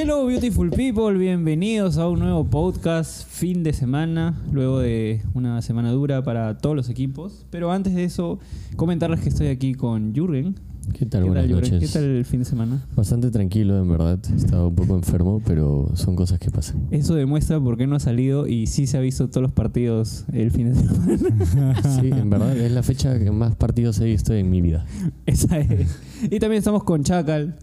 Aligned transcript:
Hello 0.00 0.24
beautiful 0.26 0.70
people, 0.70 1.18
bienvenidos 1.18 1.98
a 1.98 2.08
un 2.08 2.20
nuevo 2.20 2.48
podcast 2.48 3.26
fin 3.28 3.64
de 3.64 3.72
semana, 3.72 4.40
luego 4.52 4.78
de 4.78 5.22
una 5.34 5.60
semana 5.60 5.90
dura 5.90 6.22
para 6.22 6.56
todos 6.58 6.76
los 6.76 6.88
equipos. 6.88 7.44
Pero 7.50 7.72
antes 7.72 7.96
de 7.96 8.04
eso, 8.04 8.38
comentarles 8.76 9.18
que 9.18 9.28
estoy 9.28 9.48
aquí 9.48 9.74
con 9.74 10.14
Jürgen. 10.14 10.54
¿Qué 10.92 11.04
tal? 11.04 11.22
¿Qué 11.24 11.28
Buenas 11.30 11.46
tal, 11.46 11.52
Jürgen? 11.52 11.74
noches. 11.74 11.90
¿Qué 11.90 11.98
tal 11.98 12.08
el 12.10 12.24
fin 12.24 12.38
de 12.38 12.44
semana? 12.44 12.86
Bastante 12.94 13.32
tranquilo, 13.32 13.76
en 13.76 13.88
verdad. 13.88 14.20
Estaba 14.36 14.68
un 14.68 14.76
poco 14.76 14.94
enfermo, 14.94 15.42
pero 15.44 15.90
son 15.94 16.14
cosas 16.14 16.38
que 16.38 16.52
pasan. 16.52 16.86
Eso 16.92 17.16
demuestra 17.16 17.58
por 17.58 17.76
qué 17.76 17.88
no 17.88 17.96
ha 17.96 18.00
salido 18.00 18.46
y 18.46 18.68
sí 18.68 18.86
se 18.86 18.98
ha 18.98 19.00
visto 19.00 19.28
todos 19.28 19.42
los 19.42 19.52
partidos 19.52 20.26
el 20.32 20.52
fin 20.52 20.72
de 20.72 20.74
semana. 20.76 21.74
Sí, 22.00 22.10
en 22.10 22.30
verdad 22.30 22.56
es 22.56 22.70
la 22.70 22.84
fecha 22.84 23.18
que 23.18 23.32
más 23.32 23.56
partidos 23.56 23.98
he 23.98 24.04
visto 24.04 24.32
en 24.32 24.48
mi 24.48 24.62
vida. 24.62 24.86
Esa 25.26 25.58
es. 25.58 25.98
Y 26.22 26.38
también 26.38 26.58
estamos 26.58 26.84
con 26.84 27.02
Chacal. 27.02 27.56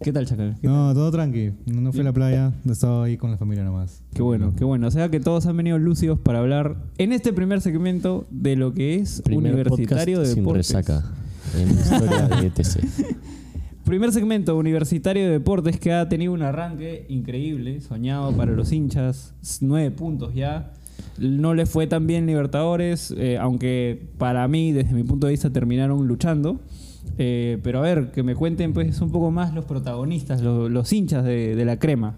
¿Qué 0.00 0.12
tal, 0.12 0.26
Chacal? 0.26 0.56
¿Qué, 0.60 0.66
No, 0.66 0.92
todo 0.92 1.10
tranqui. 1.10 1.52
No 1.66 1.80
no 1.80 1.92
fui 1.92 2.00
a 2.00 2.04
la 2.04 2.12
playa, 2.12 2.52
he 2.66 2.72
estado 2.72 3.02
ahí 3.04 3.16
con 3.16 3.30
la 3.30 3.38
familia 3.38 3.64
nomás. 3.64 4.02
qué 4.12 4.22
bueno, 4.22 4.52
qué 4.56 4.64
bueno. 4.64 4.88
O 4.88 4.90
sea 4.90 5.08
que 5.08 5.20
todos 5.20 5.46
han 5.46 5.56
venido 5.56 5.78
lúcidos 5.78 6.18
para 6.18 6.40
hablar 6.40 6.76
en 6.98 7.12
este 7.12 7.32
primer 7.32 7.60
segmento 7.60 8.26
de 8.30 8.56
lo 8.56 8.74
que 8.74 8.96
es 8.96 9.22
Primer 9.22 9.54
Universitario 9.54 10.20
de 10.20 10.26
sin 10.26 10.42
Deportes. 10.42 10.68
resaca 10.72 11.04
en 11.58 11.74
la 11.74 11.80
historia 11.80 12.28
de 12.28 12.46
ETC. 12.48 13.16
Primer 13.84 14.12
segmento, 14.12 14.56
Universitario 14.56 15.24
de 15.24 15.30
Deportes, 15.30 15.78
que 15.78 15.92
ha 15.92 16.08
tenido 16.08 16.32
un 16.32 16.42
arranque 16.42 17.04
increíble, 17.08 17.80
soñado 17.82 18.32
para 18.32 18.52
los 18.52 18.72
hinchas, 18.72 19.34
nueve 19.60 19.90
puntos 19.90 20.34
ya. 20.34 20.72
No 21.18 21.54
le 21.54 21.66
fue 21.66 21.86
tan 21.86 22.06
bien 22.06 22.26
Libertadores, 22.26 23.14
eh, 23.16 23.36
aunque 23.38 24.08
para 24.18 24.48
mí, 24.48 24.72
desde 24.72 24.94
mi 24.94 25.04
punto 25.04 25.26
de 25.26 25.32
vista, 25.32 25.50
terminaron 25.50 26.08
luchando. 26.08 26.60
Eh, 27.18 27.58
pero 27.62 27.78
a 27.78 27.82
ver, 27.82 28.10
que 28.12 28.22
me 28.22 28.34
cuenten 28.34 28.72
pues 28.72 29.00
un 29.00 29.10
poco 29.10 29.30
más 29.30 29.54
los 29.54 29.64
protagonistas, 29.64 30.40
lo- 30.42 30.68
los, 30.68 30.92
hinchas 30.92 31.24
de, 31.24 31.54
de 31.54 31.64
la 31.64 31.78
crema. 31.78 32.16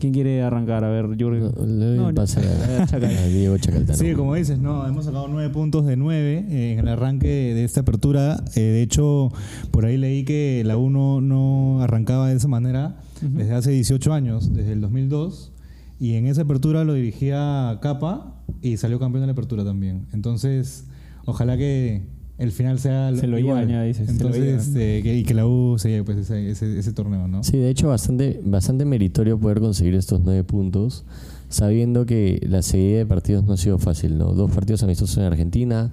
¿Quién 0.00 0.12
quiere 0.12 0.42
arrancar? 0.42 0.84
A 0.84 0.88
ver, 0.90 1.06
Jürgen. 1.16 1.52
No, 1.56 1.64
le 1.66 1.84
doy 1.86 1.98
No, 1.98 2.08
el 2.10 2.14
pase 2.14 2.40
a 2.40 2.82
a, 2.82 2.86
Chacal. 2.86 3.16
a 3.16 3.26
Diego 3.26 3.56
Chacaltano. 3.56 3.96
Sí, 3.98 4.12
como 4.14 4.34
dices, 4.34 4.58
no, 4.58 4.86
hemos 4.86 5.04
sacado 5.06 5.28
nueve 5.28 5.48
puntos 5.50 5.86
de 5.86 5.96
nueve 5.96 6.44
eh, 6.50 6.72
en 6.72 6.80
el 6.80 6.88
arranque 6.88 7.26
de 7.28 7.64
esta 7.64 7.80
apertura. 7.80 8.42
Eh, 8.56 8.60
de 8.60 8.82
hecho, 8.82 9.30
por 9.70 9.86
ahí 9.86 9.96
leí 9.96 10.24
que 10.24 10.62
la 10.66 10.76
1 10.76 11.20
no 11.20 11.80
arrancaba 11.80 12.28
de 12.28 12.36
esa 12.36 12.48
manera 12.48 12.96
Ujú. 13.24 13.38
desde 13.38 13.54
hace 13.54 13.70
18 13.70 14.12
años, 14.12 14.52
desde 14.52 14.72
el 14.72 14.80
2002. 14.80 15.52
Y 16.00 16.14
en 16.14 16.26
esa 16.26 16.42
apertura 16.42 16.82
lo 16.84 16.92
dirigía 16.94 17.78
Capa 17.80 18.42
y 18.60 18.76
salió 18.78 18.98
campeón 18.98 19.22
de 19.22 19.26
la 19.28 19.32
apertura 19.32 19.64
también. 19.64 20.06
Entonces, 20.12 20.86
ojalá 21.24 21.56
que 21.56 22.02
el 22.38 22.50
final 22.52 22.78
sea 22.78 23.14
Se 23.14 23.26
lo 23.26 23.38
igual. 23.38 23.66
llevan 23.66 23.68
ya, 23.68 23.82
dices, 23.84 24.06
se 24.06 24.12
lo 24.12 24.28
Entonces, 24.28 24.66
este, 24.68 25.02
que- 25.02 25.16
y 25.18 25.22
que 25.24 25.34
la 25.34 25.46
U 25.46 25.76
se 25.78 25.88
lleve 25.88 26.04
pues, 26.04 26.18
ese, 26.18 26.50
ese- 26.50 26.78
ese 26.78 26.92
torneo, 26.92 27.28
¿no? 27.28 27.44
Sí, 27.44 27.56
de 27.58 27.70
hecho, 27.70 27.88
bastante, 27.88 28.40
bastante 28.44 28.84
meritorio 28.84 29.38
poder 29.38 29.60
conseguir 29.60 29.94
estos 29.94 30.20
nueve 30.24 30.42
puntos, 30.44 31.04
sabiendo 31.48 32.06
que 32.06 32.44
la 32.48 32.62
seguida 32.62 32.98
de 32.98 33.06
partidos 33.06 33.44
no 33.44 33.52
ha 33.52 33.56
sido 33.56 33.78
fácil, 33.78 34.18
¿no? 34.18 34.32
Dos 34.32 34.50
partidos 34.50 34.82
amistosos 34.82 35.16
en 35.18 35.24
Argentina, 35.24 35.92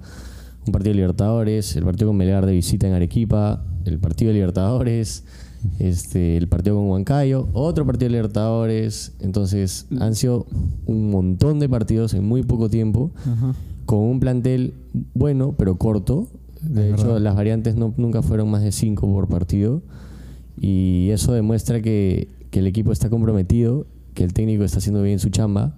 un 0.66 0.72
partido 0.72 0.90
de 0.90 0.96
Libertadores, 0.96 1.76
el 1.76 1.84
partido 1.84 2.08
con 2.08 2.16
Melgar 2.16 2.46
de 2.46 2.52
visita 2.52 2.86
en 2.88 2.94
Arequipa, 2.94 3.64
el 3.84 3.98
partido 3.98 4.28
de 4.28 4.34
Libertadores, 4.34 5.24
este, 5.78 6.36
el 6.36 6.48
partido 6.48 6.76
con 6.76 6.88
Huancayo, 6.88 7.48
otro 7.52 7.86
partido 7.86 8.06
de 8.08 8.16
Libertadores. 8.16 9.12
Entonces, 9.20 9.86
han 10.00 10.14
sido 10.16 10.46
un 10.86 11.10
montón 11.10 11.60
de 11.60 11.68
partidos 11.68 12.14
en 12.14 12.24
muy 12.24 12.42
poco 12.42 12.68
tiempo, 12.68 13.12
Ajá. 13.24 13.54
Con 13.92 14.04
un 14.04 14.20
plantel 14.20 14.72
bueno, 15.12 15.54
pero 15.58 15.76
corto. 15.76 16.26
De 16.62 16.88
Es 16.88 16.94
hecho, 16.94 17.08
verdad. 17.08 17.20
las 17.20 17.34
variantes 17.36 17.76
no, 17.76 17.92
nunca 17.98 18.22
fueron 18.22 18.50
más 18.50 18.62
de 18.62 18.72
cinco 18.72 19.06
por 19.12 19.28
partido. 19.28 19.82
Y 20.58 21.10
eso 21.10 21.34
demuestra 21.34 21.82
que, 21.82 22.28
que 22.50 22.60
el 22.60 22.66
equipo 22.66 22.90
está 22.90 23.10
comprometido, 23.10 23.84
que 24.14 24.24
el 24.24 24.32
técnico 24.32 24.64
está 24.64 24.78
haciendo 24.78 25.02
bien 25.02 25.18
su 25.18 25.28
chamba 25.28 25.74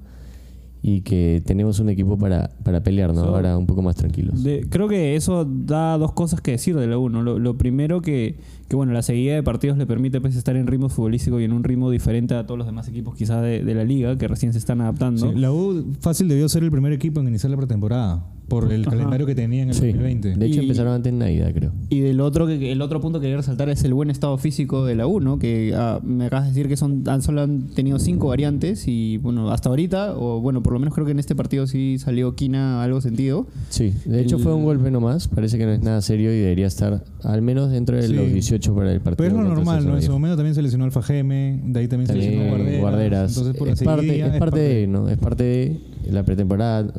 y 0.87 1.01
que 1.01 1.43
tenemos 1.47 1.81
un 1.81 1.89
equipo 1.89 2.19
para, 2.19 2.51
para 2.63 2.83
pelear, 2.83 3.15
¿no? 3.15 3.23
So- 3.25 3.35
Ahora 3.35 3.57
un 3.57 3.65
poco 3.65 3.81
más 3.81 3.97
tranquilos. 3.97 4.45
De- 4.45 4.67
creo 4.69 4.87
que 4.87 5.17
eso 5.17 5.47
da 5.47 5.97
dos 5.97 6.12
cosas 6.12 6.43
que 6.43 6.50
decir 6.50 6.77
de 6.77 6.87
la 6.87 6.99
1. 6.99 7.22
Lo, 7.22 7.39
lo 7.39 7.56
primero 7.56 8.03
que, 8.03 8.37
que, 8.69 8.77
bueno, 8.77 8.93
la 8.93 9.00
seguida 9.00 9.34
de 9.34 9.43
partidos 9.43 9.78
le 9.78 9.87
permite 9.87 10.21
pues, 10.21 10.37
estar 10.37 10.56
en 10.56 10.67
ritmo 10.67 10.91
futbolístico 10.91 11.41
y 11.41 11.44
en 11.44 11.55
un 11.55 11.65
ritmo 11.65 11.91
diferente 11.91 12.34
a 12.34 12.44
todos 12.44 12.59
los 12.59 12.67
demás 12.67 12.87
equipos 12.87 13.15
quizás 13.17 13.41
de, 13.43 13.65
de 13.65 13.75
la 13.75 13.83
liga 13.84 14.19
que 14.19 14.28
recién 14.28 14.53
se 14.53 14.59
están 14.59 14.83
adaptando. 14.83 15.33
Sí, 15.33 15.39
la 15.39 15.50
U 15.53 15.87
fácil 16.00 16.28
debió 16.28 16.47
ser 16.50 16.62
el 16.65 16.71
primer 16.71 16.93
equipo 16.93 17.19
en 17.21 17.28
iniciar 17.28 17.50
la 17.50 17.56
pretemporada 17.56 18.27
por 18.49 18.71
el 18.72 18.82
Ajá. 18.82 18.91
calendario 18.91 19.27
que 19.27 19.34
tenía 19.34 19.62
en 19.62 19.69
el 19.71 19.75
Sí. 19.75 19.87
2020. 19.87 20.37
De 20.37 20.47
hecho, 20.47 20.60
Y- 20.60 20.65
empezaron 20.65 20.93
antes 20.94 21.12
de 21.12 21.19
Navidad, 21.19 21.50
creo. 21.55 21.72
Y 21.88 22.00
del 22.00 22.21
otro 22.21 22.47
que, 22.47 22.72
el 22.72 22.82
otro 22.82 23.00
punto 23.00 23.19
que 23.19 23.25
quería 23.25 23.38
resaltar 23.38 23.69
es 23.71 23.82
el 23.84 23.94
buen 23.94 24.10
estado 24.10 24.37
físico 24.38 24.84
de 24.84 24.94
la 24.94 25.06
U, 25.06 25.21
¿no? 25.21 25.38
Que 25.38 25.72
ah, 25.75 26.00
me 26.05 26.27
acabas 26.27 26.44
de 26.47 26.50
decir 26.50 26.69
que 26.69 26.77
son 26.77 27.03
han- 27.06 27.22
solo 27.22 27.41
han 27.43 27.69
tenido 27.69 27.99
cinco 27.99 28.28
variantes 28.28 28.84
y 28.87 29.16
bueno, 29.19 29.50
hasta 29.50 29.69
ahorita, 29.71 30.15
o 30.16 30.41
bueno, 30.41 30.62
por 30.62 30.72
lo 30.75 30.78
menos 30.78 30.94
creo 30.94 31.06
que 31.06 31.12
en 31.12 31.19
este 31.19 31.34
partido 31.34 31.66
sí 31.66 31.97
salió 31.99 32.34
Quina 32.34 32.82
algo 32.82 33.00
sentido. 33.00 33.47
Sí, 33.71 33.94
de 34.05 34.21
hecho 34.21 34.37
El- 34.37 34.43
fue 34.43 34.55
un 34.55 34.65
golpe 34.65 34.91
nomás. 34.91 35.26
Parece 35.28 35.56
que 35.59 35.65
no 35.66 35.72
es 35.72 35.82
nada 35.82 36.03
serio 36.03 36.32
y 36.32 36.37
debería 36.38 36.66
estar 36.66 37.03
al 37.22 37.43
menos 37.43 37.71
dentro 37.71 37.97
de 37.97 38.06
Sí. 38.06 38.12
los 38.12 38.31
18 38.32 38.75
para 38.75 38.93
el 38.93 39.00
partido. 39.00 39.28
Pero 39.28 39.41
es 39.41 39.49
lo 39.49 39.55
normal, 39.55 39.87
¿no? 39.87 39.97
En 39.97 40.03
su 40.03 40.12
momento 40.12 40.37
también 40.37 40.55
se 40.55 40.62
lesionó 40.62 40.84
Alfa 40.84 41.03
Geme, 41.03 41.61
de 41.65 41.81
ahí 41.81 41.88
también, 41.88 42.06
se 42.09 42.12
También 42.12 42.31
lesionó 42.32 42.50
Guarderas. 42.56 42.81
guarderas. 42.81 43.31
Entonces, 43.37 43.56
por 43.56 43.69
es, 43.69 43.82
parte, 43.82 44.03
seguidilla, 44.06 44.26
es 44.34 44.38
parte 44.38 44.61
de, 44.61 44.87
¿no? 44.87 45.09
Es 45.09 45.19
parte 45.19 45.44
de 45.44 45.81
la 46.11 46.22
pretemporada. 46.25 46.93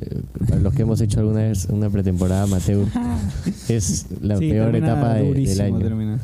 eh, 0.00 0.20
Para 0.48 0.60
los 0.60 0.73
que 0.74 0.82
hemos 0.82 1.00
hecho 1.00 1.20
alguna 1.20 1.40
vez 1.40 1.66
una 1.70 1.88
pretemporada 1.90 2.42
amateur, 2.44 2.86
es 3.68 4.06
la 4.20 4.36
Sí, 4.38 4.50
peor 4.50 4.74
etapa 4.76 5.14
de- 5.14 5.32
del 5.34 5.60
año. 5.60 5.78
termina. 5.78 6.18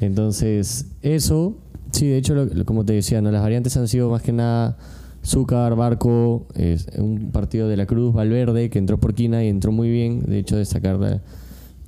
Entonces, 0.00 0.86
eso, 1.02 1.54
sí, 1.92 2.06
de 2.08 2.16
hecho, 2.16 2.34
lo- 2.34 2.46
lo- 2.46 2.64
como 2.64 2.84
te 2.84 2.92
decía, 2.94 3.20
¿no? 3.20 3.30
las 3.30 3.42
variantes 3.42 3.76
han 3.76 3.88
sido 3.88 4.10
más 4.10 4.22
que 4.22 4.32
nada 4.32 4.76
Zúcar, 5.24 5.76
Barco, 5.76 6.46
es 6.54 6.86
un 6.96 7.30
partido 7.30 7.68
de 7.68 7.76
la 7.76 7.84
Cruz, 7.84 8.14
Valverde, 8.14 8.70
que 8.70 8.78
entró 8.78 8.98
por 8.98 9.12
Quina 9.14 9.44
y 9.44 9.48
entró 9.48 9.70
muy 9.70 9.90
bien. 9.90 10.22
De 10.26 10.38
hecho, 10.38 10.56
destacar 10.56 10.96
la- 10.98 11.20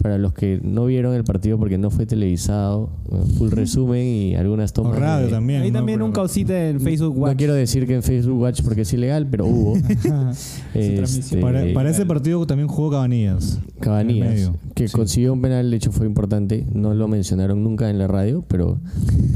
para 0.03 0.19
los 0.19 0.33
que 0.33 0.61
no 0.63 0.85
vieron 0.87 1.15
el 1.15 1.23
partido 1.25 1.59
porque 1.59 1.79
no 1.79 1.91
fue 1.91 2.07
televisado, 2.07 2.91
eh, 3.13 3.17
full 3.39 3.51
resumen 3.51 4.05
y 4.05 4.35
algunas 4.35 4.71
O 4.73 4.75
tomas. 4.75 4.99
radio 4.99 5.27
de- 5.27 5.33
también. 5.33 5.63
Ahí 5.63 5.71
¿no? 5.71 5.79
también 5.79 5.99
Pero- 6.01 6.07
un 6.07 6.13
causita 6.13 6.69
en 6.69 6.81
Facebook 6.81 7.15
No 7.17 7.23
Watch. 7.23 7.37
quiero 7.39 7.55
decir 7.55 7.87
que 7.87 7.95
en 7.95 8.03
Facebook 8.03 8.41
Watch 8.41 8.63
porque 8.63 8.81
es 8.83 8.93
ilegal, 8.93 9.27
pero 9.31 9.47
hubo. 9.47 9.75
Este. 10.75 11.39
Para, 11.41 11.63
para 11.73 11.91
ese 11.91 12.05
partido 12.07 12.45
también 12.47 12.69
jugó 12.69 12.91
Cabanillas. 12.91 13.61
Cabanillas, 13.81 14.51
que 14.75 14.89
Sí. 14.89 14.95
consiguió 14.97 15.33
un 15.33 15.41
penal, 15.43 15.71
de 15.71 15.77
hecho 15.77 15.93
fue 15.93 16.07
importante. 16.07 16.67
No 16.73 16.95
lo 16.95 17.09
mencionaron 17.09 17.63
nunca 17.63 17.91
en 17.91 17.99
la 17.99 18.07
radio, 18.09 18.43
pero, 18.49 18.79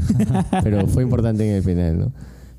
pero 0.63 0.87
fue 0.87 1.03
importante 1.03 1.47
en 1.47 1.55
el 1.55 1.63
penal, 1.63 1.99
¿no? 1.99 2.11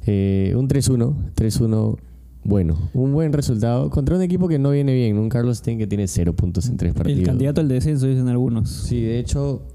Eh, 0.06 0.54
un 0.56 0.68
3-1, 0.68 1.14
3-1, 1.34 1.98
bueno, 2.48 2.76
un 2.94 3.12
buen 3.12 3.32
resultado 3.32 3.90
contra 3.90 4.16
un 4.16 4.22
equipo 4.22 4.48
que 4.48 4.58
no 4.58 4.70
viene 4.70 4.94
bien, 4.94 5.18
un 5.18 5.28
Carlos 5.28 5.58
Stein 5.58 5.78
que 5.78 5.86
tiene 5.86 6.06
cero 6.08 6.34
puntos 6.34 6.66
en 6.68 6.76
tres 6.78 6.94
partidos. 6.94 7.20
El 7.20 7.26
candidato 7.26 7.60
al 7.60 7.68
descenso, 7.68 8.06
dicen 8.06 8.26
algunos. 8.28 8.70
Sí, 8.70 9.00
de 9.02 9.18
hecho, 9.18 9.66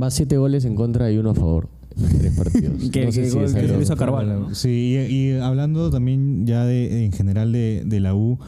va 0.00 0.10
siete 0.10 0.36
goles 0.38 0.64
en 0.64 0.74
contra 0.76 1.10
y 1.12 1.18
uno 1.18 1.30
a 1.30 1.34
favor 1.34 1.68
en 1.96 2.18
tres 2.18 2.32
partidos. 2.38 2.90
Que- 2.90 3.04
No 3.06 3.12
sé 3.12 3.20
que 3.22 3.28
si 3.28 3.34
gol 3.36 3.44
es 3.44 3.52
que 3.54 3.60
algo- 3.60 3.74
lo 3.74 3.82
hizo 3.82 3.96
Carvalho, 3.96 4.40
¿no? 4.40 4.54
Sí, 4.54 4.96
y, 5.08 5.14
y 5.14 5.32
hablando 5.38 5.90
también 5.90 6.46
ya 6.46 6.64
de, 6.64 7.04
en 7.04 7.12
general 7.12 7.52
de, 7.52 7.82
de 7.84 8.00
la 8.00 8.14
U, 8.14 8.38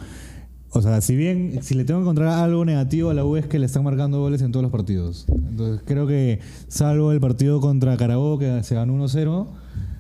o 0.70 0.82
sea, 0.82 1.00
si 1.02 1.14
bien, 1.14 1.58
si 1.62 1.74
le 1.74 1.84
tengo 1.84 2.00
que 2.00 2.04
encontrar 2.04 2.28
algo 2.42 2.64
negativo 2.64 3.10
a 3.10 3.14
la 3.14 3.24
U 3.24 3.36
es 3.36 3.46
que 3.46 3.58
le 3.58 3.66
están 3.66 3.84
marcando 3.84 4.18
goles 4.20 4.40
en 4.42 4.50
todos 4.52 4.62
los 4.62 4.72
partidos. 4.72 5.26
Entonces 5.28 5.82
creo 5.86 6.06
que, 6.06 6.40
salvo 6.68 7.12
el 7.12 7.20
partido 7.20 7.60
contra 7.60 7.96
Carabobo, 7.98 8.38
que 8.38 8.62
se 8.62 8.74
ganó 8.74 8.94
1-0, 8.96 9.46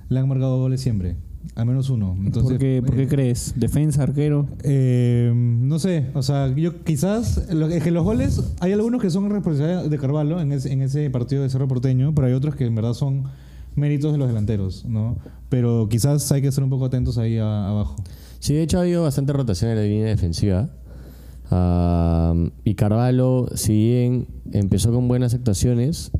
le 0.08 0.18
han 0.18 0.28
marcado 0.28 0.58
goles 0.58 0.80
siempre. 0.80 1.16
Al 1.56 1.64
menos 1.66 1.88
uno. 1.90 2.14
Entonces, 2.18 2.52
¿Por, 2.52 2.58
qué, 2.58 2.82
por 2.84 2.94
qué 2.94 3.02
eh, 3.04 3.08
crees? 3.08 3.54
¿Defensa, 3.56 4.02
arquero? 4.02 4.46
Eh, 4.62 5.32
no 5.34 5.78
sé, 5.78 6.06
o 6.14 6.22
sea, 6.22 6.54
yo 6.54 6.84
quizás 6.84 7.50
lo- 7.52 7.68
es 7.68 7.82
que 7.82 7.90
los 7.90 8.04
goles, 8.04 8.42
hay 8.60 8.72
algunos 8.72 9.00
que 9.00 9.08
son 9.10 9.28
responsabilidad 9.30 9.86
de 9.86 9.98
Carvalho 9.98 10.38
en 10.38 10.52
ese, 10.52 10.70
en 10.72 10.82
ese 10.82 11.08
partido 11.10 11.42
de 11.42 11.48
Cerro 11.48 11.66
Porteño, 11.66 12.14
pero 12.14 12.26
hay 12.26 12.34
otros 12.34 12.54
que 12.56 12.66
en 12.66 12.74
verdad 12.74 12.92
son 12.92 13.24
méritos 13.74 14.12
de 14.12 14.18
los 14.18 14.28
delanteros, 14.28 14.84
¿no? 14.84 15.16
Pero 15.48 15.88
quizás 15.90 16.30
hay 16.30 16.42
que 16.42 16.48
estar 16.48 16.62
un 16.62 16.68
poco 16.70 16.84
atentos 16.84 17.16
ahí 17.16 17.38
a- 17.38 17.68
abajo. 17.68 17.96
Sí, 18.38 18.52
de 18.52 18.62
hecho 18.62 18.76
ha 18.78 18.82
habido 18.82 19.02
bastante 19.04 19.32
rotación 19.32 19.70
en 19.70 19.76
la 19.78 19.82
línea 19.82 20.06
defensiva. 20.08 20.68
Ah, 21.50 22.34
y 22.64 22.74
Carvalho, 22.74 23.48
si 23.54 23.72
bien 23.72 24.26
empezó 24.52 24.92
con 24.92 25.08
buenas 25.08 25.32
actuaciones, 25.32 26.10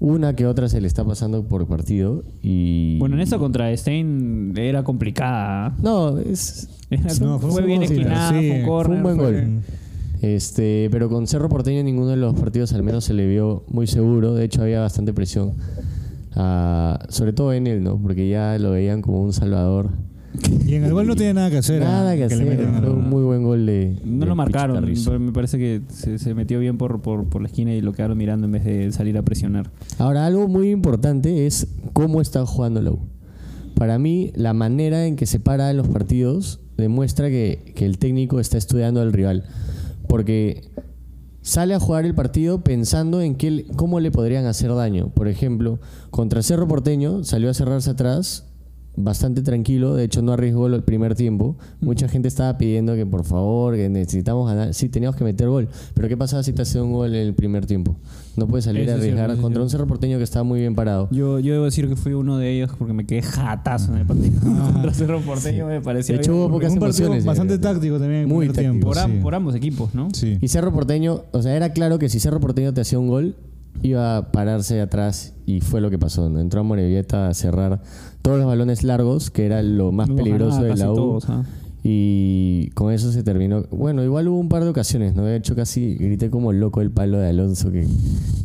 una 0.00 0.34
que 0.34 0.46
otra 0.46 0.68
se 0.68 0.80
le 0.80 0.86
está 0.88 1.04
pasando 1.04 1.44
por 1.44 1.66
partido. 1.66 2.22
Y 2.42 2.98
Bueno, 2.98 3.14
en 3.16 3.22
eso 3.22 3.38
contra 3.38 3.74
Stein 3.76 4.52
era 4.56 4.82
complicada. 4.84 5.66
¿ah? 5.66 5.74
No, 5.82 6.18
es, 6.18 6.68
Era- 6.90 7.14
No, 7.20 7.38
fue, 7.38 7.62
bien 7.64 7.80
buen 7.80 7.88
gol, 7.90 7.98
esquinada, 7.98 8.28
sí, 8.30 8.34
fue 8.48 8.56
un 8.56 8.60
fue 8.62 8.68
córner, 8.68 8.96
un 8.98 9.02
buen 9.02 9.16
fue- 9.16 9.24
gol. 9.32 9.60
este, 10.22 10.88
pero 10.90 11.08
con 11.08 11.26
Cerro 11.26 11.48
Porteño 11.48 11.80
en 11.80 11.86
ninguno 11.86 12.08
de 12.08 12.16
los 12.16 12.34
partidos 12.38 12.72
al 12.72 12.82
menos 12.82 13.04
se 13.04 13.14
le 13.14 13.26
vio 13.26 13.64
muy 13.68 13.86
seguro. 13.86 14.34
De 14.34 14.44
hecho, 14.44 14.62
había 14.62 14.80
bastante 14.80 15.12
presión. 15.12 15.52
Ah, 16.36 16.98
sobre 17.08 17.32
todo 17.32 17.52
en 17.52 17.66
él, 17.66 17.82
¿no? 17.82 17.96
Porque 17.96 18.28
ya 18.28 18.58
lo 18.58 18.72
veían 18.72 19.02
como 19.02 19.22
un 19.22 19.32
salvador 19.32 19.90
Y 20.66 20.74
en 20.74 20.84
el 20.84 20.92
gol 20.92 21.06
no 21.06 21.14
tiene 21.14 21.34
nada 21.34 21.50
que 21.50 21.58
hacer. 21.58 21.80
Nada 21.80 22.12
ah, 22.12 22.16
que, 22.16 22.24
hacer. 22.24 22.68
Fue 22.80 22.90
un 22.90 23.08
muy 23.08 23.22
buen 23.22 23.42
gol 23.44 23.66
de. 23.66 23.98
No 24.04 24.20
de 24.20 24.26
lo 24.26 24.36
marcaron, 24.36 24.76
Carrizo. 24.76 25.18
me 25.18 25.32
parece 25.32 25.58
que 25.58 25.82
se, 25.88 26.18
se 26.18 26.34
metió 26.34 26.58
bien 26.58 26.78
por, 26.78 27.02
por, 27.02 27.28
por 27.28 27.42
la 27.42 27.48
esquina 27.48 27.72
y 27.72 27.80
lo 27.80 27.92
quedaron 27.92 28.18
mirando 28.18 28.46
en 28.46 28.52
vez 28.52 28.64
de 28.64 28.90
salir 28.92 29.16
a 29.16 29.22
presionar. 29.22 29.70
Ahora, 29.98 30.26
algo 30.26 30.48
muy 30.48 30.70
importante 30.70 31.46
es 31.46 31.68
cómo 31.92 32.20
está 32.20 32.44
jugando 32.46 32.82
la 32.82 32.92
U. 32.92 32.98
Para 33.74 33.98
mí, 33.98 34.32
la 34.34 34.54
manera 34.54 35.06
en 35.06 35.16
que 35.16 35.26
se 35.26 35.40
para 35.40 35.70
en 35.70 35.76
los 35.76 35.88
partidos 35.88 36.60
demuestra 36.76 37.28
que, 37.28 37.72
que 37.74 37.86
el 37.86 37.98
técnico 37.98 38.40
está 38.40 38.58
estudiando 38.58 39.00
al 39.00 39.12
rival. 39.12 39.44
Porque 40.08 40.70
sale 41.42 41.74
a 41.74 41.80
jugar 41.80 42.06
el 42.06 42.14
partido 42.14 42.64
pensando 42.64 43.20
en 43.20 43.36
qué, 43.36 43.66
cómo 43.76 44.00
le 44.00 44.10
podrían 44.10 44.46
hacer 44.46 44.74
daño. 44.74 45.10
Por 45.10 45.28
ejemplo, 45.28 45.78
contra 46.10 46.42
Cerro 46.42 46.66
Porteño 46.66 47.22
salió 47.22 47.50
a 47.50 47.54
cerrarse 47.54 47.90
atrás 47.90 48.46
bastante 48.96 49.42
tranquilo, 49.42 49.94
de 49.96 50.04
hecho 50.04 50.22
no 50.22 50.32
arriesgó 50.32 50.66
el 50.68 50.82
primer 50.84 51.14
tiempo. 51.14 51.56
Mucha 51.80 52.08
gente 52.08 52.28
estaba 52.28 52.56
pidiendo 52.58 52.94
que 52.94 53.04
por 53.06 53.24
favor, 53.24 53.74
que 53.74 53.88
necesitamos 53.88 54.48
ganar. 54.48 54.72
Sí, 54.74 54.88
teníamos 54.88 55.16
que 55.16 55.24
meter 55.24 55.48
gol, 55.48 55.68
pero 55.94 56.08
¿qué 56.08 56.16
pasaba 56.16 56.42
si 56.42 56.52
te 56.52 56.62
hace 56.62 56.80
un 56.80 56.92
gol 56.92 57.14
en 57.14 57.26
el 57.26 57.34
primer 57.34 57.66
tiempo? 57.66 57.96
No 58.36 58.46
puedes 58.48 58.64
salir 58.64 58.82
a 58.82 58.84
cierto, 58.98 59.02
arriesgar 59.02 59.36
contra 59.40 59.62
un. 59.62 59.70
Cerro 59.70 59.86
Porteño 59.86 60.18
que 60.18 60.24
estaba 60.24 60.42
muy 60.44 60.60
bien 60.60 60.74
parado. 60.74 61.08
Yo, 61.12 61.38
yo 61.38 61.52
debo 61.52 61.64
decir 61.66 61.88
que 61.88 61.96
fui 61.96 62.12
uno 62.14 62.36
de 62.38 62.50
ellos 62.52 62.70
porque 62.78 62.92
me 62.92 63.04
quedé 63.06 63.22
jatazo 63.22 63.92
en 63.92 63.98
el 64.00 64.06
partido 64.06 64.40
contra 64.72 64.92
Cerro 64.94 65.20
Porteño, 65.20 65.66
me 65.66 65.80
parecía 65.80 66.16
De 66.16 66.22
hecho, 66.22 66.32
bien. 66.32 66.42
hubo 66.44 66.50
pocas 66.52 66.72
un 66.72 66.78
partido 66.80 67.10
bastante 67.24 67.58
táctico 67.58 67.98
también. 67.98 68.22
en 68.22 68.28
Muy 68.28 68.46
primer 68.48 68.54
táctico. 68.56 68.72
tiempo, 68.72 68.88
por, 68.88 68.98
am- 68.98 69.12
sí. 69.12 69.18
por 69.22 69.34
ambos 69.34 69.54
equipos, 69.54 69.94
¿no? 69.94 70.08
Sí. 70.12 70.38
Y 70.40 70.48
Cerro 70.48 70.72
Porteño, 70.72 71.22
o 71.32 71.42
sea, 71.42 71.54
era 71.56 71.72
claro 71.72 71.98
que 71.98 72.08
si 72.08 72.18
Cerro 72.20 72.40
Porteño 72.40 72.72
te 72.74 72.80
hacía 72.80 72.98
un 72.98 73.08
gol, 73.08 73.36
iba 73.82 74.16
a 74.16 74.32
pararse 74.32 74.80
atrás 74.80 75.34
y 75.46 75.60
fue 75.60 75.80
lo 75.80 75.90
que 75.90 75.98
pasó. 75.98 76.28
¿no? 76.30 76.40
Entró 76.40 76.60
a 76.60 76.62
Morevieta 76.62 77.28
a 77.28 77.34
cerrar 77.34 77.82
todos 78.24 78.38
los 78.38 78.46
balones 78.46 78.82
largos, 78.84 79.30
que 79.30 79.44
era 79.44 79.62
lo 79.62 79.92
más 79.92 80.08
peligroso 80.08 80.62
ganaba 80.62 80.74
de 80.74 80.76
la 80.80 80.92
U. 80.92 80.96
todos. 80.96 81.26
Y 81.86 82.70
con 82.70 82.90
eso 82.94 83.12
se 83.12 83.22
terminó. 83.22 83.64
Bueno, 83.70 84.02
igual 84.02 84.26
hubo 84.28 84.38
un 84.38 84.48
par 84.48 84.64
de 84.64 84.70
ocasiones, 84.70 85.14
¿no? 85.14 85.24
De 85.24 85.36
hecho, 85.36 85.54
casi 85.54 85.96
grité 85.96 86.30
como 86.30 86.50
loco 86.54 86.80
el 86.80 86.90
palo 86.90 87.18
de 87.18 87.28
Alonso, 87.28 87.70
que 87.70 87.86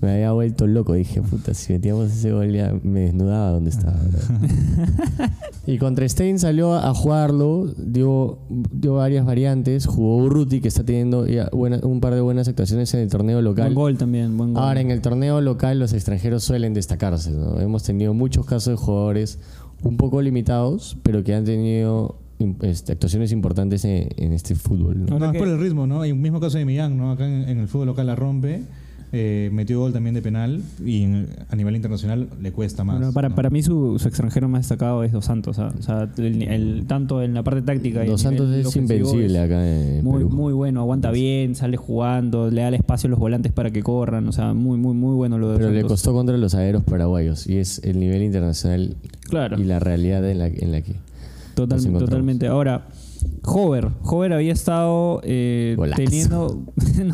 me 0.01 0.11
había 0.11 0.33
vuelto 0.33 0.67
loco. 0.67 0.91
Dije, 0.95 1.21
puta, 1.21 1.53
si 1.53 1.71
metíamos 1.71 2.11
ese 2.11 2.33
gol 2.33 2.51
ya 2.51 2.77
me 2.83 2.99
desnudaba 2.99 3.51
donde 3.51 3.69
estaba. 3.69 3.95
y 5.65 5.77
contra 5.77 6.09
Stein 6.09 6.37
salió 6.37 6.73
a 6.73 6.93
jugarlo, 6.93 7.73
dio, 7.77 8.39
dio 8.49 8.95
varias 8.95 9.25
variantes. 9.25 9.85
Jugó 9.85 10.17
Urruti, 10.17 10.59
que 10.59 10.67
está 10.67 10.83
teniendo 10.83 11.25
buena- 11.53 11.79
un 11.83 12.01
par 12.01 12.15
de 12.15 12.19
buenas 12.21 12.49
actuaciones 12.49 12.93
en 12.93 12.99
el 12.99 13.09
torneo 13.09 13.41
local. 13.41 13.67
Buen 13.73 13.75
gol 13.75 13.97
también, 13.97 14.35
buen 14.35 14.53
gol. 14.53 14.61
Ahora, 14.61 14.81
en 14.81 14.91
el 14.91 14.99
torneo 14.99 15.39
local 15.39 15.79
los 15.79 15.93
extranjeros 15.93 16.43
suelen 16.43 16.73
destacarse. 16.73 17.31
¿no? 17.31 17.57
Hemos 17.61 17.83
tenido 17.83 18.13
muchos 18.13 18.45
casos 18.45 18.71
de 18.71 18.75
jugadores 18.85 19.39
un 19.83 19.97
poco 19.97 20.21
limitados, 20.21 20.97
pero 21.03 21.23
que 21.23 21.33
han 21.33 21.45
tenido 21.45 22.17
este, 22.61 22.93
actuaciones 22.93 23.31
importantes 23.31 23.83
en, 23.85 24.09
en 24.17 24.33
este 24.33 24.55
fútbol. 24.55 25.05
¿no? 25.05 25.13
Ahora 25.13 25.19
No, 25.19 25.25
es 25.27 25.31
que- 25.33 25.39
por 25.39 25.47
el 25.47 25.59
ritmo, 25.59 25.87
¿no? 25.87 26.01
Hay 26.01 26.11
un 26.11 26.21
mismo 26.21 26.39
caso 26.39 26.57
de 26.57 26.65
Millán, 26.65 26.97
¿no? 26.97 27.11
Acá 27.11 27.25
en, 27.25 27.47
en 27.49 27.59
el 27.59 27.67
fútbol 27.67 27.87
local 27.87 28.07
la 28.07 28.15
rompe, 28.15 28.61
eh, 29.11 29.49
metió 29.51 29.79
gol 29.79 29.91
también 29.93 30.13
de 30.13 30.21
penal 30.21 30.61
y 30.85 31.03
en- 31.03 31.27
a 31.49 31.55
nivel 31.55 31.75
internacional 31.75 32.27
le 32.41 32.51
cuesta 32.51 32.83
más. 32.83 32.97
Bueno, 32.97 33.11
para, 33.13 33.29
¿no? 33.29 33.35
para 33.35 33.49
mí 33.49 33.63
su, 33.63 33.97
su 33.99 34.07
extranjero 34.07 34.47
más 34.47 34.61
destacado 34.61 35.03
es 35.03 35.11
Dos 35.11 35.25
Santos. 35.25 35.57
ah. 35.59 35.73
O 35.77 35.81
sea, 35.81 36.07
el- 36.17 36.43
el- 36.43 36.83
tanto 36.87 37.21
en 37.23 37.33
la 37.33 37.43
parte 37.43 37.61
táctica 37.61 38.05
Dos 38.05 38.21
Santos 38.21 38.49
es 38.53 38.75
invencible 38.75 39.25
es 39.25 39.35
acá 39.45 39.67
en 39.67 40.03
Muy, 40.03 40.19
Perú. 40.19 40.29
muy 40.29 40.53
bueno, 40.53 40.81
aguanta 40.81 41.11
bien, 41.11 41.55
sale 41.55 41.77
jugando, 41.77 42.51
le 42.51 42.61
da 42.61 42.67
el 42.67 42.75
espacio 42.75 43.07
a 43.07 43.11
los 43.11 43.19
volantes 43.19 43.51
para 43.51 43.71
que 43.71 43.81
corran. 43.81 44.27
O 44.27 44.31
sea, 44.31 44.53
muy, 44.53 44.77
muy, 44.77 44.93
muy 44.93 45.15
bueno 45.15 45.37
lo 45.37 45.51
de 45.51 45.57
pero 45.57 45.71
le 45.71 45.83
costó 45.83 46.13
contra 46.13 46.37
los 46.37 46.53
aeros 46.55 46.83
paraguayos 46.83 47.47
y 47.47 47.57
es 47.57 47.81
el 47.83 47.99
nivel 47.99 48.21
internacional 48.23 48.95
Claro. 49.29 49.59
y 49.59 49.63
la 49.63 49.79
realidad 49.79 50.27
en 50.29 50.39
la, 50.39 50.47
en 50.47 50.71
la 50.71 50.81
que 50.81 50.93
Total- 51.55 51.81
totalmente. 51.97 52.47
Ahora, 52.47 52.85
Hover. 53.43 53.89
Hover 54.03 54.33
había 54.33 54.53
estado 54.53 55.21
eh, 55.23 55.77
teniendo. 55.95 56.63
No. 57.03 57.13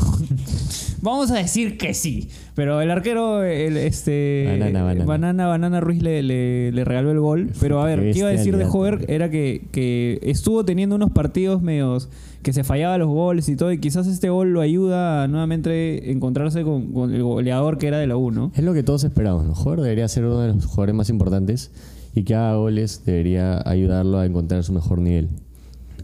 Vamos 1.02 1.30
a 1.30 1.36
decir 1.36 1.78
que 1.78 1.94
sí. 1.94 2.30
Pero 2.56 2.82
el 2.82 2.90
arquero, 2.90 3.44
el, 3.44 3.78
este. 3.78 4.46
Banana, 4.50 4.84
banana. 4.84 5.06
Banana, 5.06 5.48
Banana 5.48 5.80
Ruiz 5.80 6.02
le, 6.02 6.24
le- 6.24 6.72
le 6.72 6.84
regaló 6.86 7.12
el 7.12 7.20
gol. 7.20 7.52
Pero 7.60 7.80
a 7.82 7.86
ver, 7.86 8.00
Qué 8.02 8.12
¿qué 8.12 8.20
iba 8.20 8.30
a 8.30 8.32
decir 8.32 8.58
de. 8.58 8.66
Hover? 8.66 9.06
Era 9.08 9.30
que, 9.30 9.68
que 9.72 10.20
estuvo 10.24 10.66
teniendo 10.66 10.96
unos 10.96 11.12
partidos 11.12 11.62
medios 11.62 12.10
que 12.42 12.54
se 12.54 12.64
fallaba 12.64 12.98
los 12.98 13.10
goles 13.10 13.48
y 13.50 13.56
todo. 13.56 13.72
Y 13.72 13.78
quizás 13.80 14.08
este 14.08 14.30
gol 14.30 14.52
lo 14.54 14.62
ayuda 14.62 15.24
a 15.24 15.28
nuevamente 15.28 16.12
encontrarse 16.12 16.64
con, 16.64 16.92
con 16.94 17.14
el 17.14 17.22
goleador 17.22 17.78
que 17.78 17.88
era 17.88 18.00
de 18.00 18.08
la 18.08 18.18
U, 18.18 18.32
¿no? 18.32 18.52
Es 18.56 18.64
lo 18.64 18.74
que 18.74 18.82
todos 18.82 19.04
esperamos. 19.04 19.46
¿no? 19.46 19.54
Joder 19.54 19.82
debería 19.82 20.08
ser 20.08 20.26
uno 20.26 20.40
de 20.40 20.54
los 20.54 20.66
jugadores 20.66 20.96
más 20.96 21.10
importantes 21.10 21.72
y 22.16 22.24
que 22.24 22.34
haga 22.34 22.56
goles 22.56 23.04
debería 23.06 23.62
ayudarlo 23.70 24.18
a 24.18 24.26
encontrar 24.26 24.64
su 24.64 24.74
mejor 24.74 25.00
nivel. 25.00 25.30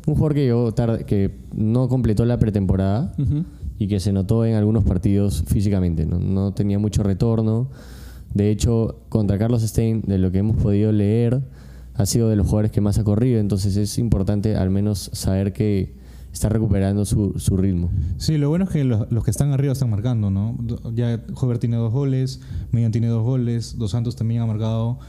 Un 0.08 0.16
jugador 0.16 0.34
que 0.34 0.44
llegó 0.46 0.72
tarde, 0.74 1.06
que 1.06 1.32
no 1.54 1.88
completó 1.88 2.26
la 2.26 2.40
pretemporada 2.40 3.14
y 3.78 3.88
que 3.88 4.00
se 4.00 4.12
notó 4.12 4.46
en 4.46 4.56
algunos 4.56 4.84
partidos 4.84 5.44
físicamente. 5.48 6.06
No, 6.06 6.20
No 6.20 6.54
tenía 6.54 6.80
mucho 6.80 7.04
retorno. 7.04 7.70
De 8.34 8.50
hecho, 8.50 9.02
contra 9.10 9.38
Carlos 9.38 9.62
Stein, 9.62 10.02
de 10.08 10.18
lo 10.18 10.32
que 10.32 10.40
hemos 10.40 10.56
podido 10.58 10.92
leer, 10.92 11.42
ha 11.96 12.06
sido 12.06 12.30
de 12.30 12.36
los 12.36 12.46
jugadores 12.48 12.72
que 12.72 12.82
más 12.82 12.98
ha 12.98 13.04
corrido. 13.04 13.40
Entonces 13.40 13.76
es 13.78 13.98
importante 13.98 14.56
al 14.56 14.70
menos 14.70 15.10
saber 15.14 15.54
que 15.54 16.00
está 16.32 16.48
recuperando 16.48 17.04
su, 17.06 17.34
su 17.38 17.58
ritmo. 17.58 17.92
Sí, 18.18 18.38
lo 18.38 18.48
bueno 18.50 18.64
es 18.66 18.72
que 18.72 18.84
los, 18.86 19.12
los 19.12 19.24
que 19.24 19.32
están 19.32 19.52
arriba 19.52 19.74
están 19.74 19.90
marcando, 19.90 20.32
¿no? 20.32 20.58
Ya 20.96 21.22
Hover 21.36 21.60
tiene 21.60 21.76
dos 21.76 21.92
goles, 21.92 22.40
Millán 22.72 22.92
tiene 22.94 23.08
dos 23.08 23.24
goles, 23.24 23.78
Dos 23.78 23.92
Santos 23.92 24.16
también 24.16 24.42
ha 24.42 24.46
marcado. 24.46 25.00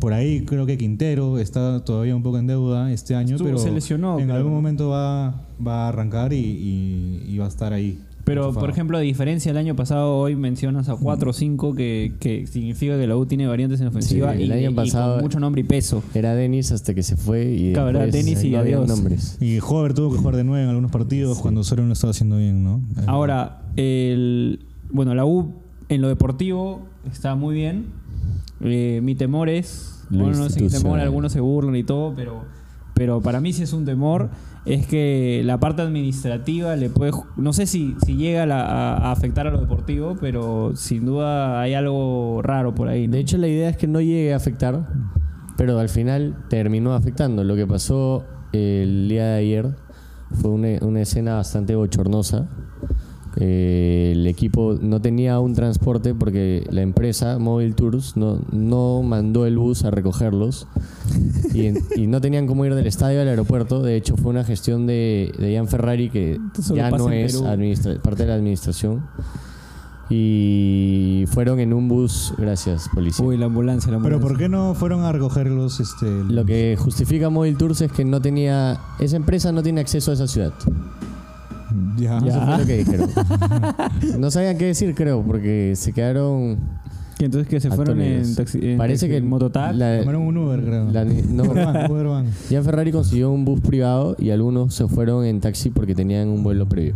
Por 0.00 0.12
ahí 0.12 0.44
creo 0.44 0.66
que 0.66 0.76
Quintero 0.76 1.38
está 1.38 1.84
todavía 1.84 2.14
un 2.16 2.22
poco 2.22 2.38
en 2.38 2.46
deuda 2.46 2.92
este 2.92 3.14
año, 3.14 3.36
Estuvo- 3.36 3.46
pero 3.48 3.58
se 3.58 3.70
lesionó, 3.70 4.18
en 4.18 4.30
algún 4.30 4.52
momento 4.52 4.88
va, 4.88 5.42
va 5.64 5.86
a 5.86 5.88
arrancar 5.88 6.32
y, 6.32 6.36
y- 6.38 7.24
y 7.28 7.38
va 7.38 7.44
a 7.46 7.48
estar 7.48 7.72
ahí. 7.72 7.98
Pero, 8.24 8.52
por 8.52 8.70
ejemplo, 8.70 8.96
a 8.98 9.00
diferencia 9.00 9.50
del 9.52 9.58
año 9.58 9.74
pasado, 9.74 10.16
hoy 10.16 10.36
mencionas 10.36 10.88
a 10.88 10.94
4 10.94 11.30
o 11.30 11.32
5 11.32 11.74
que, 11.74 12.12
que 12.20 12.46
significa 12.46 12.96
que 12.96 13.08
la 13.08 13.16
U 13.16 13.26
tiene 13.26 13.48
variantes 13.48 13.80
en 13.80 13.88
ofensiva 13.88 14.32
Sí, 14.36 14.42
el 14.44 14.48
y, 14.48 14.52
año 14.52 14.70
y 14.70 14.74
pasado- 14.74 15.14
con 15.14 15.24
mucho 15.24 15.40
nombre 15.40 15.62
y 15.62 15.64
peso. 15.64 16.04
Era 16.14 16.32
Denis 16.36 16.70
hasta 16.70 16.94
que 16.94 17.02
se 17.02 17.16
fue 17.16 17.52
y 17.52 17.72
Claro, 17.72 17.90
era 17.90 18.06
Denis 18.06 18.44
y 18.44 18.54
adiós. 18.54 18.86
nombres. 18.86 19.38
Y 19.40 19.58
Hover 19.58 19.92
tuvo 19.94 20.12
que 20.12 20.18
jugar 20.18 20.36
de 20.36 20.44
nuevo 20.44 20.62
en 20.62 20.68
algunos 20.68 20.92
partidos 20.92 21.38
cuando 21.40 21.62
Osorio 21.62 21.82
no 21.82 21.88
lo 21.88 21.94
estaba 21.94 22.12
haciendo 22.12 22.36
bien, 22.36 22.62
¿no? 22.62 22.80
Ahora, 23.06 23.62
el, 23.74 24.60
bueno, 24.92 25.16
la 25.16 25.24
U 25.24 25.54
en 25.88 26.00
lo 26.00 26.06
deportivo 26.08 26.82
está 27.10 27.34
muy 27.34 27.56
bien. 27.56 27.86
Eh, 28.64 29.00
mi 29.02 29.14
temor 29.14 29.48
es, 29.48 30.04
bueno, 30.10 30.36
no 30.38 30.48
sé 30.50 30.60
qué 30.60 30.68
temor, 30.82 30.98
algunos 31.00 31.32
se 31.32 31.40
burlan 31.40 31.76
y 31.76 31.84
todo, 31.84 32.14
pero, 32.14 32.44
pero 32.94 33.20
para 33.20 33.40
mí 33.40 33.52
sí 33.52 33.62
es 33.62 33.72
un 33.72 33.84
temor. 33.84 34.30
Es 34.64 34.86
que 34.86 35.42
la 35.44 35.58
parte 35.58 35.82
administrativa 35.82 36.76
le 36.76 36.88
puede, 36.88 37.10
no 37.36 37.52
sé 37.52 37.66
si, 37.66 37.96
si 38.06 38.14
llega 38.16 38.44
a, 38.44 38.46
la- 38.46 38.64
a- 38.64 38.96
a 39.08 39.10
afectar 39.12 39.48
a 39.48 39.50
lo 39.50 39.60
deportivo, 39.60 40.16
pero 40.20 40.72
sin 40.76 41.04
duda 41.04 41.60
hay 41.60 41.74
algo 41.74 42.40
raro 42.42 42.72
por 42.72 42.86
ahí. 42.88 43.08
¿no? 43.08 43.14
De 43.14 43.18
hecho, 43.20 43.38
la 43.38 43.48
idea 43.48 43.68
es 43.70 43.76
que 43.76 43.88
no 43.88 44.00
llegue 44.00 44.32
a 44.32 44.36
afectar, 44.36 44.86
pero 45.56 45.80
al 45.80 45.88
final 45.88 46.36
terminó 46.48 46.94
afectando. 46.94 47.42
Lo 47.42 47.56
que 47.56 47.66
pasó 47.66 48.24
el 48.52 49.08
día 49.08 49.24
de 49.26 49.38
ayer 49.40 49.74
fue 50.40 50.52
una, 50.52 50.68
una 50.82 51.00
escena 51.00 51.34
bastante 51.34 51.74
bochornosa. 51.74 52.48
Eh, 53.36 54.10
el 54.14 54.26
equipo 54.26 54.76
no 54.80 55.00
tenía 55.00 55.40
un 55.40 55.54
transporte 55.54 56.14
porque 56.14 56.66
la 56.70 56.82
empresa 56.82 57.38
Mobile 57.38 57.72
Tours 57.72 58.14
no, 58.16 58.40
no 58.52 59.02
mandó 59.02 59.46
el 59.46 59.56
bus 59.56 59.84
a 59.84 59.90
recogerlos 59.90 60.66
y, 61.54 61.64
en- 61.66 61.78
y 61.96 62.06
no 62.08 62.20
tenían 62.20 62.46
cómo 62.46 62.66
ir 62.66 62.74
del 62.74 62.86
estadio 62.86 63.22
al 63.22 63.28
aeropuerto. 63.28 63.82
De 63.82 63.96
hecho, 63.96 64.16
fue 64.18 64.30
una 64.32 64.44
gestión 64.44 64.86
de, 64.86 65.32
de 65.38 65.52
Ian 65.52 65.66
Ferrari 65.66 66.10
que 66.10 66.38
ya 66.74 66.90
no 66.90 67.08
es 67.10 67.38
parte 68.02 68.22
de 68.24 68.28
la 68.28 68.34
administración. 68.34 69.02
Y 70.14 71.24
fueron 71.28 71.58
en 71.58 71.72
un 71.72 71.88
bus, 71.88 72.34
gracias, 72.36 72.86
policía. 72.94 73.24
Uy, 73.24 73.38
la 73.38 73.46
ambulancia, 73.46 73.90
la 73.90 73.96
Pero 73.98 74.16
ambulancia. 74.16 74.28
¿por 74.28 74.38
qué 74.38 74.48
no 74.50 74.74
fueron 74.74 75.00
a 75.04 75.12
recogerlos? 75.12 75.80
Este, 75.80 76.06
Lo 76.24 76.44
que 76.44 76.76
justifica 76.78 77.30
Mobile 77.30 77.56
Tours 77.56 77.80
es 77.80 77.90
que 77.92 78.04
no 78.04 78.20
tenía. 78.20 78.78
Esa 79.00 79.16
empresa 79.16 79.52
no 79.52 79.62
tiene 79.62 79.80
acceso 79.80 80.10
a 80.10 80.14
esa 80.14 80.26
ciudad. 80.26 80.52
Ya. 81.96 82.20
Ya. 82.20 82.28
Eso 82.28 82.40
fue 82.46 82.58
lo 82.58 82.66
que 82.66 82.78
dijeron. 82.78 83.10
no 84.18 84.30
sabían 84.30 84.58
qué 84.58 84.66
decir, 84.66 84.94
creo, 84.94 85.22
porque 85.22 85.72
se 85.76 85.92
quedaron. 85.92 86.58
Que 87.18 87.26
entonces 87.26 87.48
que 87.48 87.60
se 87.60 87.70
fueron 87.70 88.00
en 88.00 88.34
taxi, 88.34 88.58
en 88.62 88.78
Parece 88.78 89.06
taxi- 89.06 89.10
que 89.10 89.16
en 89.18 89.28
mototaxi. 89.28 89.78
Tomaron 90.00 90.22
un 90.22 90.36
Uber, 90.38 90.60
creo. 90.64 90.90
la- 90.90 91.04
no, 91.04 91.42
Uber. 91.90 92.24
Ian 92.50 92.64
Ferrari 92.64 92.90
consiguió 92.90 93.30
un 93.30 93.44
bus 93.44 93.60
privado 93.60 94.16
y 94.18 94.30
algunos 94.30 94.74
se 94.74 94.88
fueron 94.88 95.24
en 95.24 95.40
taxi 95.40 95.70
porque 95.70 95.94
tenían 95.94 96.28
un 96.28 96.42
vuelo 96.42 96.68
previo. 96.68 96.94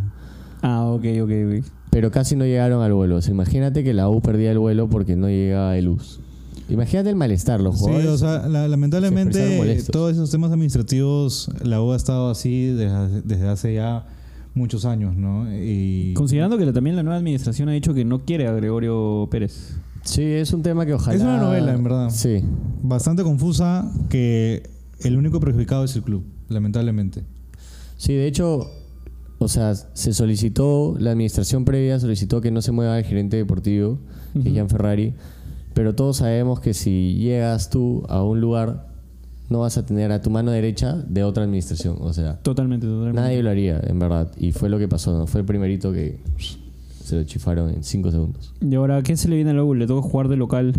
Ah, 0.62 0.84
ok, 0.86 1.04
ok, 1.22 1.30
ok. 1.60 1.64
Pero 1.90 2.10
casi 2.10 2.34
no 2.34 2.44
llegaron 2.44 2.82
al 2.82 2.92
vuelo. 2.92 3.16
O 3.16 3.22
sea, 3.22 3.32
imagínate 3.32 3.84
que 3.84 3.94
la 3.94 4.08
U 4.08 4.20
perdía 4.20 4.50
el 4.50 4.58
vuelo 4.58 4.88
porque 4.88 5.16
no 5.16 5.28
llegaba 5.28 5.76
el 5.76 5.88
bus. 5.90 6.18
Imagínate 6.68 7.08
el 7.10 7.14
malestar, 7.16 7.60
los 7.60 7.76
Sí, 7.76 7.84
jugadores. 7.84 8.08
o 8.10 8.18
sea, 8.18 8.48
la- 8.48 8.62
se 8.64 8.68
lamentablemente 8.68 9.56
molestos. 9.58 9.92
todos 9.92 10.12
esos 10.12 10.30
temas 10.30 10.50
administrativos, 10.50 11.48
la 11.62 11.80
U 11.80 11.92
ha 11.92 11.96
estado 11.96 12.30
así 12.30 12.66
desde, 12.66 13.22
desde 13.22 13.48
hace 13.48 13.74
ya 13.74 14.04
muchos 14.56 14.84
años, 14.84 15.14
¿no? 15.16 15.46
Y 15.54 16.12
Considerando 16.14 16.58
que 16.58 16.66
la- 16.66 16.72
también 16.72 16.96
la 16.96 17.02
nueva 17.04 17.18
administración 17.18 17.68
ha 17.68 17.72
dicho 17.72 17.94
que 17.94 18.04
no 18.04 18.24
quiere 18.24 18.48
a 18.48 18.52
Gregorio 18.52 19.28
Pérez. 19.30 19.76
Sí, 20.02 20.22
es 20.22 20.52
un 20.52 20.62
tema 20.62 20.84
que 20.86 20.94
ojalá. 20.94 21.16
Es 21.16 21.22
una 21.22 21.38
novela, 21.38 21.72
en 21.74 21.84
verdad. 21.84 22.10
Sí. 22.10 22.42
bastante 22.82 23.22
confusa 23.22 23.90
que 24.08 24.62
el 25.00 25.16
único 25.16 25.40
perjudicado 25.40 25.84
es 25.84 25.94
el 25.96 26.02
club, 26.02 26.24
lamentablemente. 26.48 27.24
Sí, 27.96 28.12
de 28.14 28.26
hecho, 28.26 28.70
o 29.38 29.48
sea, 29.48 29.74
se 29.74 30.12
solicitó, 30.14 30.96
la 30.98 31.10
administración 31.10 31.64
previa 31.64 31.98
solicitó 31.98 32.40
que 32.40 32.50
no 32.50 32.62
se 32.62 32.72
mueva 32.72 32.98
el 32.98 33.04
gerente 33.04 33.36
deportivo, 33.36 33.98
que 34.42 34.48
es 34.50 34.54
Jan 34.54 34.68
Ferrari, 34.70 35.14
pero 35.74 35.94
todos 35.94 36.18
sabemos 36.18 36.60
que 36.60 36.72
si 36.74 37.14
llegas 37.16 37.68
tú 37.70 38.04
a 38.08 38.22
un 38.22 38.40
lugar, 38.40 38.86
no 39.48 39.60
vas 39.60 39.78
a 39.78 39.86
tener 39.86 40.10
a 40.12 40.20
tu 40.20 40.30
mano 40.30 40.50
derecha 40.50 40.94
de 40.94 41.22
otra 41.24 41.44
administración, 41.44 41.96
o 42.00 42.12
sea, 42.12 42.38
Totalmente, 42.42 42.86
totalmente. 42.86 43.20
nadie 43.20 43.42
lo 43.42 43.50
haría, 43.50 43.80
en 43.84 43.98
verdad, 43.98 44.30
y 44.36 44.52
fue 44.52 44.68
lo 44.68 44.78
que 44.78 44.88
pasó, 44.88 45.16
¿no? 45.16 45.26
Fue 45.26 45.40
el 45.40 45.46
primerito 45.46 45.92
que 45.92 46.18
se 47.04 47.16
lo 47.16 47.22
chifaron 47.24 47.70
en 47.70 47.84
5 47.84 48.10
segundos. 48.10 48.52
Y 48.60 48.74
ahora, 48.74 49.02
¿qué 49.02 49.16
se 49.16 49.28
le 49.28 49.36
viene 49.36 49.50
a 49.50 49.54
la 49.54 49.62
U? 49.62 49.74
Le 49.74 49.86
toca 49.86 50.02
jugar 50.06 50.28
de 50.28 50.36
local. 50.36 50.74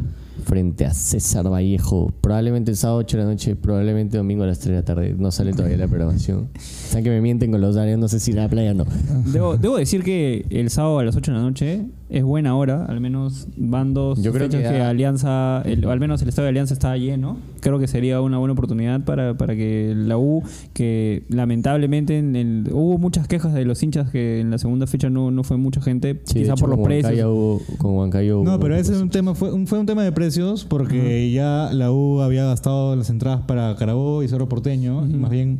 Frente 0.45 0.85
a 0.85 0.93
César 0.93 1.49
Vallejo, 1.51 2.11
probablemente 2.21 2.71
el 2.71 2.77
sábado 2.77 2.99
8 2.99 3.17
de 3.17 3.23
la 3.23 3.29
noche, 3.29 3.55
probablemente 3.55 4.17
domingo 4.17 4.43
a 4.43 4.47
las 4.47 4.59
3 4.59 4.69
de 4.69 4.75
la 4.75 4.85
tarde, 4.85 5.15
no 5.17 5.31
sale 5.31 5.51
todavía 5.53 5.77
la 5.77 5.87
programación. 5.87 6.47
Saben 6.57 7.03
que 7.03 7.09
me 7.09 7.21
mienten 7.21 7.51
con 7.51 7.61
los 7.61 7.75
horarios, 7.75 7.99
no 7.99 8.07
sé 8.07 8.19
si 8.19 8.31
ir 8.31 8.39
a 8.39 8.43
la 8.43 8.49
playa 8.49 8.71
o 8.71 8.75
no. 8.75 8.85
Debo, 9.31 9.57
debo 9.57 9.77
decir 9.77 10.03
que 10.03 10.45
el 10.49 10.69
sábado 10.69 10.99
a 10.99 11.03
las 11.03 11.15
8 11.15 11.31
de 11.31 11.37
la 11.37 11.43
noche 11.43 11.85
es 12.09 12.23
buena 12.23 12.55
hora, 12.55 12.85
al 12.85 13.01
menos 13.01 13.47
van 13.57 13.93
dos 13.93 14.21
Yo 14.23 14.31
creo 14.31 14.45
fechas 14.47 14.61
que 14.71 14.77
que, 14.77 14.81
Alianza, 14.81 15.61
el- 15.65 15.83
o 15.85 15.91
al 15.91 15.99
menos 15.99 16.21
el 16.21 16.29
estadio 16.29 16.45
de 16.45 16.49
Alianza 16.51 16.73
está 16.73 16.95
lleno. 16.95 17.35
Creo 17.59 17.79
que 17.79 17.87
sería 17.87 18.21
una 18.21 18.37
buena 18.37 18.53
oportunidad 18.53 19.01
para, 19.03 19.33
para 19.37 19.55
que 19.57 19.93
la 19.95 20.17
U, 20.17 20.41
que 20.73 21.23
lamentablemente 21.27 22.17
en 22.17 22.35
el- 22.37 22.69
hubo 22.71 22.97
muchas 22.97 23.27
quejas 23.27 23.53
de 23.53 23.65
los 23.65 23.81
hinchas 23.83 24.09
que 24.09 24.39
en 24.39 24.51
la 24.51 24.57
segunda 24.57 24.87
fecha 24.87 25.09
no, 25.09 25.31
no 25.31 25.43
fue 25.43 25.57
mucha 25.57 25.81
gente, 25.81 26.21
Sí, 26.23 26.35
quizá 26.39 26.53
hecho, 26.53 26.61
por 26.61 26.69
los 26.77 26.79
precios. 26.85 27.25
hubo- 27.25 27.61
con 27.77 27.95
Huancayo 27.97 28.41
No, 28.43 28.57
pero 28.59 28.75
ese 28.75 28.93
es 28.93 29.01
un 29.01 29.09
tema, 29.09 29.35
fue 29.35 29.51
un, 29.51 29.67
fue 29.67 29.79
un 29.79 29.85
tema 29.85 30.03
de 30.03 30.11
precios 30.13 30.26
porque 30.67 31.31
ya 31.31 31.69
la 31.71 31.91
U 31.91 32.21
había 32.21 32.45
gastado 32.45 32.95
las 32.95 33.09
entradas 33.09 33.41
para 33.45 33.75
Carabobo 33.75 34.23
y 34.23 34.27
Cerro 34.27 34.49
Porteño. 34.49 35.05
y 35.07 35.13
más 35.13 35.31
bien 35.31 35.59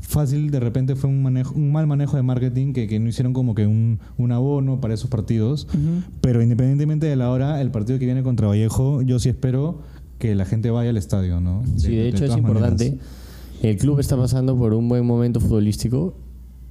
fácil, 0.00 0.50
de 0.50 0.60
repente 0.60 0.94
fue 0.94 1.08
un 1.08 1.22
manejo, 1.22 1.54
un 1.54 1.72
mal 1.72 1.86
manejo 1.86 2.16
de 2.16 2.22
marketing 2.22 2.72
que, 2.72 2.86
que 2.86 2.98
no 2.98 3.08
hicieron 3.08 3.32
como 3.32 3.54
que 3.54 3.66
un, 3.66 3.98
un 4.18 4.32
abono 4.32 4.80
para 4.80 4.94
esos 4.94 5.08
partidos. 5.08 5.66
Pero 6.20 6.42
independientemente 6.42 7.06
de 7.06 7.16
la 7.16 7.30
hora, 7.30 7.60
el 7.60 7.70
partido 7.70 7.98
que 7.98 8.04
viene 8.04 8.22
contra 8.22 8.46
Vallejo, 8.46 9.02
yo 9.02 9.18
sí 9.18 9.28
espero 9.28 9.80
que 10.18 10.34
la 10.34 10.44
gente 10.44 10.70
vaya 10.70 10.90
al 10.90 10.96
estadio, 10.96 11.40
¿no? 11.40 11.62
Sí, 11.76 11.96
de, 11.96 12.08
hecho 12.08 12.24
es 12.24 12.36
importante. 12.36 12.84
maneras. 12.84 13.06
El 13.62 13.76
club 13.76 14.00
está 14.00 14.16
pasando 14.16 14.56
por 14.56 14.74
un 14.74 14.88
buen 14.88 15.06
momento 15.06 15.40
futbolístico 15.40 16.14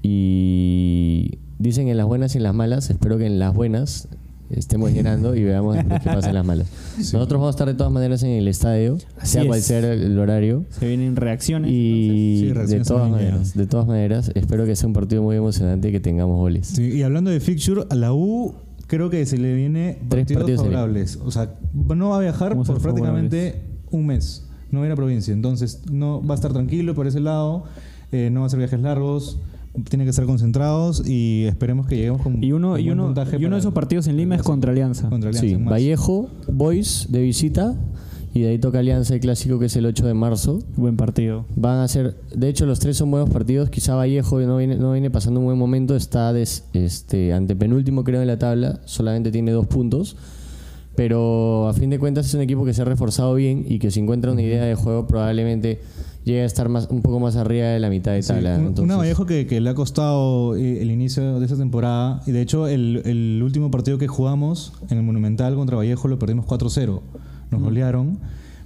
y 0.04 1.40
dicen 1.58 1.88
en 1.88 1.98
las 1.98 2.06
buenas 2.06 2.36
y 2.36 2.38
en 2.38 2.44
las 2.44 2.54
malas. 2.54 2.90
Espero 2.90 3.18
que 3.18 3.26
en 3.26 3.40
las 3.40 3.54
buenas 3.54 4.08
estemos 4.56 4.92
llenando 4.94 5.36
y 5.36 5.44
veamos 5.44 5.78
qué 5.78 5.84
pasa 6.10 6.30
en 6.30 6.36
las 6.36 6.46
malas. 6.46 6.68
Nosotros 6.98 7.40
vamos 7.40 7.48
a 7.48 7.50
estar 7.52 7.68
de 7.68 7.74
todas 7.74 7.92
maneras 7.92 8.24
en 8.24 8.32
el 8.32 8.48
estadio, 8.48 8.98
Así 9.18 9.34
sea 9.34 9.42
es. 9.42 9.48
cual 9.48 9.62
sea 9.62 9.80
el 9.94 10.18
horario. 10.20 10.66
Se 10.70 10.88
vienen 10.88 11.16
reacciones. 11.16 11.72
Y 11.72 12.40
Sí, 12.42 12.76
de 12.76 12.84
todas 12.84 13.10
maneras, 13.10 13.54
de 13.56 13.68
todas 13.68 13.88
maneras, 13.88 14.32
espero 14.36 14.66
que 14.66 14.76
sea 14.76 14.88
un 14.88 14.94
partido 14.94 15.22
muy 15.24 15.36
emocionante 15.36 15.90
y 15.90 15.92
que 15.92 16.00
tengamos 16.00 16.38
goles. 16.38 16.68
Sí, 16.68 16.84
y 16.92 17.04
hablando 17.04 17.32
de 17.32 17.40
fixture, 17.40 17.84
a 17.90 17.96
la 17.96 18.14
U 18.14 18.54
creo 18.88 19.10
que 19.10 19.26
se 19.26 19.38
le 19.38 19.54
viene 19.56 20.00
Tres 20.10 20.32
partidos, 20.34 20.62
favorables. 20.62 21.18
O 21.24 21.32
sea, 21.32 21.54
no 21.74 22.10
va 22.10 22.18
a 22.18 22.20
viajar 22.22 22.52
¿Cómo 22.52 22.64
por 22.66 22.82
prácticamente 22.82 23.62
un 23.90 24.06
mes. 24.06 24.48
No 24.70 24.80
va 24.80 24.86
a 24.86 24.88
ir 24.88 24.94
a 24.94 24.96
provincia. 24.96 25.34
Entonces, 25.34 25.82
no 25.92 26.26
va 26.26 26.34
a 26.34 26.36
estar 26.36 26.52
tranquilo 26.54 26.94
por 26.96 27.08
ese 27.08 27.20
lado. 27.20 27.64
eh, 28.12 28.30
no 28.32 28.42
va 28.42 28.46
a 28.46 28.48
hacer 28.48 28.60
viajes 28.60 28.80
largos. 28.82 29.40
Tiene 29.90 30.04
que 30.04 30.10
estar 30.10 30.26
concentrados 30.26 31.08
y 31.08 31.46
esperemos 31.46 31.88
que 31.88 31.96
lleguemos 31.96 32.22
con 32.22 32.44
Y 32.44 32.52
uno, 32.52 32.72
con 32.72 32.80
y 32.82 32.84
buen 32.84 32.94
uno, 33.00 33.06
puntaje 33.08 33.36
y 33.38 33.40
uno 33.40 33.44
para 33.48 33.56
de 33.56 33.60
esos 33.62 33.74
partidos 33.74 34.08
en 34.08 34.18
Lima 34.18 34.36
es 34.36 34.44
contra 34.44 34.72
Alianza. 34.72 35.10
contra 35.10 35.30
Alianza. 35.30 35.48
Sí. 35.58 35.64
Vallejo, 35.64 36.30
Boys 36.52 37.08
de 37.10 37.22
visita 37.22 37.76
y 38.34 38.42
de 38.42 38.50
ahí 38.50 38.60
toca 38.60 38.80
Alianza 38.80 39.14
el 39.14 39.20
clásico 39.22 39.60
que 39.60 39.66
es 39.68 39.76
el 39.78 39.86
8 39.86 40.06
de 40.08 40.14
marzo. 40.14 40.60
Buen 40.76 40.98
partido. 40.98 41.46
Van 41.56 41.80
a 41.80 41.88
ser, 41.88 42.16
de 42.36 42.50
hecho 42.50 42.66
los 42.66 42.80
tres 42.80 42.98
son 42.98 43.12
buenos 43.12 43.30
partidos, 43.30 43.70
quizá 43.70 43.96
Vallejo 43.96 44.42
no 44.42 44.58
viene, 44.58 44.76
no 44.78 44.92
viene 44.92 45.10
pasando 45.10 45.40
un 45.40 45.46
buen 45.46 45.58
momento, 45.58 45.96
está 45.96 46.34
des- 46.34 46.66
este, 46.74 47.32
antepenúltimo 47.34 48.04
creo 48.04 48.22
en 48.22 48.28
la 48.28 48.40
tabla, 48.40 48.82
solamente 48.86 49.32
tiene 49.32 49.52
dos 49.52 49.68
puntos, 49.68 50.18
pero 50.96 51.68
a 51.68 51.74
fin 51.74 51.90
de 51.90 52.00
cuentas 52.00 52.26
es 52.28 52.34
un 52.34 52.42
equipo 52.42 52.66
que 52.66 52.74
se 52.74 52.82
ha 52.82 52.86
reforzado 52.86 53.34
bien 53.36 53.66
y 53.68 53.80
que 53.80 53.92
si 53.92 54.00
encuentra 54.00 54.32
una 54.32 54.42
idea 54.42 54.64
de 54.64 54.76
juego 54.76 55.08
probablemente 55.08 55.80
llegue 56.24 56.42
a 56.42 56.46
estar 56.46 56.70
más, 56.70 56.88
un 56.92 57.02
poco 57.02 57.20
más 57.20 57.36
arriba 57.36 57.68
de 57.68 57.80
la 57.80 57.90
mitad 57.90 58.12
de 58.12 58.22
Sí, 58.22 58.28
tabla. 58.28 58.52
un- 58.56 58.60
entonces- 58.68 58.84
una 58.84 58.98
Vallejo 58.98 59.26
que, 59.26 59.48
que 59.48 59.60
le 59.62 59.70
ha 59.70 59.74
costado 59.74 60.56
eh, 60.56 60.82
el 60.82 60.92
inicio 60.92 61.40
de 61.40 61.46
esa 61.46 61.58
temporada. 61.58 62.22
Y 62.28 62.32
de 62.32 62.42
hecho, 62.42 62.68
el, 62.68 63.02
el 63.06 63.42
último 63.44 63.72
partido 63.72 63.98
que 63.98 64.08
jugamos 64.08 64.74
en 64.90 64.98
el 64.98 65.04
Monumental 65.04 65.56
contra 65.56 65.78
Vallejo 65.78 66.08
lo 66.08 66.20
perdimos 66.20 66.46
4-0. 66.46 67.02
Nos 67.50 67.62
golearon. 67.62 68.20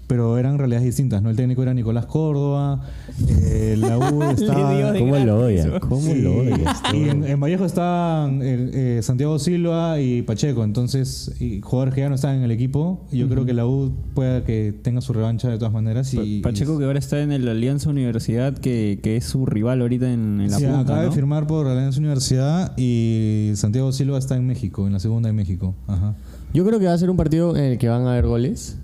Pero 0.07 0.37
eran 0.37 0.59
realidades 0.59 0.85
distintas, 0.85 1.23
¿no? 1.23 1.31
El 1.31 1.35
técnico 1.35 1.63
era 1.63 1.73
Nicolás 1.73 2.05
Córdoba, 2.05 2.81
eh, 3.27 3.75
la 3.77 3.97
U 3.97 4.21
estaba... 4.37 4.93
¿Cómo 4.93 5.15
lo 5.17 5.17
gratis, 5.17 5.31
odia? 5.31 5.61
eso. 5.61 5.79
¿Cómo 5.79 6.01
Sí, 6.01 6.21
lo 6.21 6.35
odia? 6.37 6.75
y 6.93 7.09
en, 7.09 7.23
en 7.25 7.39
Vallejo 7.39 7.65
estaban 7.65 8.39
eh, 8.43 8.69
eh, 8.73 8.99
Santiago 9.01 9.39
Silva 9.39 9.99
y 9.99 10.21
Pacheco, 10.21 10.63
entonces 10.63 11.31
y 11.39 11.59
jugadores 11.61 11.95
que 11.95 12.01
ya 12.01 12.09
no 12.09 12.15
están 12.15 12.35
en 12.35 12.43
el 12.43 12.51
equipo. 12.51 13.01
Yo 13.11 13.27
creo 13.27 13.45
que 13.45 13.53
la 13.53 13.65
U 13.65 13.91
pueda 14.13 14.43
que 14.43 14.75
tenga 14.79 15.01
su 15.01 15.11
revancha 15.11 15.49
de 15.49 15.57
todas 15.57 15.73
maneras. 15.73 16.13
Y, 16.13 16.41
Pa- 16.41 16.49
Pacheco 16.49 16.77
que 16.77 16.85
ahora 16.85 16.99
está 16.99 17.19
en 17.23 17.31
el 17.31 17.47
Alianza 17.47 17.89
Universidad, 17.89 18.55
que, 18.57 18.99
que 19.01 19.17
es 19.17 19.25
su 19.25 19.45
rival 19.47 19.81
ahorita 19.81 20.11
en, 20.13 20.39
en 20.41 20.51
la 20.51 20.57
Sí, 20.57 20.65
punta, 20.65 20.81
acaba 20.81 21.01
de 21.03 21.11
firmar 21.11 21.47
por 21.47 21.65
Alianza 21.65 21.97
Universidad 21.99 22.73
y 22.77 23.53
Santiago 23.55 23.91
Silva 23.91 24.19
está 24.19 24.35
en 24.35 24.45
México, 24.45 24.85
en 24.85 24.93
la 24.93 24.99
segunda 24.99 25.29
de 25.29 25.33
México. 25.33 25.73
Ajá. 25.87 26.13
Yo 26.53 26.63
creo 26.63 26.79
que 26.79 26.85
va 26.85 26.93
a 26.93 26.97
ser 26.99 27.09
un 27.09 27.17
partido 27.17 27.57
en 27.57 27.63
el 27.63 27.77
que 27.79 27.89
van 27.89 28.03
a 28.05 28.11
haber 28.11 28.27
goles. 28.27 28.77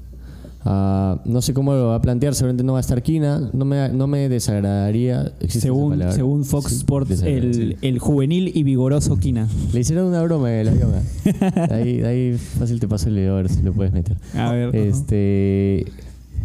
Ah, 0.63 1.19
no 1.25 1.41
sé 1.41 1.53
cómo 1.53 1.73
lo 1.73 1.87
va 1.87 1.95
a 1.95 2.01
plantear, 2.01 2.35
seguramente 2.35 2.63
no 2.63 2.73
va 2.73 2.79
a 2.79 2.81
estar 2.81 3.01
Quina, 3.01 3.49
no 3.51 3.65
me, 3.65 3.89
no 3.89 4.05
me 4.07 4.29
desagradaría. 4.29 5.31
¿existe 5.39 5.57
esa 5.57 5.61
Según, 5.67 6.03
según 6.11 6.45
Fox 6.45 6.69
Sí, 6.71 6.75
Sports, 6.77 7.21
el, 7.23 7.77
el 7.81 7.99
juvenil 7.99 8.51
y 8.55 8.63
vigoroso 8.63 9.17
Quina. 9.17 9.47
Le 9.73 9.79
hicieron 9.79 10.05
una 10.05 10.21
broma 10.21 10.49
de 10.49 10.63
la 10.65 10.73
yoga. 10.73 11.01
ahí, 11.71 12.01
ahí 12.01 12.37
fácil 12.37 12.79
te 12.79 12.87
paso 12.87 13.09
el 13.09 13.15
video 13.15 13.33
a 13.33 13.37
ver 13.37 13.49
si 13.49 13.61
lo 13.63 13.73
puedes 13.73 13.91
meter. 13.91 14.17
A 14.35 14.51
ver. 14.51 14.75
Este. 14.75 15.85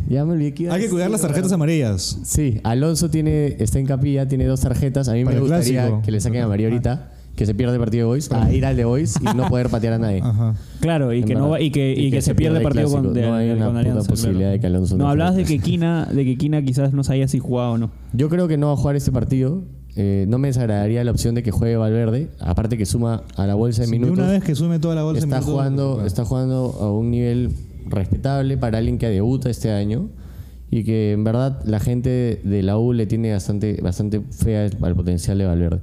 Ya 0.09 0.25
me 0.25 0.33
olvidé 0.33 0.55
que 0.55 0.63
iba 0.65 0.73
a 0.73 0.75
Hay 0.77 0.81
que 0.81 0.85
decir, 0.85 0.95
cuidar 0.95 1.11
las 1.11 1.21
tarjetas 1.21 1.51
amarillas. 1.53 2.19
Sí, 2.23 2.61
Alonso 2.63 3.11
tiene, 3.11 3.57
está 3.59 3.79
en 3.81 3.87
capilla, 3.87 4.29
tiene 4.29 4.45
dos 4.47 4.61
tarjetas. 4.61 5.09
A 5.09 5.15
mí 5.15 5.25
Para 5.25 5.35
me 5.37 5.41
gustaría 5.43 5.83
clásico. 5.83 6.03
que 6.03 6.11
le 6.13 6.21
saquen 6.21 6.43
a 6.43 6.49
María 6.49 6.69
ahorita, 6.69 7.11
que 7.37 7.47
se 7.47 7.55
pierde 7.55 7.75
el 7.75 7.81
partido 7.81 8.07
de 8.07 8.15
Boys, 8.15 8.33
a 8.33 8.53
ir 8.53 8.65
al 8.67 8.77
de 8.77 8.85
Boys 8.85 9.15
y 9.21 9.25
no 9.37 9.49
poder 9.49 9.69
patear 9.69 9.93
a 9.93 9.99
nadie. 9.99 10.21
Ajá. 10.23 10.55
Claro, 10.81 11.13
y 11.13 11.23
que, 11.23 11.35
no 11.35 11.51
verdad. 11.51 11.65
y 11.67 11.71
que, 11.71 11.93
y 11.93 12.11
que 12.11 12.23
se, 12.23 12.35
pierde 12.35 12.57
el 12.59 12.63
partido 12.65 12.89
clásico. 12.89 13.03
con, 13.05 13.15
de- 13.15 13.23
No 13.23 13.35
hay 13.35 13.51
una 13.51 13.67
con 13.67 13.75
puta 13.75 13.81
Alianza. 13.81 14.09
posibilidad 14.09 14.39
claro. 14.41 14.53
de 14.53 14.61
que 14.61 14.67
Alonso 14.67 14.97
no, 14.97 15.05
no 15.05 15.11
hablabas 15.11 15.37
de 15.37 15.45
que, 15.45 15.59
Quina, 15.59 16.07
de 16.07 16.25
que 16.25 16.37
Quina 16.37 16.63
quizás 16.63 16.93
no 16.93 17.05
sabía 17.05 17.29
si 17.29 17.39
jugaba 17.39 17.71
o 17.73 17.79
no. 17.79 17.91
Yo 18.13 18.29
creo 18.29 18.49
que 18.49 18.57
no 18.57 18.69
va 18.69 18.73
a 18.73 18.77
jugar 18.77 18.97
este 18.97 19.13
partido. 19.13 19.63
Eh, 19.99 20.27
no 20.29 20.39
me 20.39 20.49
desagradaría 20.49 21.03
la 21.05 21.11
opción 21.11 21.35
de 21.35 21.43
que 21.43 21.51
juegue 21.51 21.77
Valverde, 21.77 22.29
aparte 22.41 22.77
que 22.77 22.85
suma 22.85 23.23
a 23.37 23.47
la 23.47 23.55
bolsa 23.55 23.83
de 23.83 23.87
de 23.87 23.93
minutos. 23.93 24.19
una 24.19 24.29
vez 24.31 24.43
que 24.45 24.55
sume 24.55 24.79
toda 24.79 24.95
la 24.95 25.03
bolsa 25.05 25.21
de 25.21 25.27
está 25.27 25.37
minutos, 25.37 25.55
jugando, 25.55 25.93
claro. 25.95 26.07
está 26.07 26.25
jugando 26.27 26.77
a 26.81 26.93
un 26.93 27.11
nivel 27.11 27.51
respetable 27.87 28.57
para 28.59 28.79
alguien 28.79 28.99
que 28.99 29.09
debuta 29.09 29.49
este 29.49 29.71
año 29.71 30.09
y 30.71 30.85
que 30.85 31.13
en 31.13 31.25
verdad 31.25 31.63
la 31.65 31.81
gente 31.81 32.41
de 32.45 32.63
la 32.63 32.77
U 32.77 32.93
le 32.93 33.07
tiene 33.07 33.33
bastante, 33.33 33.81
bastante 33.83 34.21
fe 34.21 34.59
al, 34.59 34.77
al 34.83 34.95
potencial 34.97 35.39
de 35.39 35.47
Valverde. 35.47 35.81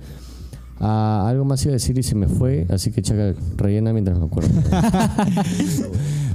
Ah, 0.80 1.26
algo 1.28 1.46
más 1.46 1.64
iba 1.64 1.72
a 1.72 1.74
decir 1.74 1.98
y 1.98 2.04
se 2.04 2.16
me 2.16 2.28
fue, 2.28 2.66
así 2.70 2.92
que 2.92 3.02
Chaca, 3.02 3.34
rellena 3.58 3.94
mientras 3.94 4.18
me 4.20 4.26
acuerdo. 4.26 4.50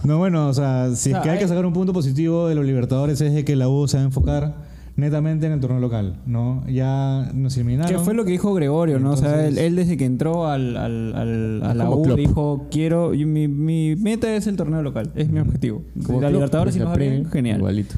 No, 0.04 0.16
bueno, 0.18 0.48
o 0.48 0.54
sea, 0.54 0.94
si 0.94 1.10
O 1.10 1.12
sea, 1.12 1.18
es 1.18 1.22
que 1.24 1.30
hay 1.30 1.36
hay- 1.36 1.42
que 1.42 1.48
sacar 1.48 1.66
un 1.66 1.72
punto 1.72 1.92
positivo 1.92 2.48
de 2.48 2.54
los 2.54 2.64
Libertadores 2.64 3.20
es 3.20 3.34
de 3.34 3.44
que 3.44 3.56
la 3.56 3.68
U 3.68 3.86
se 3.88 3.96
va 3.98 4.04
a 4.04 4.06
enfocar 4.06 4.54
netamente 4.98 5.46
en 5.46 5.52
el 5.52 5.60
torneo 5.60 5.80
local, 5.80 6.16
¿no? 6.26 6.62
Ya 6.68 7.30
nos 7.32 7.56
eliminaron. 7.56 7.90
Que 7.90 7.98
fue 8.04 8.12
lo 8.14 8.24
que 8.24 8.32
dijo 8.32 8.52
Gregorio, 8.52 8.98
¿no? 8.98 9.12
o 9.12 9.16
sea, 9.16 9.46
él, 9.46 9.56
él 9.56 9.76
desde 9.76 9.96
que 9.96 10.04
entró 10.04 10.46
al, 10.46 10.76
al- 10.76 11.14
al- 11.14 11.62
a 11.62 11.72
la 11.74 11.88
U 11.88 12.02
Klopp. 12.02 12.18
dijo, 12.18 12.66
quiero, 12.70 13.14
y 13.14 13.24
mi, 13.24 13.48
mi 13.48 13.94
meta 13.96 14.34
es 14.34 14.46
el 14.48 14.56
torneo 14.56 14.82
local, 14.82 15.12
es 15.14 15.30
mi 15.30 15.38
objetivo. 15.40 15.82
Como 16.04 16.20
la 16.20 16.30
Libertadores 16.30 16.74
si 16.74 16.80
nos 16.80 16.92
Premier, 16.92 17.26
genial. 17.30 17.58
Igualito. 17.58 17.94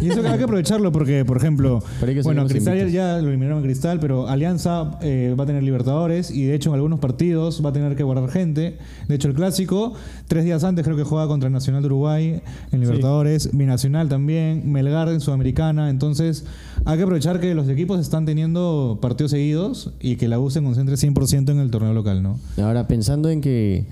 Y 0.00 0.08
eso 0.10 0.22
que 0.22 0.28
hay 0.28 0.38
que 0.38 0.44
aprovecharlo 0.44 0.92
porque, 0.92 1.24
por 1.24 1.36
ejemplo, 1.38 1.80
bueno, 2.22 2.46
Cristal 2.46 2.88
ya, 2.90 3.18
lo 3.18 3.28
eliminaron 3.28 3.58
en 3.58 3.64
Cristal, 3.64 3.98
pero 4.00 4.28
Alianza 4.28 4.98
eh, 5.02 5.34
va 5.38 5.42
a 5.44 5.46
tener 5.46 5.62
Libertadores 5.64 6.30
y 6.30 6.44
de 6.44 6.54
hecho 6.54 6.70
en 6.70 6.74
algunos 6.76 7.00
partidos 7.00 7.64
va 7.64 7.70
a 7.70 7.72
tener 7.72 7.96
que 7.96 8.04
guardar 8.04 8.28
gente. 8.30 8.78
De 9.08 9.14
hecho, 9.16 9.26
el 9.28 9.34
clásico, 9.34 9.94
tres 10.28 10.44
días 10.44 10.62
antes 10.62 10.84
creo 10.84 10.96
que 10.96 11.02
juega 11.02 11.26
contra 11.26 11.48
el 11.48 11.52
Nacional 11.52 11.82
de 11.82 11.86
Uruguay 11.86 12.42
en 12.70 12.80
Libertadores, 12.80 13.50
Binacional 13.56 14.08
también, 14.08 14.70
Melgar 14.70 15.08
en 15.08 15.20
Sudamericana. 15.20 15.90
Entonces, 15.90 16.44
hay 16.84 16.98
que 16.98 17.02
aprovechar 17.02 17.40
que 17.40 17.54
los 17.54 17.68
equipos 17.68 17.98
están 17.98 18.26
teniendo 18.26 18.98
partidos 19.00 19.32
seguidos 19.32 19.92
y 20.00 20.16
que 20.16 20.28
la 20.28 20.38
U 20.38 20.50
se 20.50 20.62
concentre 20.62 20.94
100% 20.96 21.50
en 21.50 21.58
el 21.58 21.70
torneo 21.70 21.94
local, 21.94 22.22
¿no? 22.22 22.38
Ahora, 22.62 22.86
pensando 22.86 23.30
en 23.30 23.40
que 23.40 23.86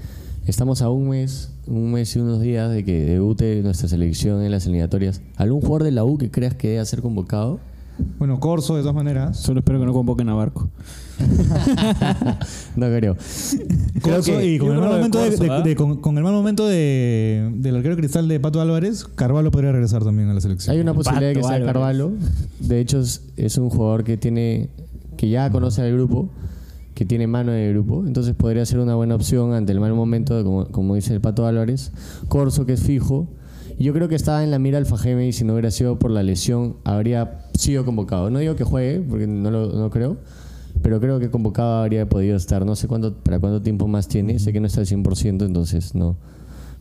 estamos 0.47 0.83
a 0.83 0.91
un 0.91 1.09
mes, 1.09 1.51
un 1.67 1.93
mes 1.93 2.15
y 2.15 2.21
unos 2.21 2.41
días 2.41 2.71
de 2.71 2.85
que 2.85 3.05
debute 3.05 3.63
nuestra 3.63 3.89
selección 3.89 4.43
en 4.43 4.51
las 4.51 4.67
eliminatorias, 4.67 5.23
¿algún 5.37 5.61
jugador 5.61 5.85
de 5.85 5.91
la 5.91 6.05
U 6.05 6.19
que 6.19 6.31
creas 6.31 6.55
que 6.55 6.69
deba 6.69 6.85
ser 6.85 7.01
convocado? 7.03 7.59
Bueno, 8.19 8.41
Corso, 8.41 8.77
de 8.77 8.83
todas 8.83 8.95
maneras. 8.95 9.39
Solo 9.39 9.61
espero 9.61 9.81
que 9.81 9.87
no 9.87 9.93
convoquen 9.95 10.29
a 10.29 10.35
Barco. 10.35 10.69
No 12.77 12.87
creo. 12.89 13.17
Creo 14.03 14.17
Corso, 14.17 14.33
que- 14.39 14.47
y 14.55 14.59
con 14.59 14.73
el, 14.73 14.79
mal 14.79 14.91
momento 14.91 15.19
de, 15.19 15.31
de- 15.31 15.63
de- 15.63 15.77
con, 15.77 16.01
con 16.01 16.17
el 16.19 16.25
mal 16.25 16.33
momento 16.33 16.67
de, 16.67 17.51
del 17.55 17.77
arquero 17.77 17.97
cristal 17.97 18.29
de 18.29 18.39
Pato 18.41 18.61
Álvarez, 18.61 19.05
Carvalho 19.15 19.51
podría 19.51 19.73
regresar 19.73 20.05
también 20.05 20.29
a 20.29 20.35
la 20.35 20.41
selección. 20.41 20.75
Hay 20.75 20.81
una 20.83 20.95
posibilidad 20.95 21.29
de 21.31 21.35
que 21.35 21.43
sea 21.43 21.55
Álvarez. 21.55 21.67
Carvalho. 21.73 22.13
De 22.61 22.81
hecho, 22.81 23.01
es, 23.01 23.23
es 23.37 23.57
un 23.59 23.71
jugador 23.71 24.05
que 24.05 24.17
tiene 24.17 24.69
que 25.17 25.29
ya 25.31 25.51
conoce 25.51 25.81
al 25.83 25.93
grupo, 25.93 26.29
que 26.95 27.05
tiene 27.07 27.27
mano 27.27 27.53
en 27.53 27.59
el 27.61 27.73
grupo. 27.73 28.05
Entonces 28.07 28.35
podría 28.35 28.67
ser 28.67 28.79
una 28.81 28.95
buena 28.95 29.15
opción 29.15 29.55
ante 29.55 29.73
el 29.73 29.81
mal 29.81 29.95
momento, 29.95 30.37
de, 30.37 30.45
como, 30.45 30.67
como 30.69 30.95
dice 30.95 31.15
el 31.15 31.21
Pato 31.21 31.47
Álvarez. 31.47 31.93
Corso, 32.29 32.67
que 32.67 32.75
es 32.75 32.83
fijo. 32.83 33.27
Yo 33.79 33.93
creo 33.93 34.09
que 34.09 34.15
estaba 34.15 34.43
en 34.43 34.51
la 34.51 34.59
mira 34.59 34.79
Alfa 34.79 34.97
Geme 34.97 35.29
y 35.29 35.33
si 35.33 35.45
no 35.45 35.53
hubiera 35.53 35.71
sido 35.71 35.99
por 35.99 36.11
la 36.11 36.23
lesión, 36.23 36.77
habría 36.85 37.41
sido 37.59 37.85
convocado. 37.85 38.31
No 38.31 38.39
digo 38.39 38.57
que 38.57 38.65
juegue, 38.65 39.01
porque 39.01 39.27
no 39.27 39.51
lo 39.51 39.73
no 39.73 39.91
creo. 39.91 40.17
Pero 40.83 41.01
creo 41.01 41.19
que 41.19 41.31
convocado 41.31 41.83
habría 41.83 42.09
podido 42.09 42.37
estar. 42.37 42.65
No 42.65 42.77
sé 42.77 42.87
cuánto, 42.89 43.15
para 43.15 43.39
cuánto 43.39 43.63
tiempo 43.63 43.87
más 43.89 44.09
tiene. 44.09 44.39
Sé 44.39 44.53
que 44.53 44.61
no 44.61 44.67
está 44.67 44.81
al 44.81 44.87
100%, 44.87 45.45
entonces 45.47 45.95
no. 45.95 46.17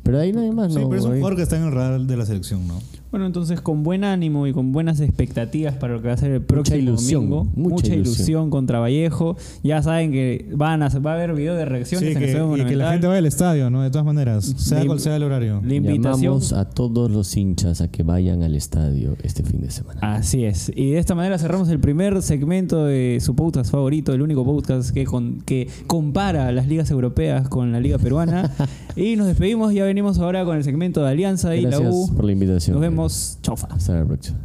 Pero 0.03 0.19
ahí 0.19 0.31
nadie 0.31 0.51
más, 0.51 0.71
Sí, 0.73 0.79
¿no? 0.79 0.89
pero 0.89 0.99
es 1.01 1.05
un 1.05 1.15
jugador 1.15 1.35
que 1.35 1.41
está 1.41 1.57
en 1.57 1.63
el 1.63 1.71
radar 1.71 2.01
de 2.01 2.17
la 2.17 2.25
selección, 2.25 2.67
¿no? 2.67 2.79
Bueno, 3.15 3.27
entonces 3.27 3.61
con 3.61 3.81
buen 3.81 4.03
ánimo 4.03 4.45
y 4.45 4.51
con 4.51 4.73
buenas 4.73 4.99
expectativas 4.99 5.75
para 5.75 5.93
lo 5.93 6.01
que 6.01 6.09
va 6.09 6.15
a 6.15 6.17
ser 6.17 6.31
el 6.31 6.41
próximo 6.41 6.77
ilusión, 6.79 7.29
domingo, 7.29 7.45
mucha 7.55 7.75
mucha, 7.75 7.87
ilusión. 7.95 8.15
ilusión. 8.17 8.49
contra 8.49 8.79
Vallejo. 8.81 9.37
Ya 9.63 9.81
saben 9.81 10.11
que 10.11 10.49
van 10.53 10.83
a, 10.83 10.89
va 10.99 11.11
a 11.11 11.13
haber 11.13 11.33
video 11.33 11.55
de 11.55 11.63
reacciones 11.63 12.09
Sí, 12.09 12.11
en 12.11 12.17
el 12.17 12.23
que, 12.25 12.31
Estadio 12.31 12.57
y 12.57 12.65
que 12.65 12.75
la 12.75 12.91
gente 12.91 13.07
vaya 13.07 13.19
al 13.19 13.25
estadio, 13.25 13.69
¿no? 13.69 13.83
De 13.83 13.89
todas 13.89 14.05
maneras, 14.05 14.43
sea 14.57 14.79
La 14.79 14.85
cual 14.87 14.99
sea 14.99 15.15
el 15.15 15.23
horario. 15.23 15.61
La 15.63 15.75
invitación. 15.75 16.21
Llamamos 16.21 16.51
a 16.51 16.65
todos 16.69 17.09
los 17.09 17.37
hinchas 17.37 17.79
a 17.79 17.87
que 17.87 18.03
vayan 18.03 18.43
al 18.43 18.53
estadio 18.53 19.15
este 19.23 19.43
fin 19.43 19.61
de 19.61 19.71
semana. 19.71 20.01
Así 20.01 20.43
es. 20.43 20.69
Y 20.75 20.91
de 20.91 20.97
esta 20.97 21.15
manera 21.15 21.37
cerramos 21.37 21.69
el 21.69 21.79
primer 21.79 22.21
segmento 22.21 22.83
de 22.83 23.19
su 23.21 23.33
podcast 23.33 23.71
favorito, 23.71 24.11
el 24.13 24.23
único 24.23 24.43
podcast 24.43 24.89
que, 24.93 25.05
con- 25.05 25.39
que 25.45 25.69
compara 25.87 26.51
las 26.51 26.67
ligas 26.67 26.91
europeas 26.91 27.47
con 27.47 27.71
la 27.71 27.79
liga 27.79 27.97
peruana. 27.97 28.51
y 28.97 29.15
nos 29.15 29.27
despedimos, 29.27 29.73
ya 29.73 29.85
venimos 29.85 30.19
ahora 30.19 30.43
con 30.43 30.57
el 30.57 30.65
segmento 30.65 31.01
de 31.01 31.11
Alianza 31.11 31.55
y 31.55 31.61
la 31.61 31.69
Gracias 31.69 31.93
U. 31.95 32.13
por 32.13 32.25
la 32.25 32.33
invitación. 32.33 32.73
Nos 32.73 32.81
vemos. 32.81 33.04
Chaufa. 33.07 33.67
Hasta 33.69 33.93
la 33.93 34.05
próxima. 34.05 34.39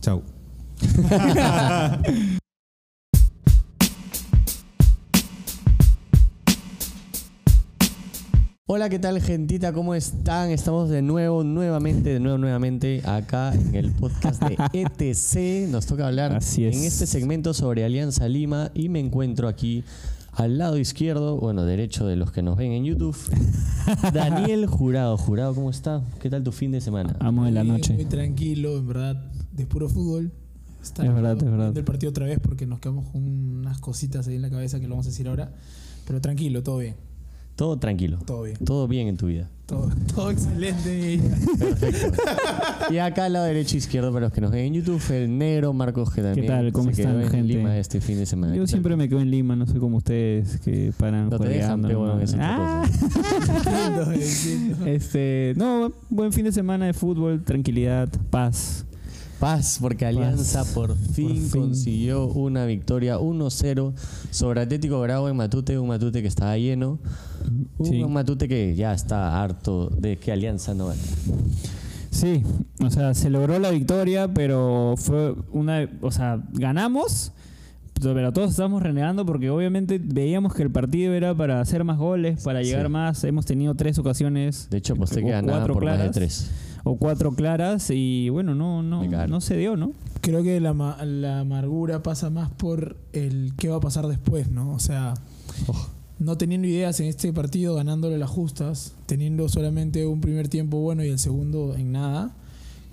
Chau. 0.00 0.22
Hola, 8.70 8.90
¿qué 8.90 8.98
tal, 8.98 9.20
gentita? 9.22 9.72
¿Cómo 9.72 9.94
están? 9.94 10.50
Estamos 10.50 10.90
de 10.90 11.00
nuevo, 11.00 11.42
nuevamente, 11.42 12.10
de 12.10 12.20
nuevo, 12.20 12.36
nuevamente 12.36 13.00
acá 13.06 13.54
en 13.54 13.74
el 13.74 13.92
podcast 13.92 14.42
de 14.42 14.56
ETC. 14.74 15.70
Nos 15.70 15.86
toca 15.86 16.06
hablar 16.06 16.34
Así 16.36 16.66
es. 16.66 16.76
en 16.76 16.84
este 16.84 17.06
segmento 17.06 17.54
sobre 17.54 17.84
Alianza 17.84 18.28
Lima 18.28 18.70
y 18.74 18.90
me 18.90 19.00
encuentro 19.00 19.48
aquí 19.48 19.84
al 20.38 20.56
lado 20.56 20.78
izquierdo, 20.78 21.36
bueno, 21.36 21.64
derecho 21.64 22.06
de 22.06 22.14
los 22.16 22.30
que 22.30 22.42
nos 22.42 22.56
ven 22.56 22.70
en 22.72 22.84
YouTube, 22.84 23.16
Daniel 24.14 24.66
Jurado. 24.66 25.16
Jurado, 25.16 25.54
¿cómo 25.54 25.68
está? 25.70 26.02
¿Qué 26.20 26.30
tal 26.30 26.44
tu 26.44 26.52
fin 26.52 26.70
de 26.70 26.80
semana? 26.80 27.16
Amo 27.18 27.44
de 27.44 27.50
la 27.50 27.64
Muy- 27.64 27.72
noche. 27.72 27.94
Muy 27.94 28.04
tranquilo, 28.04 28.78
en 28.78 28.86
verdad, 28.86 29.30
de 29.52 29.66
puro 29.66 29.88
fútbol. 29.88 30.30
Está 30.80 31.04
Es 31.04 31.12
verdad, 31.12 31.36
es 31.36 31.44
verdad. 31.44 31.76
el 31.76 31.84
partido 31.84 32.10
otra 32.10 32.26
vez 32.26 32.38
porque 32.40 32.64
nos 32.66 32.78
quedamos 32.78 33.06
con 33.08 33.22
unas 33.24 33.80
cositas 33.80 34.28
ahí 34.28 34.36
en 34.36 34.42
la 34.42 34.50
cabeza 34.50 34.78
que 34.78 34.86
lo 34.86 34.90
vamos 34.94 35.06
a 35.06 35.10
decir 35.10 35.26
ahora. 35.28 35.52
Pero 36.06 36.20
tranquilo, 36.20 36.62
todo 36.62 36.78
bien. 36.78 36.94
Todo 37.56 37.76
tranquilo. 37.78 38.18
Todo 38.24 38.42
bien. 38.42 38.56
Todo 38.64 38.86
bien 38.86 39.08
en 39.08 39.16
tu 39.16 39.26
vida. 39.26 39.50
Todo, 39.68 39.90
todo 40.14 40.30
excelente. 40.30 41.20
Perfecto. 41.58 42.22
Y 42.90 42.96
acá 42.96 43.26
al 43.26 43.34
lado 43.34 43.44
derecho 43.44 43.74
e 43.74 43.78
izquierdo, 43.78 44.10
para 44.14 44.26
los 44.26 44.32
que 44.32 44.40
nos 44.40 44.50
ven 44.50 44.64
en 44.64 44.74
YouTube, 44.74 45.02
el 45.10 45.36
negro 45.36 45.74
Marcos, 45.74 46.10
que 46.10 46.22
también 46.22 46.46
tal? 46.46 46.72
¿Cómo 46.72 46.88
se 46.90 47.02
quedó 47.02 47.20
están, 47.20 47.22
en 47.22 47.30
gente? 47.30 47.52
Lima 47.52 47.76
este 47.76 48.00
fin 48.00 48.16
de 48.16 48.24
semana. 48.24 48.54
¿Qué 48.54 48.60
Yo 48.60 48.66
siempre 48.66 48.96
me 48.96 49.10
quedo 49.10 49.20
en 49.20 49.30
Lima, 49.30 49.56
no 49.56 49.66
soy 49.66 49.78
como 49.78 49.98
ustedes 49.98 50.58
que 50.60 50.90
paran 50.96 51.28
No 51.28 51.38
te 51.38 51.48
dejan, 51.48 51.82
pero 51.82 51.98
bueno, 51.98 52.14
¿no? 52.14 52.20
es 52.22 52.32
otra 52.32 52.82
Ah. 52.82 52.84
Este, 54.86 55.52
no, 55.56 55.92
buen 56.08 56.32
fin 56.32 56.46
de 56.46 56.52
semana 56.52 56.86
de 56.86 56.94
fútbol, 56.94 57.42
tranquilidad, 57.44 58.08
paz. 58.30 58.86
Paz, 59.38 59.78
porque 59.80 60.04
Alianza 60.04 60.64
por 60.74 60.96
fin, 60.96 61.36
fin. 61.36 61.48
consiguió 61.50 62.26
una 62.26 62.64
victoria 62.66 63.18
1-0 63.18 63.92
sobre 64.30 64.60
Atlético 64.62 65.00
Bravo 65.00 65.28
en 65.28 65.36
Matute, 65.36 65.78
un 65.78 65.86
Matute 65.88 66.22
que 66.22 66.28
estaba 66.28 66.56
lleno. 66.58 66.98
Un. 67.78 68.12
Matute 68.12 68.48
que 68.48 68.74
ya 68.74 68.92
está 68.92 69.40
harto 69.42 69.90
de 69.90 70.16
que 70.18 70.32
Alianza 70.32 70.74
no 70.74 70.88
gane. 70.88 71.00
Sí, 72.10 72.42
o 72.84 72.90
sea, 72.90 73.14
se 73.14 73.30
logró 73.30 73.58
la 73.60 73.70
victoria, 73.70 74.26
pero 74.32 74.94
fue 74.96 75.34
una, 75.52 75.88
o 76.00 76.10
sea, 76.10 76.42
ganamos, 76.54 77.30
pero 78.02 78.32
todos 78.32 78.50
estábamos 78.50 78.82
renegando 78.82 79.24
porque 79.24 79.50
obviamente 79.50 80.00
veíamos 80.02 80.52
que 80.54 80.62
el 80.64 80.70
partido 80.70 81.14
era 81.14 81.32
para 81.36 81.60
hacer 81.60 81.84
más 81.84 81.98
goles, 81.98 82.42
para 82.42 82.62
llegar 82.62 82.86
Sí. 82.86 82.92
más. 82.92 83.22
Hemos 83.24 83.46
tenido 83.46 83.74
tres 83.76 83.98
ocasiones 83.98 84.68
De 84.70 84.78
hecho, 84.78 84.94
aposté 84.94 85.20
O 85.20 85.24
que 85.26 85.30
ganaba 85.30 85.58
cuatro 85.58 85.74
por 85.74 85.84
más 85.84 85.92
de 85.92 85.96
claras. 85.98 86.14
tres. 86.14 86.50
O 86.84 86.96
cuatro 86.96 87.32
claras 87.32 87.90
y 87.90 88.28
bueno, 88.28 88.54
no, 88.54 88.82
no, 88.82 89.04
no 89.04 89.40
se 89.40 89.56
dio, 89.56 89.76
¿no? 89.76 89.92
Creo 90.20 90.42
que 90.42 90.60
la, 90.60 90.72
la 91.04 91.40
amargura 91.40 92.02
pasa 92.02 92.30
más 92.30 92.50
por 92.50 92.96
el 93.12 93.52
qué 93.56 93.68
va 93.68 93.76
a 93.76 93.80
pasar 93.80 94.06
después, 94.08 94.50
¿no? 94.50 94.72
O 94.72 94.78
sea, 94.78 95.14
Oh. 95.66 95.88
no 96.18 96.36
teniendo 96.38 96.68
ideas 96.68 97.00
en 97.00 97.06
este 97.06 97.32
partido, 97.32 97.74
ganándole 97.74 98.16
las 98.18 98.30
justas, 98.30 98.94
teniendo 99.06 99.48
solamente 99.48 100.06
un 100.06 100.20
primer 100.20 100.48
tiempo 100.48 100.78
bueno 100.78 101.04
y 101.04 101.08
el 101.08 101.18
segundo 101.18 101.74
en 101.76 101.90
nada, 101.92 102.34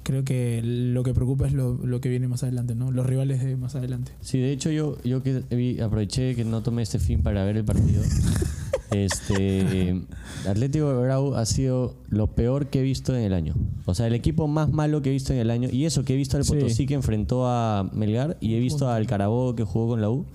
creo 0.04 0.24
que 0.24 0.62
lo 0.64 1.04
que 1.04 1.14
preocupa 1.14 1.46
es 1.48 1.54
lo, 1.54 1.74
lo 1.86 2.00
que 2.02 2.10
viene 2.10 2.28
más 2.28 2.44
adelante, 2.44 2.76
¿no? 2.76 2.92
Los 2.92 3.06
rivales 3.06 3.44
de 3.44 3.56
más 3.56 3.76
adelante. 3.76 4.12
Sí, 4.22 4.40
de 4.40 4.52
hecho 4.52 4.72
yo, 4.72 4.98
yo 5.04 5.22
que 5.24 5.44
vi- 5.52 5.80
aproveché 5.80 6.36
que 6.36 6.46
no 6.46 6.62
tomé 6.64 6.82
este 6.84 6.98
fin 7.00 7.22
para 7.22 7.44
ver 7.44 7.58
el 7.58 7.66
partido. 7.66 8.02
Este 8.92 10.02
Atlético 10.48 10.90
de 10.90 11.02
Bravo 11.02 11.36
ha 11.36 11.46
sido 11.46 11.96
lo 12.08 12.28
peor 12.28 12.68
que 12.68 12.80
he 12.80 12.84
visto 12.84 13.16
en 13.16 13.24
el 13.24 13.34
año. 13.34 13.56
O 13.86 13.96
sea, 13.96 14.08
el 14.08 14.14
equipo 14.14 14.48
más 14.48 14.72
malo 14.72 15.02
que 15.02 15.10
he 15.10 15.14
visto 15.14 15.34
en 15.34 15.40
el 15.40 15.50
año. 15.50 15.70
Y 15.72 15.86
eso 15.86 16.04
que 16.04 16.14
he 16.14 16.18
visto 16.18 16.38
al 16.38 16.46
Sí. 16.46 16.54
Potosí 16.54 16.86
que 16.86 16.94
enfrentó 16.94 17.48
a 17.48 17.90
Melgar 17.94 18.38
y 18.40 18.56
he 18.56 18.60
visto 18.60 18.90
al 18.90 19.08
Carabobo 19.08 19.56
que 19.56 19.64
jugó 19.64 19.90
con 19.90 20.02
la 20.02 20.10
U. 20.10 20.26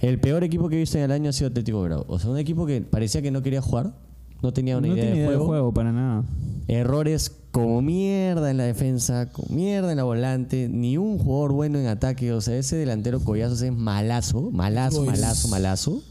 El 0.00 0.20
peor 0.20 0.44
equipo 0.44 0.68
que 0.68 0.76
he 0.76 0.78
visto 0.78 0.98
en 0.98 1.04
el 1.04 1.12
año 1.12 1.30
ha 1.30 1.32
sido 1.32 1.48
Atlético 1.48 1.82
de 1.82 1.88
Bravo. 1.88 2.04
O 2.08 2.18
sea, 2.18 2.30
un 2.30 2.38
equipo 2.38 2.66
que 2.66 2.80
parecía 2.82 3.22
que 3.22 3.30
no 3.30 3.42
quería 3.42 3.60
jugar, 3.60 3.94
no 4.42 4.52
tenía 4.52 4.78
una 4.78 4.86
no 4.88 4.94
idea, 4.94 5.06
de, 5.06 5.16
idea 5.16 5.26
juego. 5.26 5.42
de 5.42 5.46
juego 5.46 5.74
para 5.74 5.92
nada. 5.92 6.24
Errores 6.68 7.32
como 7.50 7.82
mierda 7.82 8.50
en 8.50 8.58
la 8.58 8.64
defensa, 8.64 9.30
como 9.32 9.56
mierda 9.56 9.90
en 9.90 9.96
la 9.96 10.04
volante, 10.04 10.68
ni 10.68 10.98
un 10.98 11.18
jugador 11.18 11.52
bueno 11.52 11.78
en 11.78 11.86
ataque. 11.86 12.32
O 12.32 12.40
sea, 12.40 12.56
ese 12.56 12.76
delantero 12.76 13.20
Collazos 13.20 13.62
es 13.62 13.72
malazo, 13.72 14.50
malazo, 14.52 15.04
malazo, 15.04 15.48
malazo. 15.48 16.02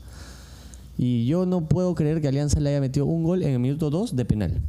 Y 0.97 1.25
yo 1.27 1.45
no 1.45 1.67
puedo 1.67 1.93
creer 1.95 2.21
que 2.21 2.27
Alianza 2.27 2.59
le 2.59 2.69
haya 2.69 2.81
metido 2.81 3.05
un 3.05 3.23
gol 3.23 3.43
en 3.43 3.51
el 3.51 3.59
minuto 3.59 3.89
2 3.89 4.15
de 4.15 4.25
penal. 4.25 4.61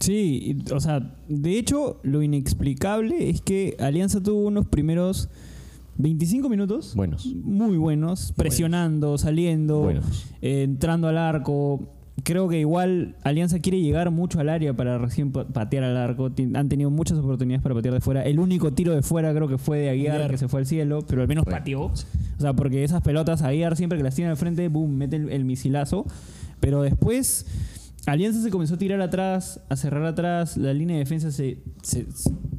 Sí, 0.00 0.58
o 0.74 0.80
sea, 0.80 1.14
de 1.28 1.58
hecho, 1.58 2.00
lo 2.02 2.22
inexplicable 2.22 3.28
es 3.30 3.40
que 3.42 3.76
Alianza 3.78 4.22
tuvo 4.22 4.46
unos 4.46 4.66
primeros 4.66 5.28
25 5.96 6.48
minutos 6.48 6.94
Buenos. 6.96 7.26
muy 7.26 7.76
buenos, 7.76 8.32
presionando, 8.36 9.16
saliendo, 9.18 9.80
Buenos. 9.80 10.26
eh, 10.42 10.62
entrando 10.62 11.08
al 11.08 11.18
arco. 11.18 11.80
Creo 12.22 12.48
que 12.48 12.60
igual 12.60 13.16
Alianza 13.24 13.58
quiere 13.58 13.80
llegar 13.80 14.10
mucho 14.10 14.38
al 14.40 14.48
área 14.48 14.72
para 14.72 14.98
recién 14.98 15.32
pa- 15.32 15.46
patear 15.48 15.82
al 15.84 15.96
arco. 15.96 16.30
Han 16.54 16.68
tenido 16.68 16.88
muchas 16.88 17.18
oportunidades 17.18 17.62
para 17.62 17.74
patear 17.74 17.92
de 17.92 18.00
fuera. 18.00 18.22
El 18.24 18.38
único 18.38 18.72
tiro 18.72 18.94
de 18.94 19.02
fuera 19.02 19.34
creo 19.34 19.48
que 19.48 19.58
fue 19.58 19.78
de 19.78 19.90
Aguiar, 19.90 20.14
Aguiar. 20.16 20.30
que 20.30 20.38
se 20.38 20.48
fue 20.48 20.60
al 20.60 20.66
cielo, 20.66 21.00
pero 21.06 21.22
al 21.22 21.28
menos 21.28 21.44
Bueno. 21.44 21.58
pateó. 21.58 21.82
O 21.86 22.40
sea, 22.40 22.52
porque 22.54 22.84
esas 22.84 23.02
pelotas 23.02 23.42
Aguiar 23.42 23.76
siempre 23.76 23.98
que 23.98 24.04
las 24.04 24.14
tiene 24.14 24.30
al 24.30 24.36
frente, 24.36 24.68
boom, 24.68 24.94
mete 24.96 25.16
el, 25.16 25.28
el 25.30 25.44
misilazo. 25.44 26.06
Pero 26.60 26.82
después 26.82 27.46
Alianza 28.06 28.40
se 28.42 28.50
comenzó 28.50 28.74
a 28.74 28.78
tirar 28.78 29.00
atrás, 29.00 29.60
a 29.68 29.76
cerrar 29.76 30.04
atrás, 30.06 30.56
la 30.56 30.72
línea 30.72 30.94
de 30.96 31.00
defensa 31.00 31.30
se, 31.32 31.58
se, 31.82 32.06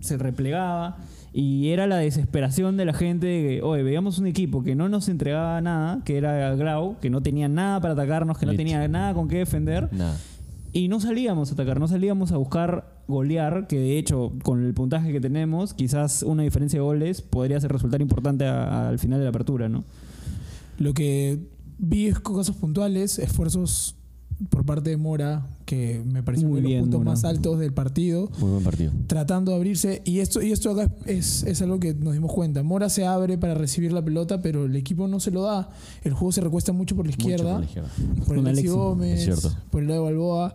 se 0.01 0.17
replegaba 0.17 0.97
y 1.37 1.69
era 1.71 1.85
la 1.85 1.97
desesperación 1.97 2.77
de 2.77 2.85
la 2.85 2.93
gente 2.93 3.27
de 3.27 3.41
que, 3.57 3.61
oye, 3.61 3.83
veíamos 3.83 4.19
un 4.19 4.25
equipo 4.27 4.63
que 4.63 4.73
no 4.73 4.87
nos 4.87 5.09
entregaba 5.09 5.59
nada, 5.59 6.01
que 6.05 6.15
era 6.17 6.55
Grau, 6.55 6.97
que 7.01 7.09
no 7.09 7.21
tenía 7.21 7.49
nada 7.49 7.81
para 7.81 7.91
atacarnos, 7.93 8.37
que 8.37 8.45
no 8.45 8.53
tenía 8.55 8.87
nada 8.87 9.13
con 9.13 9.27
qué 9.27 9.39
defender. 9.39 9.89
Nada. 9.91 10.17
Y 10.71 10.87
no 10.87 10.99
salíamos 11.01 11.51
a 11.51 11.53
atacar, 11.53 11.77
no 11.79 11.87
salíamos 11.89 12.31
a 12.31 12.37
buscar 12.37 13.01
golear, 13.09 13.67
que 13.67 13.77
de 13.77 13.97
hecho, 13.97 14.31
con 14.43 14.63
el 14.65 14.73
puntaje 14.73 15.11
que 15.11 15.19
tenemos, 15.19 15.73
quizás 15.73 16.23
una 16.23 16.43
diferencia 16.43 16.79
de 16.79 16.83
goles 16.85 17.21
podría 17.21 17.59
ser 17.59 17.71
resultar 17.71 18.01
importante 18.01 18.45
a- 18.45 18.63
a- 18.69 18.87
al 18.89 18.99
final 18.99 19.19
de 19.19 19.25
la 19.25 19.29
apertura, 19.31 19.67
¿no? 19.67 19.83
Lo 20.77 20.93
que 20.93 21.39
vi 21.77 22.07
es 22.07 22.19
casos 22.19 22.55
puntuales, 22.55 23.19
esfuerzos 23.19 23.95
por 24.49 24.65
parte 24.65 24.89
de 24.89 24.97
Mora, 24.97 25.45
que 25.65 26.01
me 26.06 26.21
pareció 26.23 26.47
Muy 26.47 26.60
uno 26.60 26.62
de 26.62 26.67
bien, 26.67 26.80
los 26.80 26.84
puntos 26.86 26.99
Mora. 26.99 27.12
más 27.12 27.23
altos 27.25 27.60
del 27.60 27.73
partido, 27.73 28.30
Muy 28.39 28.51
buen 28.51 28.63
partido. 28.63 28.91
tratando 29.08 29.51
de 29.51 29.58
abrirse. 29.58 30.01
Y 30.06 30.19
esto, 30.19 30.41
y 30.41 30.51
esto 30.51 30.69
acá 30.71 30.91
es, 31.06 31.43
es 31.43 31.62
algo 31.62 31.80
que 31.80 31.93
nos 31.95 32.13
dimos 32.13 32.32
cuenta. 32.32 32.62
Mora 32.63 32.88
se 32.89 33.06
abre 33.06 33.38
para 33.38 33.56
recibir 33.56 33.91
la 33.91 34.04
pelota, 34.06 34.41
pero 34.41 34.65
el 34.65 34.75
equipo 34.75 35.08
no 35.08 35.19
se 35.19 35.32
lo 35.32 35.41
da. 35.41 35.69
El 36.04 36.13
juego 36.13 36.32
se 36.32 36.41
recuesta 36.41 36.71
mucho 36.71 36.95
por 36.95 37.06
la 37.06 37.12
Mucho 37.12 37.21
izquierda. 37.21 37.51
por 37.54 37.60
la 37.62 37.65
izquierda. 37.65 37.89
por 38.28 38.38
el 38.38 38.47
Alexi 38.47 38.67
Gómez, 38.67 39.30
por 39.71 39.82
el 39.82 39.88
lado 39.89 40.01
de 40.06 40.12
Balboa. 40.12 40.54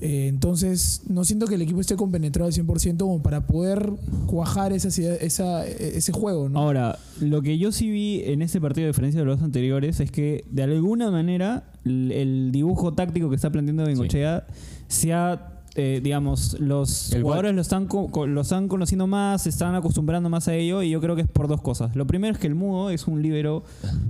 Eh, 0.00 0.28
entonces, 0.28 1.02
no 1.08 1.24
siento 1.24 1.46
que 1.46 1.56
el 1.56 1.62
equipo 1.62 1.80
esté 1.80 1.96
compenetrado 1.96 2.46
al 2.46 2.52
100% 2.54 2.98
como 2.98 3.22
para 3.22 3.46
poder 3.46 3.92
cuajar 4.26 4.72
esa, 4.72 4.88
esa, 4.88 5.66
ese 5.66 6.12
juego, 6.12 6.48
¿no? 6.48 6.58
Ahora, 6.60 6.98
lo 7.20 7.42
que 7.42 7.58
yo 7.58 7.72
sí 7.72 7.90
vi 7.90 8.22
en 8.24 8.42
ese 8.42 8.60
partido, 8.60 8.86
a 8.86 8.88
diferencia 8.88 9.20
de 9.20 9.26
los 9.26 9.38
dos 9.38 9.44
anteriores, 9.44 9.98
es 10.00 10.10
que 10.10 10.44
de 10.50 10.62
alguna 10.62 11.10
manera 11.10 11.64
el, 11.84 12.12
el 12.12 12.52
dibujo 12.52 12.92
táctico 12.94 13.28
que 13.28 13.36
está 13.36 13.50
planteando 13.50 13.84
Bengochea 13.84 14.46
se 14.92 15.12
ha. 15.12 15.48
eh, 15.74 16.00
digamos, 16.04 16.60
los 16.60 17.12
El 17.12 17.22
jugadores 17.22 17.54
lo 17.54 17.62
están, 17.62 17.88
lo 18.26 18.40
están 18.42 18.68
conociendo 18.68 19.06
más, 19.06 19.40
se 19.44 19.48
están 19.48 19.74
acostumbrando 19.74 20.28
más 20.28 20.46
a 20.48 20.54
ello 20.54 20.82
y 20.82 20.90
yo 20.90 21.00
creo 21.00 21.16
que 21.16 21.22
es 21.22 21.28
por 21.28 21.48
dos 21.48 21.62
cosas. 21.62 21.96
Lo 21.96 22.06
primero 22.06 22.34
es 22.34 22.38
que 22.38 22.46
el 22.46 22.54
mudo 22.54 22.90
es 22.90 23.06
un 23.06 23.22
líbero 23.22 23.62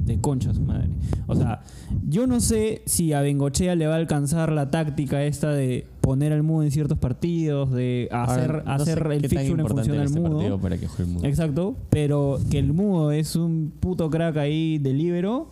de 0.05 0.21
concha, 0.21 0.53
su 0.53 0.61
madre. 0.61 0.89
O 1.29 1.37
sea, 1.37 1.63
yo 2.09 2.27
no 2.27 2.41
sé 2.41 2.83
si 2.87 3.13
a 3.13 3.21
Bengochea 3.21 3.77
le 3.77 3.87
va 3.87 3.95
a 3.95 3.99
alcanzar 3.99 4.51
la 4.51 4.73
táctica 4.73 5.23
esta 5.25 5.53
de 5.53 5.87
poner 6.01 6.33
al 6.33 6.43
mudo 6.43 6.65
en 6.65 6.73
ciertos 6.73 6.99
partidos, 6.99 7.71
de 7.71 8.09
hacer, 8.11 8.65
no 8.65 8.73
hacer 8.73 9.07
el 9.13 9.29
fixture 9.29 9.63
en 9.63 9.69
función 9.69 9.97
del 9.99 10.07
este 10.07 10.19
mudo. 10.19 10.39
partido 10.39 10.59
para 10.59 10.79
que 10.79 10.89
juegue 10.89 11.05
el 11.05 11.15
mudo. 11.15 11.27
Exacto, 11.29 11.77
pero 11.91 12.41
que 12.51 12.59
el 12.59 12.73
mudo 12.73 13.13
es 13.13 13.37
un 13.37 13.73
puto 13.79 14.11
crack 14.11 14.37
ahí 14.39 14.79
de 14.79 14.95
libero, 14.95 15.49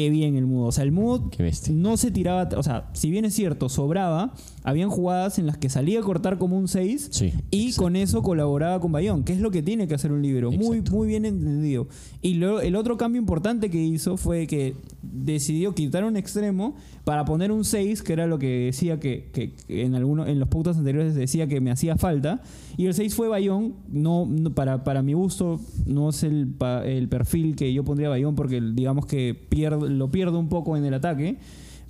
qué 0.00 0.08
bien 0.08 0.34
el 0.34 0.46
mudo. 0.46 0.66
O 0.68 0.72
sea, 0.72 0.84
el 0.84 0.92
mudo 0.92 1.30
no 1.72 1.96
se 1.98 2.10
tiraba, 2.10 2.48
o 2.56 2.62
sea, 2.62 2.88
si 2.94 3.10
bien 3.10 3.26
es 3.26 3.34
cierto, 3.34 3.68
sobraba, 3.68 4.32
habían 4.62 4.88
jugadas 4.88 5.38
en 5.38 5.46
las 5.46 5.58
que 5.58 5.68
salía 5.68 6.00
a 6.00 6.02
cortar 6.02 6.38
como 6.38 6.56
un 6.56 6.68
6 6.68 7.08
Sí, 7.10 7.32
y 7.50 7.66
exacto. 7.66 7.82
con 7.82 7.96
eso 7.96 8.22
colaboraba 8.22 8.80
con 8.80 8.92
Bayón, 8.92 9.24
que 9.24 9.34
es 9.34 9.40
lo 9.40 9.50
que 9.50 9.62
tiene 9.62 9.86
que 9.86 9.94
hacer 9.94 10.10
un 10.12 10.22
libero. 10.22 10.50
Muy, 10.50 10.78
Exacto. 10.78 10.92
muy 10.92 11.08
bien 11.08 11.26
entendido. 11.26 11.86
Y 12.22 12.34
luego 12.34 12.60
el 12.60 12.76
otro 12.76 12.96
cambio 12.96 13.20
importante 13.20 13.68
que 13.68 13.82
hizo 13.82 14.16
fue 14.16 14.46
que 14.46 14.74
decidió 15.02 15.74
quitar 15.74 16.04
un 16.04 16.16
extremo 16.16 16.74
para 17.04 17.24
poner 17.24 17.52
un 17.52 17.64
6, 17.64 18.02
que 18.02 18.12
era 18.12 18.26
lo 18.26 18.38
que 18.38 18.66
decía 18.66 19.00
que, 19.00 19.54
en 19.68 19.94
algunos 19.94 20.28
en 20.28 20.38
los 20.38 20.48
puntos 20.48 20.76
anteriores 20.76 21.14
decía 21.14 21.46
que 21.46 21.60
me 21.60 21.70
hacía 21.70 21.96
falta. 21.96 22.42
Y 22.76 22.86
el 22.86 22.94
6 22.94 23.14
fue 23.14 23.28
Bayón, 23.28 23.74
no, 23.88 24.28
para, 24.54 24.84
para 24.84 25.02
mi 25.02 25.14
gusto, 25.14 25.60
no 25.86 26.10
es 26.10 26.22
el, 26.22 26.54
el 26.84 27.08
perfil 27.08 27.56
que 27.56 27.72
yo 27.72 27.84
pondría 27.84 28.08
Bayón, 28.08 28.34
porque 28.34 28.60
digamos 28.60 29.06
que 29.06 29.34
pierde, 29.34 29.90
lo 29.90 30.10
pierdo 30.10 30.38
un 30.38 30.48
poco 30.48 30.76
en 30.76 30.84
el 30.84 30.94
ataque. 30.94 31.38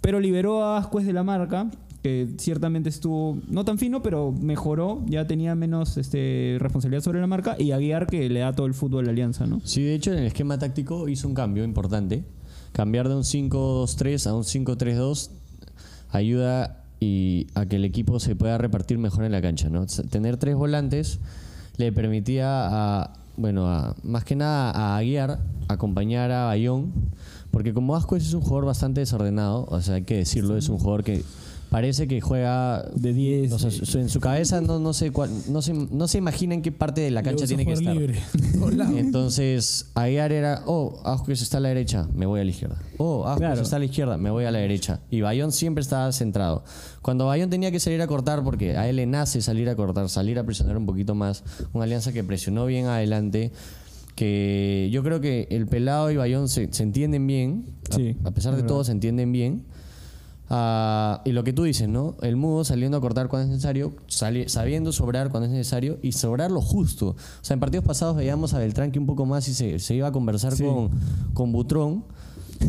Pero 0.00 0.18
liberó 0.18 0.64
a 0.64 0.78
Ascuez 0.78 1.04
de 1.04 1.12
la 1.12 1.22
marca, 1.22 1.70
que 2.02 2.28
ciertamente 2.38 2.88
estuvo 2.88 3.38
no 3.48 3.64
tan 3.64 3.78
fino, 3.78 4.02
pero 4.02 4.32
mejoró, 4.32 5.02
ya 5.06 5.26
tenía 5.26 5.54
menos 5.54 5.96
este, 5.98 6.56
responsabilidad 6.58 7.02
sobre 7.02 7.20
la 7.20 7.26
marca, 7.26 7.56
y 7.58 7.72
a 7.72 7.78
Guiar 7.78 8.06
que 8.06 8.28
le 8.30 8.40
da 8.40 8.52
todo 8.54 8.66
el 8.66 8.74
fútbol 8.74 9.04
a 9.04 9.06
la 9.06 9.12
Alianza, 9.12 9.46
¿no? 9.46 9.60
Sí, 9.64 9.82
de 9.82 9.94
hecho 9.94 10.12
en 10.12 10.20
el 10.20 10.26
esquema 10.26 10.58
táctico 10.58 11.08
hizo 11.08 11.28
un 11.28 11.34
cambio 11.34 11.64
importante. 11.64 12.24
Cambiar 12.72 13.08
de 13.08 13.16
un 13.16 13.22
5-2-3 13.24 14.26
a 14.26 14.34
un 14.34 14.44
5-3-2 14.44 15.30
ayuda 16.10 16.84
y 17.00 17.46
a 17.54 17.66
que 17.66 17.76
el 17.76 17.84
equipo 17.84 18.20
se 18.20 18.36
pueda 18.36 18.58
repartir 18.58 18.98
mejor 18.98 19.24
en 19.24 19.32
la 19.32 19.40
cancha. 19.40 19.68
¿no? 19.70 19.86
Tener 19.86 20.36
tres 20.36 20.54
volantes 20.54 21.18
le 21.76 21.92
permitía 21.92 22.46
a, 23.02 23.12
bueno, 23.36 23.68
a- 23.68 23.94
más 24.02 24.24
que 24.24 24.36
nada 24.36 24.70
a 24.70 24.96
Aguiar 24.98 25.40
acompañar 25.68 26.30
a 26.30 26.46
Bayón, 26.46 26.92
porque 27.50 27.72
como 27.72 27.96
Ascuez 27.96 28.24
es 28.26 28.34
un 28.34 28.42
jugador 28.42 28.66
bastante 28.66 29.00
desordenado, 29.00 29.66
o 29.70 29.80
sea, 29.80 29.94
hay 29.96 30.02
que 30.02 30.16
decirlo, 30.16 30.56
es 30.56 30.68
un 30.68 30.78
jugador 30.78 31.04
que 31.04 31.22
parece 31.70 32.06
que 32.08 32.20
juega 32.20 32.82
De 32.94 33.12
10. 33.12 33.52
o 33.52 33.58
sea, 33.58 33.70
su- 33.70 33.98
en 33.98 34.08
su 34.08 34.20
cabeza 34.20 34.60
no, 34.60 34.78
no, 34.78 34.92
sé 34.92 35.10
cuál- 35.12 35.30
no, 35.48 35.62
se, 35.62 35.72
no 35.72 36.08
se 36.08 36.18
imagina 36.18 36.54
en 36.54 36.62
qué 36.62 36.72
parte 36.72 37.00
de 37.00 37.10
la 37.10 37.22
cancha 37.22 37.46
tiene 37.46 37.64
que 37.64 37.72
estar. 37.72 37.96
Entonces, 38.96 39.90
Aguiar 39.94 40.32
era, 40.32 40.62
oh, 40.66 41.00
Ascuez 41.04 41.42
está 41.42 41.58
a 41.58 41.60
la 41.60 41.68
derecha, 41.68 42.08
me 42.14 42.26
voy 42.26 42.40
a 42.40 42.44
la 42.44 42.50
izquierda. 42.50 42.76
Oh, 42.98 43.24
Ascuez 43.26 43.48
Claro. 43.48 43.62
está 43.62 43.76
a 43.76 43.78
la 43.78 43.84
izquierda, 43.86 44.16
me 44.18 44.30
voy 44.30 44.44
a 44.44 44.50
la 44.50 44.58
derecha. 44.58 45.00
Y 45.10 45.20
Bayón 45.20 45.52
siempre 45.52 45.82
estaba 45.82 46.10
centrado. 46.12 46.64
Cuando 47.02 47.26
Bayón 47.26 47.50
tenía 47.50 47.70
que 47.70 47.80
salir 47.80 48.02
a 48.02 48.06
cortar, 48.06 48.42
porque 48.44 48.76
a 48.76 48.88
él 48.88 48.96
le 48.96 49.06
nace 49.06 49.40
salir 49.40 49.68
a 49.68 49.76
cortar, 49.76 50.08
salir 50.08 50.38
a 50.38 50.44
presionar 50.44 50.76
un 50.76 50.86
poquito 50.86 51.14
más, 51.14 51.44
una 51.72 51.84
alianza 51.84 52.12
que 52.12 52.22
presionó 52.24 52.66
bien 52.66 52.86
adelante, 52.86 53.52
que 54.16 54.88
yo 54.92 55.02
creo 55.02 55.20
que 55.20 55.46
el 55.50 55.66
pelado 55.66 56.10
y 56.10 56.16
Bayón 56.16 56.48
se, 56.48 56.72
se 56.72 56.82
entienden 56.82 57.26
bien, 57.26 57.66
Sí, 57.90 58.16
a, 58.24 58.30
pesar 58.30 58.54
de 58.54 58.62
todo 58.62 58.84
se 58.84 58.92
entienden 58.92 59.32
bien. 59.32 59.64
Ah, 60.52 61.22
y 61.24 61.30
lo 61.30 61.44
que 61.44 61.52
tú 61.52 61.62
dices, 61.62 61.88
¿no? 61.88 62.16
El 62.22 62.34
mudo 62.36 62.64
saliendo 62.64 62.96
a 62.98 63.00
cortar 63.00 63.28
cuando 63.28 63.44
es 63.44 63.50
necesario, 63.50 63.92
sali- 64.08 64.48
sabiendo 64.48 64.90
sobrar 64.92 65.30
cuando 65.30 65.46
es 65.46 65.52
necesario 65.52 65.98
y 66.02 66.10
sobrar 66.12 66.50
lo 66.50 66.60
justo. 66.60 67.10
O 67.10 67.16
sea, 67.42 67.54
en 67.54 67.60
partidos 67.60 67.84
pasados 67.84 68.16
veíamos 68.16 68.52
a 68.52 68.58
Beltrán 68.58 68.90
que 68.90 68.98
un 68.98 69.06
poco 69.06 69.26
más 69.26 69.46
y 69.48 69.54
se, 69.54 69.78
se 69.78 69.94
iba 69.94 70.08
a 70.08 70.12
conversar 70.12 70.56
Sí. 70.56 70.64
con, 70.64 70.90
con 71.34 71.52
Butrón. 71.52 72.04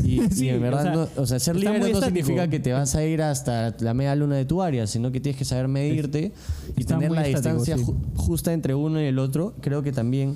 Y, 0.04 0.22
Sí, 0.32 0.46
y 0.46 0.50
en 0.50 0.60
o 0.60 0.62
verdad, 0.62 0.84
sea, 0.84 0.94
no- 0.94 1.08
o 1.24 1.26
sea, 1.26 1.40
ser 1.40 1.58
está 1.58 1.72
libre 1.72 1.80
no 1.80 1.86
estático. 1.98 2.06
significa 2.06 2.48
que 2.50 2.60
te 2.60 2.72
vas 2.72 2.94
a 2.96 3.04
ir 3.04 3.22
hasta 3.24 3.76
la 3.80 3.94
media 3.96 4.16
luna 4.16 4.36
de 4.36 4.46
tu 4.46 4.62
área, 4.62 4.86
sino 4.86 5.12
que 5.12 5.20
tienes 5.20 5.38
que 5.40 5.44
saber 5.46 5.68
medirte 5.68 6.34
y 6.78 6.84
tener 6.84 7.12
la 7.12 7.26
estático, 7.28 7.64
distancia 7.64 7.78
sí. 7.78 7.84
ju- 7.84 7.96
justa 8.16 8.54
entre 8.54 8.76
uno 8.76 9.02
y 9.02 9.06
el 9.06 9.18
otro. 9.18 9.56
Creo 9.60 9.82
que 9.82 9.92
también 9.92 10.36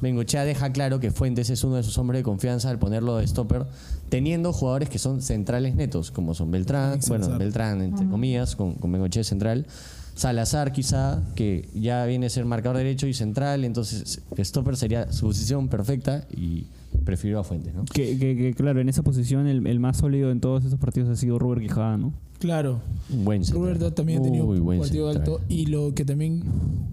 Bengochea 0.00 0.44
deja 0.44 0.72
claro 0.72 1.00
que 1.00 1.10
Fuentes 1.10 1.48
es 1.50 1.64
uno 1.64 1.76
de 1.76 1.82
sus 1.82 1.96
hombres 1.98 2.20
de 2.20 2.22
confianza 2.24 2.70
al 2.70 2.78
ponerlo 2.78 3.16
de 3.16 3.26
stopper, 3.26 3.66
teniendo 4.08 4.52
jugadores 4.52 4.88
que 4.90 4.98
son 4.98 5.22
centrales 5.22 5.74
netos, 5.74 6.10
como 6.10 6.34
son 6.34 6.50
Beltrán, 6.50 7.00
bueno. 7.08 7.38
Beltrán 7.38 7.80
entre 7.82 8.06
comillas, 8.06 8.56
con, 8.56 8.74
con 8.74 8.92
Bengochea 8.92 9.24
central. 9.24 9.66
Salazar 10.14 10.72
quizá, 10.72 11.22
que 11.34 11.68
ya 11.74 12.06
viene 12.06 12.26
a 12.26 12.30
ser 12.30 12.46
marcador 12.46 12.78
derecho 12.78 13.06
y 13.06 13.12
central, 13.12 13.64
entonces 13.64 14.22
stopper 14.38 14.76
sería 14.76 15.12
su 15.12 15.26
posición 15.26 15.68
perfecta 15.68 16.26
y 16.34 16.64
prefirió 17.04 17.38
a 17.38 17.44
Fuentes, 17.44 17.74
¿no? 17.74 17.84
Que, 17.84 18.18
que- 18.18 18.34
que, 18.34 18.54
claro, 18.54 18.80
en 18.80 18.88
esa 18.88 19.02
posición 19.02 19.46
el, 19.46 19.66
el 19.66 19.78
más 19.78 19.98
sólido 19.98 20.30
en 20.30 20.40
todos 20.40 20.64
esos 20.64 20.78
partidos 20.78 21.10
ha 21.10 21.16
sido 21.16 21.38
Robert 21.38 21.60
Quijada, 21.60 21.98
¿no? 21.98 22.14
Claro. 22.38 22.80
Un 23.10 23.24
buen. 23.26 23.44
Roberto 23.46 23.92
también 23.92 24.20
ha 24.20 24.22
tenido 24.22 24.46
Muy 24.46 24.58
un 24.58 24.64
buen 24.64 24.78
partido 24.80 25.12
central. 25.12 25.34
alto. 25.36 25.44
Y 25.50 25.66
lo 25.66 25.94
que 25.94 26.04
también 26.06 26.42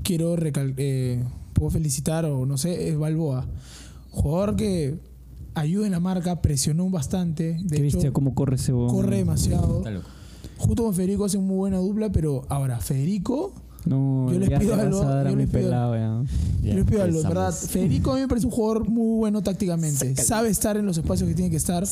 quiero 0.04 0.36
recal 0.36 0.74
eh, 0.76 1.24
puedo 1.54 1.70
felicitar 1.70 2.26
o 2.26 2.46
no 2.46 2.58
sé, 2.58 2.89
es 2.89 2.98
Balboa. 2.98 3.46
Jugador 4.12 4.56
que 4.56 5.00
ayuda 5.56 5.86
en 5.86 5.92
la 5.92 6.00
marca, 6.00 6.42
presionó 6.42 6.89
bastante. 6.89 7.58
De 7.63 7.78
Qué 7.78 7.88
hecho, 7.88 7.98
bestia 7.98 8.13
cómo 8.13 8.36
corre 8.36 8.56
ese 8.56 8.72
corre 8.72 9.18
demasiado. 9.18 9.84
Justo 10.58 10.84
con 10.84 10.94
Federico 10.94 11.26
hacen 11.26 11.46
muy 11.46 11.58
buena 11.58 11.78
dupla, 11.78 12.12
pero 12.12 12.46
ahora, 12.50 12.80
Federico, 12.80 13.54
No, 13.86 14.32
Yo 14.32 14.39
les 14.39 14.50
pido 14.60 14.76
algo, 14.76 15.02
a 15.02 15.06
dar 15.06 15.28
a 15.28 15.30
yo 15.32 15.36
les 15.36 15.48
pido- 15.50 15.62
pelado. 15.63 15.96
Ya, 15.96 16.24
yo 16.69 16.74
les 16.76 16.86
pido 16.86 17.04
algo. 17.04 17.22
¿verdad? 17.24 17.54
Federico 17.54 18.12
a 18.12 18.15
mí 18.15 18.22
me 18.22 18.28
parece 18.28 18.48
un 18.48 18.52
jugador 18.54 18.88
muy 18.89 19.17
bueno 19.17 19.41
tácticamente. 19.43 20.15
Sabe 20.15 20.50
estar 20.50 20.78
en 20.78 20.86
los 20.86 20.98
espacios 20.98 21.28
que 21.28 21.36
tiene 21.36 21.52
que 21.52 21.58
estar. 21.58 21.84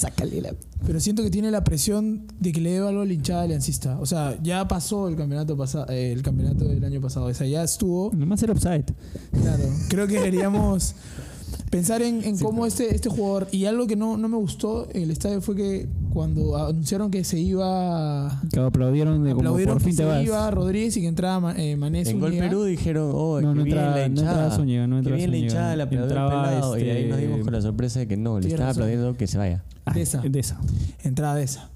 Pero 0.86 1.00
siento 1.00 1.22
que 1.24 1.30
tiene 1.30 1.52
la 1.52 1.64
presión 1.64 2.28
de 2.40 2.52
que 2.52 2.62
le 2.62 2.72
deba 2.72 2.90
algo 2.90 3.02
a 3.02 3.06
la 3.06 3.14
hinchada 3.14 3.44
aliancista. 3.44 4.00
O 4.00 4.06
sea, 4.06 4.38
ya 4.42 4.68
pasó 4.68 5.08
el 5.10 5.16
campeonato 5.16 5.58
pasado, 5.58 5.86
el 5.90 6.22
campeonato 6.22 6.66
del 6.66 6.84
año 6.84 7.02
pasado. 7.02 7.26
O 7.26 7.34
sea, 7.34 7.46
ya 7.48 7.64
estuvo. 7.64 8.12
Nomás 8.14 8.42
era 8.42 8.54
offside. 8.54 8.86
Claro. 9.32 9.64
Creo 9.90 10.08
que 10.08 10.14
deberíamos 10.14 10.96
pensar 11.72 12.04
en, 12.04 12.24
en 12.24 12.38
cómo 12.38 12.68
este, 12.68 12.94
este 12.94 13.10
jugador. 13.10 13.48
Y 13.52 13.66
algo 13.66 13.88
que 13.88 13.96
no, 13.96 14.18
no 14.18 14.30
me 14.30 14.38
gustó 14.38 14.88
en 14.94 15.02
el 15.04 15.12
estadio 15.12 15.42
fue 15.42 15.56
que 15.56 15.90
cuando 16.14 16.56
anunciaron 16.58 17.10
que 17.10 17.24
se 17.24 17.40
iba. 17.40 18.42
Que 18.54 18.60
aplaudieron 18.60 19.24
de 19.24 19.30
como 19.32 19.40
Aplaudieron 19.42 19.76
por 19.76 19.82
que 19.82 19.86
fin 19.90 19.96
te 19.98 20.04
se 20.04 20.08
vas. 20.10 20.24
iba 20.24 20.52
Rodríguez 20.52 20.96
y 20.98 21.02
que 21.02 21.08
entraba 21.08 21.56
eh, 21.58 21.76
Mané 21.78 22.02
En 22.04 22.20
Gol. 22.20 22.32
Perú 22.34 22.64
dijeron, 22.66 23.12
oh, 23.16 23.42
No, 23.42 23.56
no 23.56 23.64
bien 23.64 23.68
entraba- 23.78 23.96
la 23.96 24.02
no 24.02 24.06
hinchada. 24.08 24.32
entraba 24.32 24.56
Zúñiga, 24.56 24.86
no 24.88 24.96
qué 24.96 25.00
entraba 25.00 25.18
bien 25.18 25.32
la 25.32 25.38
hinchada, 25.38 25.74
Entraba, 25.84 26.44
pelado. 26.46 26.78
Y 26.78 26.82
ahí 26.84 26.90
este, 26.90 27.08
nos 27.10 27.20
dimos 27.20 27.40
con 27.42 27.54
la 27.54 27.62
sorpresa 27.62 28.00
de 28.00 28.08
que 28.08 28.18
no, 28.18 28.40
le 28.40 28.48
estaba 28.50 28.68
razón. 28.68 28.84
aplaudiendo 28.84 29.18
que 29.18 29.28
se 29.28 29.38
vaya. 29.38 29.64
Ah, 29.86 29.94
De 29.94 30.02
esa. 30.04 30.22
De 30.22 30.40
esa. 30.40 30.60
entrada 31.04 31.36
de 31.36 31.44
esa. 31.44 31.70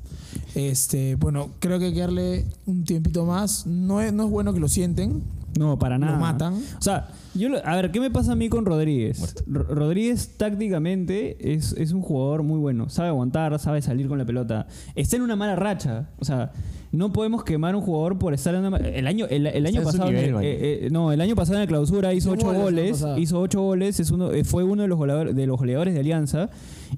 Este, 0.54 1.16
bueno, 1.16 1.50
creo 1.60 1.80
que 1.80 1.86
hay 1.86 1.94
que 1.94 2.00
darle 2.02 2.46
un 2.66 2.84
tiempito 2.84 3.26
más. 3.26 3.66
No 3.66 4.02
es, 4.02 4.12
no 4.14 4.26
es 4.26 4.30
bueno 4.30 4.54
que 4.54 4.60
lo 4.60 4.68
sienten. 4.68 5.24
No, 5.58 5.80
para 5.80 5.98
Lo 5.98 6.06
nada. 6.06 6.18
matan. 6.20 6.54
O 6.54 6.82
sea, 6.82 7.08
yo 7.34 7.50
lo- 7.50 7.66
a 7.66 7.76
ver, 7.76 7.92
¿qué 7.92 8.00
me 8.00 8.12
pasa 8.12 8.34
a 8.34 8.36
mí 8.36 8.50
con 8.50 8.66
Rodríguez? 8.66 9.36
Ro- 9.48 9.64
Rodríguez 9.64 10.36
tácticamente 10.38 11.54
es, 11.54 11.74
es 11.74 11.92
un 11.92 12.02
jugador 12.02 12.44
muy 12.44 12.60
bueno. 12.60 12.90
Sabe 12.90 13.10
aguantar, 13.10 13.58
sabe 13.60 13.82
salir 13.82 14.08
con 14.08 14.18
la 14.18 14.26
pelota. 14.26 14.68
Está 14.96 15.16
en 15.16 15.22
una 15.22 15.36
mala 15.36 15.56
racha. 15.56 16.10
O 16.18 16.26
sea, 16.26 16.52
no 16.96 17.12
podemos 17.14 17.44
quemar 17.44 17.76
un 17.76 17.82
jugador 17.82 18.18
por 18.18 18.34
estar 18.34 18.56
en 18.56 18.66
una 18.66 18.78
El 18.78 19.08
año, 19.08 19.26
el, 19.30 19.46
el 19.48 19.66
año 19.66 19.84
pasado. 19.84 20.10
en 20.10 20.16
el- 20.18 20.36
eh, 20.36 20.86
eh, 20.86 20.90
no, 20.92 21.12
el 21.12 21.22
año 21.22 21.36
pasado 21.36 21.56
en 21.58 21.62
la 21.62 21.68
clausura 21.68 22.14
hizo 22.14 22.32
ocho 22.32 22.54
goles. 22.54 23.04
Hizo 23.18 23.40
ocho 23.42 23.62
goles. 23.62 24.00
Es 24.00 24.12
uno, 24.12 24.32
eh, 24.32 24.44
fue 24.44 24.64
uno 24.64 24.82
de 24.84 24.88
los 24.88 24.98
goleadores, 24.98 25.36
de 25.36 25.46
los 25.48 25.58
goleadores 25.60 25.94
de 25.94 26.00
Alianza. 26.00 26.50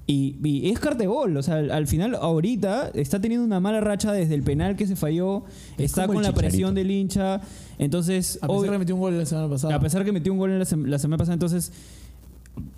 Y, 0.06 0.36
y 0.44 0.70
es 0.70 0.80
cartegol. 0.80 1.36
O 1.38 1.42
sea, 1.44 1.56
al, 1.56 1.72
al 1.72 1.88
final, 1.88 2.16
ahorita 2.16 2.92
está 2.94 3.20
teniendo 3.20 3.46
una 3.46 3.60
mala 3.60 3.82
racha 3.82 4.12
desde 4.12 4.36
el 4.36 4.44
penal 4.44 4.76
que 4.76 4.86
se 4.88 4.96
falló. 4.96 5.44
Es 5.78 5.86
está 5.86 6.08
con 6.08 6.22
la 6.22 6.34
presión 6.34 6.76
del 6.76 6.92
hincha. 6.92 7.42
Entonces, 7.80 8.38
A 8.42 8.48
pesar 8.48 8.50
obvio- 8.58 8.64
de 8.64 8.72
que 8.76 8.80
metió 8.80 8.96
un 8.96 9.02
gol 9.02 9.18
la 9.18 9.26
semana 9.26 9.50
pasada. 9.50 9.76
a 9.76 9.80
pesar 9.80 10.04
que 10.06 10.12
metió 10.12 10.32
un 10.34 10.40
gol 10.40 10.52
en 10.52 10.60
la, 10.60 10.66
sem- 10.66 10.86
la 10.86 11.00
semana 11.00 11.18
pasada, 11.18 11.34
entonces 11.34 11.72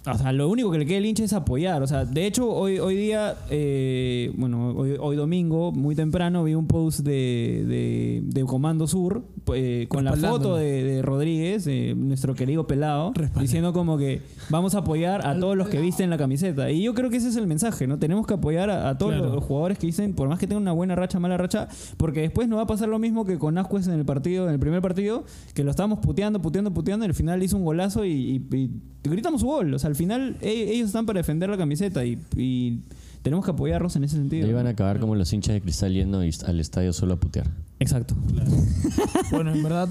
o 0.05 0.17
sea, 0.17 0.31
lo 0.31 0.49
único 0.49 0.71
que 0.71 0.79
le 0.79 0.85
queda 0.85 0.97
al 0.97 1.05
hincha 1.05 1.23
es 1.23 1.33
apoyar. 1.33 1.81
O 1.83 1.87
sea, 1.87 2.05
de 2.05 2.25
hecho, 2.25 2.49
hoy, 2.49 2.79
hoy 2.79 2.95
día, 2.95 3.35
eh, 3.49 4.31
bueno, 4.37 4.71
hoy, 4.71 4.95
hoy 4.99 5.15
domingo, 5.15 5.71
muy 5.71 5.95
temprano, 5.95 6.43
vi 6.43 6.53
un 6.55 6.67
post 6.67 7.01
de, 7.01 7.63
de, 7.67 8.21
de 8.23 8.45
Comando 8.45 8.87
Sur 8.87 9.23
eh, 9.53 9.85
con 9.89 10.03
la 10.05 10.13
foto 10.15 10.55
de, 10.55 10.83
de 10.83 11.01
Rodríguez, 11.01 11.65
eh, 11.67 11.93
nuestro 11.95 12.35
querido 12.35 12.67
pelado, 12.67 13.13
diciendo 13.39 13.73
como 13.73 13.97
que 13.97 14.21
vamos 14.49 14.75
a 14.75 14.79
apoyar 14.79 15.25
a 15.27 15.37
todos 15.39 15.55
los 15.57 15.69
que 15.69 15.79
visten 15.81 16.09
la 16.09 16.17
camiseta. 16.17 16.71
Y 16.71 16.83
yo 16.83 16.93
creo 16.93 17.09
que 17.09 17.17
ese 17.17 17.29
es 17.29 17.35
el 17.35 17.47
mensaje, 17.47 17.87
¿no? 17.87 17.97
Tenemos 17.99 18.25
que 18.27 18.33
apoyar 18.35 18.69
a, 18.69 18.89
a 18.89 18.97
todos 18.97 19.13
Claro. 19.13 19.33
los 19.35 19.43
jugadores 19.43 19.77
que 19.79 19.87
dicen, 19.87 20.13
por 20.13 20.29
más 20.29 20.39
que 20.39 20.47
tengan 20.47 20.61
una 20.63 20.71
buena 20.71 20.95
racha, 20.95 21.19
mala 21.19 21.37
racha, 21.37 21.67
porque 21.97 22.21
después 22.21 22.47
no 22.47 22.57
va 22.57 22.63
a 22.63 22.67
pasar 22.67 22.87
lo 22.89 22.99
mismo 22.99 23.25
que 23.25 23.37
con 23.39 23.57
Ascuez 23.57 23.87
en 23.87 23.93
el 23.93 24.05
partido, 24.05 24.47
en 24.47 24.53
el 24.53 24.59
primer 24.59 24.81
partido, 24.81 25.23
que 25.53 25.63
lo 25.63 25.71
estábamos 25.71 25.99
puteando, 25.99 26.41
puteando, 26.41 26.71
puteando, 26.73 27.05
y 27.05 27.09
al 27.09 27.13
final 27.15 27.41
hizo 27.43 27.57
un 27.57 27.65
golazo 27.65 28.05
y, 28.05 28.11
y- 28.51 28.69
y 29.01 29.09
gritamos 29.09 29.41
su 29.41 29.47
gol. 29.47 29.68
O 29.73 29.79
sea, 29.79 29.89
al 29.89 29.95
final 29.95 30.37
e- 30.41 30.71
ellos 30.73 30.87
están 30.87 31.05
para 31.05 31.19
defender 31.19 31.49
la 31.49 31.57
camiseta 31.57 32.05
y, 32.05 32.17
y 32.35 32.79
tenemos 33.21 33.43
que 33.45 33.51
apoyarlos 33.51 33.95
en 33.95 34.03
ese 34.03 34.15
sentido. 34.17 34.47
Ahí 34.47 34.53
van 34.53 34.67
a 34.67 34.71
acabar 34.71 34.99
como 34.99 35.15
los 35.15 35.31
hinchas 35.33 35.53
de 35.53 35.61
cristal 35.61 35.93
yendo 35.93 36.19
al 36.19 36.59
estadio 36.59 36.93
solo 36.93 37.13
a 37.13 37.19
putear. 37.19 37.47
Exacto. 37.79 38.15
Bueno, 39.31 39.53
en 39.53 39.61
verdad, 39.63 39.89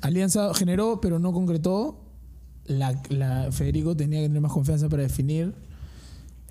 Alianza 0.00 0.52
generó, 0.54 1.00
pero 1.00 1.18
no 1.18 1.32
concretó. 1.32 2.00
La, 2.66 3.00
la- 3.10 3.50
Federico 3.52 3.96
tenía 3.96 4.20
que 4.20 4.28
tener 4.28 4.40
más 4.40 4.52
confianza 4.52 4.88
para 4.88 5.02
definir. 5.02 5.52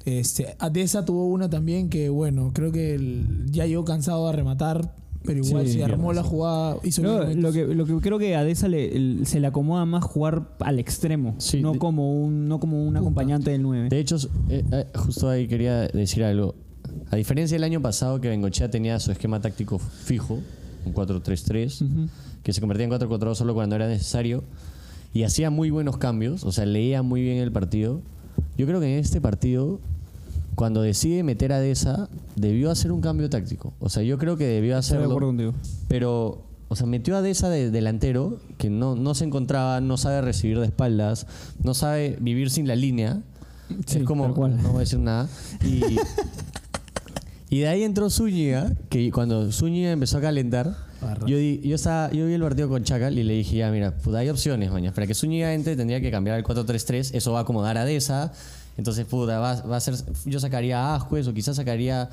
Este, 0.06 0.56
Adesa 0.60 1.06
tuvo 1.06 1.28
una 1.28 1.50
también 1.50 1.90
que, 1.90 2.10
bueno, 2.10 2.52
creo 2.54 2.72
que 2.72 2.94
el- 2.96 3.46
ya 3.52 3.66
llegó 3.66 3.86
cansado 3.86 4.28
de 4.28 4.34
rematar, 4.34 4.94
pero 5.26 5.40
igual 5.46 5.68
Sí, 5.68 5.74
se 5.74 5.84
armó 5.84 6.14
la 6.14 6.24
jugada, 6.24 6.78
hizo 6.84 7.02
No, 7.02 7.24
lo, 7.24 7.52
que, 7.52 7.66
lo 7.68 7.86
que 7.86 7.96
creo 7.98 8.20
que 8.20 8.36
a 8.36 8.44
Deza 8.44 8.68
le, 8.68 8.96
el- 8.96 9.26
se 9.26 9.40
le 9.40 9.48
acomoda 9.48 9.86
más 9.86 10.04
jugar 10.04 10.50
al 10.60 10.80
extremo, 10.80 11.36
Sí, 11.38 11.62
no, 11.62 11.74
de- 11.74 11.80
como 11.80 12.22
un, 12.24 12.48
no 12.48 12.60
como 12.60 12.86
un 12.86 12.96
acompañante 12.98 13.52
del 13.52 13.62
9. 13.62 13.90
De 13.90 14.00
hecho, 14.00 14.18
eh, 14.50 14.64
eh, 14.72 14.86
justo 14.96 15.30
ahí 15.30 15.48
quería 15.48 15.88
decir 15.88 16.24
algo. 16.24 16.56
A 17.10 17.16
diferencia 17.16 17.56
del 17.56 17.64
año 17.64 17.82
pasado 17.82 18.20
que 18.22 18.30
Bengochea 18.30 18.70
tenía 18.70 19.00
su 19.00 19.12
esquema 19.12 19.40
táctico 19.42 19.80
fijo, 19.80 20.40
un 20.86 20.94
4-3-3, 20.94 21.82
Ujú. 21.82 22.10
que 22.44 22.54
se 22.54 22.60
convertía 22.60 22.86
en 22.86 22.92
4-4-2 22.92 23.36
solo 23.36 23.54
cuando 23.54 23.76
era 23.76 23.88
necesario, 23.88 24.44
y 25.14 25.24
hacía 25.24 25.50
muy 25.50 25.70
buenos 25.70 25.98
cambios, 25.98 26.44
o 26.44 26.52
sea, 26.52 26.66
leía 26.66 27.02
muy 27.04 27.22
bien 27.22 27.38
el 27.38 27.52
partido. 27.52 28.02
Yo 28.58 28.66
creo 28.66 28.80
que 28.80 28.94
en 28.94 29.00
este 29.00 29.22
partido, 29.22 29.80
cuando 30.56 30.82
decide 30.82 31.24
meter 31.24 31.52
a 31.54 31.60
Deza, 31.60 32.10
debió 32.36 32.72
hacer 32.72 32.92
un 32.92 33.02
cambio 33.02 33.30
táctico. 33.30 33.74
O 33.80 33.90
sea, 33.90 34.04
yo 34.04 34.18
creo 34.18 34.38
que 34.38 34.46
debió 34.46 34.78
Estoy 34.78 34.98
de 34.98 34.98
hacerlo. 35.04 35.06
acuerdo 35.12 35.28
contigo. 35.30 35.54
Pero, 35.88 36.44
o 36.68 36.76
sea, 36.76 36.86
metió 36.88 37.16
a 37.18 37.22
Deza 37.22 37.50
de 37.50 37.72
delantero, 37.72 38.38
que 38.58 38.70
no, 38.70 38.96
no 38.96 39.16
se 39.16 39.26
encontraba, 39.26 39.82
no 39.82 39.98
sabe 39.98 40.22
recibir 40.22 40.60
de 40.60 40.66
espaldas, 40.68 41.28
no 41.64 41.74
sabe 41.74 42.18
vivir 42.22 42.50
sin 42.50 42.68
la 42.68 42.76
línea. 42.76 43.22
Sí, 43.88 44.00
es 44.00 44.04
como, 44.04 44.28
no 44.28 44.34
voy 44.70 44.76
a 44.76 44.80
decir 44.80 45.00
nada. 45.00 45.28
Y, 45.66 45.82
y 47.50 47.60
de 47.60 47.68
ahí 47.68 47.84
entró 47.84 48.10
Zúñiga, 48.10 48.72
que 48.90 49.12
cuando 49.12 49.52
Zúñiga 49.52 49.92
empezó 49.92 50.18
a 50.18 50.22
calentar, 50.22 50.76
Barra. 51.02 51.28
yo, 51.28 51.38
di- 51.38 51.60
yo, 51.64 51.76
estaba, 51.76 52.12
yo 52.12 52.26
vi 52.26 52.34
el 52.34 52.42
partido 52.42 52.70
con 52.70 52.84
Chacal 52.84 53.18
y 53.18 53.24
le 53.24 53.34
dije, 53.34 53.58
ya, 53.58 53.72
mira, 53.72 53.92
puta, 53.98 54.20
hay 54.20 54.30
opciones, 54.30 54.72
mañana. 54.72 54.94
Para 54.94 55.06
que 55.08 55.14
Zúñiga 55.14 55.54
entre 55.54 55.76
tendría 55.76 56.02
que 56.02 56.12
cambiar 56.12 56.36
al 56.38 56.44
4-3-3, 56.44 57.12
eso 57.14 57.32
va 57.32 57.40
a 57.40 57.42
acomodar 57.44 57.78
a 57.78 57.86
Deza. 57.86 58.32
Entonces, 58.78 59.06
puta, 59.06 59.40
va, 59.40 59.62
va 59.62 59.78
a 59.78 59.80
ser, 59.80 59.96
yo 60.26 60.40
sacaría 60.40 60.80
a 60.80 60.96
Ascuez 60.96 61.28
o 61.28 61.34
quizás 61.34 61.56
sacaría 61.56 62.10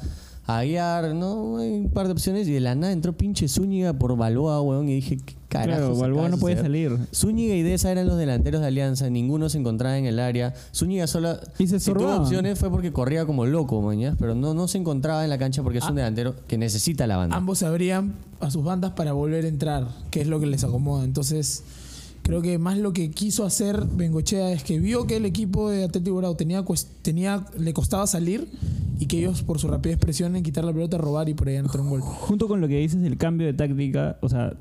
a 0.47 0.59
Aguiar, 0.59 1.15
¿no? 1.15 1.59
Hay 1.59 1.71
un 1.73 1.91
par 1.91 2.07
de 2.07 2.13
opciones 2.13 2.49
y 2.49 2.53
de 2.53 2.61
la 2.61 2.75
nada 2.75 2.93
entró 2.93 3.13
pinche 3.15 3.47
Zúñiga 3.49 3.93
por 3.95 4.17
Balboa, 4.17 4.61
weón, 4.61 4.89
y 4.89 4.95
dije, 4.97 5.17
¿qué 5.19 5.35
carajo? 5.49 5.79
Claro, 5.79 5.97
Balboa 5.97 6.29
no 6.29 6.39
puede 6.39 6.57
salir. 6.61 6.99
Zúñiga 7.15 7.55
y 7.55 7.63
Deza 7.63 7.91
eran 7.93 8.07
los 8.09 8.19
delanteros 8.19 8.61
de 8.61 8.67
Alianza, 8.67 9.09
ninguno 9.11 9.49
se 9.49 9.59
encontraba 9.59 9.97
en 9.97 10.07
el 10.07 10.19
área. 10.19 10.53
Zúñiga 10.75 11.07
solo 11.07 11.39
Y 11.59 11.67
se 11.67 11.79
si 11.81 11.93
tuvo 11.93 12.15
opciones 12.17 12.59
fue 12.59 12.71
porque 12.71 12.93
corría 12.93 13.25
como 13.27 13.47
loco, 13.47 13.81
mañana, 13.81 14.17
pero 14.19 14.35
no, 14.35 14.53
no 14.53 14.67
se 14.69 14.79
encontraba 14.79 15.23
en 15.25 15.31
la 15.31 15.39
cancha 15.39 15.63
porque 15.63 15.79
es 15.79 15.85
Ah. 15.85 15.91
un 15.91 15.97
delantero 15.97 16.35
que 16.49 16.59
necesita 16.59 17.07
la 17.07 17.17
banda. 17.17 17.37
Ambos 17.37 17.59
se 17.59 17.67
abrían 17.67 18.15
a 18.41 18.51
sus 18.51 18.65
bandas 18.65 18.93
para 18.93 19.13
volver 19.13 19.45
a 19.45 19.49
entrar, 19.49 19.87
que 20.11 20.21
es 20.21 20.27
lo 20.27 20.41
que 20.41 20.47
les 20.47 20.65
acomoda. 20.65 21.05
Entonces, 21.05 21.63
creo 22.23 22.43
que 22.43 22.59
más 22.59 22.79
lo 22.79 22.93
que 22.93 23.11
quiso 23.11 23.45
hacer 23.45 23.85
Bengochea 23.85 24.53
es 24.53 24.63
que 24.63 24.79
vio 24.79 25.07
que 25.07 25.17
el 25.17 25.27
equipo 25.27 25.71
de 25.71 25.85
Atlético 25.85 26.17
Grau 26.17 26.35
tenía, 26.35 26.65
tenía, 27.03 27.47
le 27.59 27.73
costaba 27.73 28.07
salir 28.07 28.49
y 28.99 29.07
que 29.07 29.19
ellos, 29.19 29.43
por 29.43 29.59
su 29.59 29.69
rapidez, 29.69 29.99
presionen, 29.99 30.43
quitar 30.43 30.65
la 30.65 30.73
pelota, 30.73 30.99
robar 30.99 31.29
y 31.29 31.35
por 31.35 31.49
ahí 31.49 31.57
entrar 31.57 31.81
un 31.81 31.91
gol. 31.91 32.01
Junto 32.03 32.49
con 32.49 32.61
lo 32.61 32.69
que 32.69 32.79
dices 32.79 33.01
del 33.01 33.17
cambio 33.17 33.47
de 33.47 33.55
táctica, 33.55 34.19
o 34.21 34.29
sea, 34.29 34.55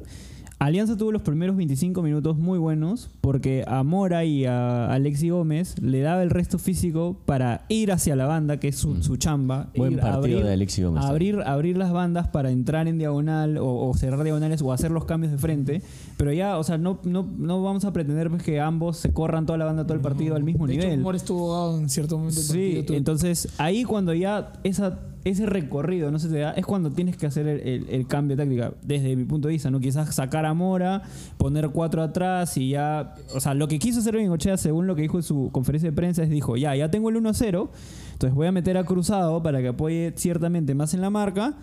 Alianza 0.60 0.98
tuvo 0.98 1.13
los 1.13 1.22
primeros 1.22 1.56
25 1.56 2.02
minutos 2.02 2.38
muy 2.38 2.60
buenos 2.60 3.10
porque 3.22 3.63
a 3.65 3.82
Mora 3.84 4.26
y 4.26 4.43
a 4.43 4.91
Alexi 4.91 5.30
Gómez 5.30 5.82
le 5.82 6.02
daba 6.02 6.22
el 6.22 6.30
resto 6.30 6.60
físico 6.60 7.15
para 7.26 7.63
ir 7.69 7.93
hacia 7.93 8.17
la 8.17 8.26
banda, 8.26 8.60
que 8.60 8.67
es 8.67 8.76
su, 8.76 9.02
su 9.02 9.15
chamba. 9.15 9.69
Buen 9.78 9.93
ir, 9.93 10.00
partido 10.02 10.41
de 10.41 10.52
Alexi 10.52 10.84
Gómez 10.84 11.06
Abrir, 11.06 11.39
abrir 11.45 11.78
las 11.78 11.93
bandas 11.93 12.28
para 12.28 12.52
entrar 12.52 12.89
en 12.89 12.98
diagonal 12.98 13.58
o, 13.58 13.88
o 13.88 13.93
cerrar 13.93 14.22
diagonales 14.22 14.62
o 14.62 14.74
hacer 14.74 14.91
los 14.91 15.06
cambios 15.06 15.32
de 15.32 15.38
frente. 15.38 15.82
Pero 16.17 16.34
ya, 16.34 16.58
o 16.58 16.63
sea, 16.65 16.78
no, 16.78 17.00
no, 17.06 17.26
no 17.38 17.63
vamos 17.63 17.86
a 17.86 17.93
pretender 17.93 18.30
pues, 18.30 18.43
que 18.43 18.60
ambos 18.60 18.98
se 18.98 19.13
corran 19.13 19.45
toda 19.45 19.58
la 19.58 19.63
banda 19.63 19.86
todo 19.86 19.93
el 19.93 20.02
partido 20.02 20.36
al 20.36 20.43
mismo 20.43 20.67
de 20.67 20.74
nivel. 20.74 20.91
Hecho, 20.91 21.02
Mora 21.02 21.15
estuvo 21.15 21.78
en 21.78 21.88
cierto 21.88 22.17
momento 22.17 22.41
Sí, 22.41 22.74
partido. 22.76 22.98
Entonces 22.98 23.48
ahí 23.60 23.86
cuando 23.86 24.13
ya 24.13 24.52
esa, 24.65 25.00
ese 25.25 25.45
recorrido 25.45 26.12
no 26.12 26.19
se 26.19 26.29
te 26.29 26.39
da, 26.39 26.51
es 26.51 26.65
cuando 26.65 26.91
tienes 26.91 27.17
que 27.17 27.25
hacer 27.27 27.47
el, 27.47 27.88
el- 27.89 28.08
cambio 28.08 28.36
de 28.38 28.43
táctica, 28.43 28.73
desde 28.82 29.15
mi 29.15 29.25
punto 29.25 29.47
de 29.47 29.53
vista, 29.53 29.69
¿no? 29.69 29.79
Quizás 29.79 30.15
sacar 30.15 30.45
a 30.45 30.53
Mora, 30.53 31.01
poner 31.38 31.69
cuatro 31.69 32.01
atrás 32.01 32.55
y 32.58 32.69
ya. 32.69 33.15
O 33.36 33.39
sea, 33.39 33.53
lo 33.53 33.67
que 33.67 33.79
quiso 33.79 33.99
hacer 33.99 34.15
Bengochea, 34.15 34.58
según 34.58 34.88
lo 34.88 34.95
que 34.95 35.01
dijo 35.03 35.17
en 35.17 35.23
su 35.23 35.49
conferencia 35.51 35.89
de 35.89 35.95
prensa, 35.95 36.23
es 36.23 36.29
dijo, 36.29 36.55
ya, 36.58 36.75
ya 36.75 36.89
tengo 36.89 37.10
el 37.10 37.17
1-0, 37.17 37.69
entonces 38.13 38.34
voy 38.36 38.47
a 38.47 38.51
meter 38.51 38.77
a 38.77 38.84
Cruzado 38.86 39.43
para 39.43 39.62
que 39.62 39.67
apoye 39.69 40.13
ciertamente 40.15 40.73
más 40.75 40.93
en 40.93 41.01
la 41.01 41.10
marca. 41.10 41.55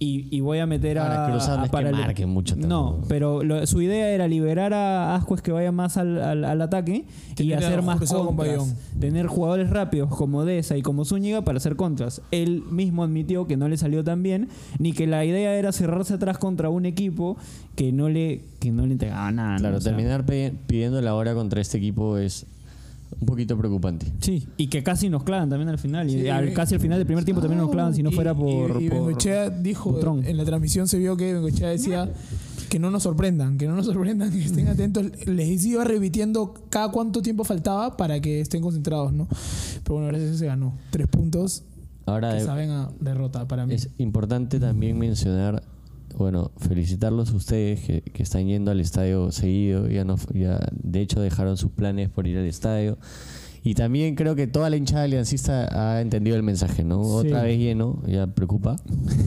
Y, 0.00 0.26
y 0.36 0.40
voy 0.40 0.58
a 0.58 0.66
meter 0.66 0.98
Ahora, 0.98 1.26
a. 1.26 1.30
Cruzado 1.30 1.56
no 1.58 1.62
a 1.62 1.64
es 1.66 1.70
que 1.70 1.76
para- 1.76 1.90
marque 1.92 2.26
mucho 2.26 2.56
No, 2.56 3.00
pero 3.08 3.44
lo- 3.44 3.64
su 3.66 3.80
idea 3.80 4.10
era 4.10 4.26
liberar 4.26 4.74
a 4.74 5.14
Ascuez 5.14 5.40
que 5.40 5.52
vaya 5.52 5.70
más 5.70 5.96
al, 5.96 6.20
al- 6.20 6.44
al 6.44 6.60
ataque 6.60 7.04
y 7.30 7.34
Tener 7.34 7.58
hacer 7.58 7.82
más 7.82 8.00
con 8.10 8.34
contras. 8.34 8.74
Tener 8.98 9.26
jugadores 9.28 9.70
rápidos 9.70 10.10
como 10.10 10.44
Deza 10.44 10.76
y 10.76 10.82
como 10.82 11.04
Zúñiga 11.04 11.42
para 11.42 11.58
hacer 11.58 11.76
contras. 11.76 12.22
Él 12.32 12.62
mismo 12.70 13.04
admitió 13.04 13.46
que 13.46 13.56
no 13.56 13.68
le 13.68 13.76
salió 13.76 14.02
tan 14.02 14.22
bien, 14.22 14.48
ni 14.78 14.92
que 14.92 15.06
la 15.06 15.24
idea 15.24 15.54
era 15.54 15.70
cerrarse 15.72 16.14
atrás 16.14 16.38
contra 16.38 16.68
un 16.70 16.86
equipo 16.86 17.36
que 17.76 17.92
no 17.92 18.08
le, 18.08 18.42
que 18.58 18.72
no 18.72 18.84
le 18.86 18.92
entregaba 18.92 19.30
nada. 19.30 19.52
¿no? 19.54 19.58
Claro, 19.58 19.76
O 19.76 19.80
sea, 19.80 19.92
terminar 19.92 20.24
pidiendo 20.26 21.00
la 21.02 21.14
hora 21.14 21.34
contra 21.34 21.60
este 21.60 21.78
equipo 21.78 22.18
es 22.18 22.46
un 23.20 23.26
poquito 23.26 23.56
preocupante. 23.56 24.06
Sí, 24.20 24.46
y 24.56 24.66
que 24.68 24.82
casi 24.82 25.08
nos 25.08 25.22
clavan 25.24 25.48
también 25.50 25.68
al 25.68 25.78
final. 25.78 26.08
Y 26.10 26.28
al- 26.28 26.52
casi 26.52 26.74
al 26.74 26.80
final 26.80 26.98
del 26.98 27.06
primer 27.06 27.24
tiempo 27.24 27.40
también 27.40 27.60
nos 27.60 27.70
clavan 27.70 27.94
si 27.94 28.02
no 28.02 28.10
Y- 28.10 28.14
fuera 28.14 28.34
por. 28.34 28.80
Y, 28.82 28.86
y 28.86 28.88
por- 28.90 28.98
Bengochea 28.98 29.50
dijo, 29.50 29.92
Butrón. 29.92 30.24
en 30.26 30.36
la 30.36 30.44
transmisión 30.44 30.88
se 30.88 30.98
vio 30.98 31.16
que 31.16 31.32
Bengochea 31.34 31.68
decía 31.70 32.10
que 32.68 32.78
no 32.78 32.90
nos 32.90 33.04
sorprendan, 33.04 33.56
que 33.58 33.66
no 33.68 33.76
nos 33.76 33.86
sorprendan, 33.86 34.30
que 34.32 34.44
estén 34.44 34.66
atentos. 34.68 35.04
Les 35.26 35.64
iba 35.64 35.84
repitiendo 35.84 36.54
cada 36.70 36.90
cuánto 36.90 37.22
tiempo 37.22 37.44
faltaba 37.44 37.96
para 37.96 38.20
que 38.20 38.40
estén 38.40 38.62
concentrados, 38.62 39.12
¿no? 39.12 39.28
Pero 39.84 39.94
bueno, 39.94 40.08
gracias 40.08 40.28
a 40.28 40.30
eso 40.30 40.38
se 40.40 40.46
ganó. 40.46 40.74
Tres 40.90 41.06
puntos 41.06 41.62
Ahora 42.06 42.30
que 42.32 42.40
de- 42.40 42.44
saben 42.44 42.70
a 42.70 42.90
derrota 43.00 43.46
para 43.46 43.64
mí. 43.66 43.74
es 43.74 43.90
importante 43.98 44.58
también 44.58 44.98
mencionar, 44.98 45.62
bueno, 46.16 46.50
felicitarlos 46.58 47.32
a 47.32 47.36
ustedes 47.36 47.80
que, 47.80 48.02
que 48.02 48.22
están 48.22 48.46
yendo 48.46 48.70
al 48.70 48.80
estadio 48.80 49.30
seguido, 49.32 49.88
ya 49.88 50.04
no, 50.04 50.16
ya 50.32 50.58
de 50.72 51.00
hecho 51.00 51.20
dejaron 51.20 51.56
sus 51.56 51.70
planes 51.72 52.08
por 52.08 52.26
ir 52.26 52.38
al 52.38 52.46
estadio. 52.46 52.98
Y 53.66 53.74
también 53.74 54.14
creo 54.14 54.34
que 54.34 54.46
toda 54.46 54.68
la 54.68 54.76
hinchada 54.76 55.04
aliancista 55.04 55.68
ha 55.96 56.02
entendido 56.02 56.36
el 56.36 56.42
mensaje, 56.42 56.84
¿no? 56.84 57.02
Sí. 57.22 57.28
Otra 57.28 57.44
vez 57.44 57.58
lleno, 57.58 58.02
ya 58.06 58.26
preocupa. 58.26 58.76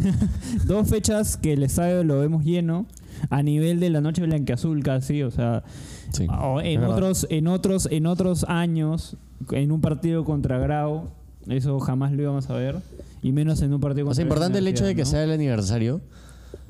Dos 0.68 0.88
fechas 0.88 1.38
que 1.38 1.54
el 1.54 1.64
estadio 1.64 2.04
lo 2.04 2.20
vemos 2.20 2.46
lleno 2.46 2.86
a 3.32 3.42
nivel 3.42 3.80
de 3.80 3.90
la 3.90 4.00
noche 4.00 4.22
blanqueazul 4.22 4.84
casi, 4.84 5.24
o 5.24 5.32
sea, 5.32 5.64
Sí, 6.12 6.28
o 6.30 6.62
en 6.62 6.82
verdad. 6.82 6.96
otros 6.96 7.28
en 7.32 7.48
otros 7.48 7.88
en 7.92 8.06
otros 8.06 8.46
años 8.48 9.18
en 9.52 9.72
un 9.72 9.82
partido 9.82 10.24
contra 10.24 10.58
Grau, 10.60 11.10
eso 11.48 11.80
jamás 11.80 12.12
lo 12.14 12.22
íbamos 12.22 12.50
a 12.50 12.54
ver 12.54 12.76
y 13.24 13.32
menos 13.32 13.62
en 13.64 13.74
un 13.74 13.80
partido 13.82 14.06
O 14.06 14.10
contra 14.10 14.16
sea, 14.18 14.24
importante 14.24 14.60
el 14.60 14.68
hecho 14.68 14.86
de 14.86 14.92
que 14.92 15.02
Universidad, 15.02 15.12
sea 15.18 15.24
el 15.24 15.32
aniversario. 15.32 16.02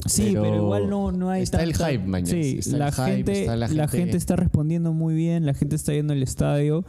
Sí, 0.05 0.29
pero, 0.33 0.55
igual 0.57 0.89
no, 0.89 1.11
no 1.11 1.29
hay 1.31 1.41
Está 1.43 1.63
el 1.63 1.73
hype, 1.73 1.99
mañana. 1.99 2.29
Sí, 2.31 2.57
Está 2.59 2.71
el 2.73 2.79
la, 2.79 2.91
hype, 2.91 3.05
gente, 3.15 3.39
está 3.41 3.55
la, 3.55 3.67
la 3.67 3.87
gente... 3.87 3.97
gente- 3.97 4.17
está 4.17 4.35
respondiendo 4.35 4.93
muy 4.93 5.15
bien, 5.15 5.45
la 5.45 5.53
gente 5.53 5.75
está 5.75 5.91
yendo 5.93 6.13
al 6.13 6.21
estadio 6.23 6.85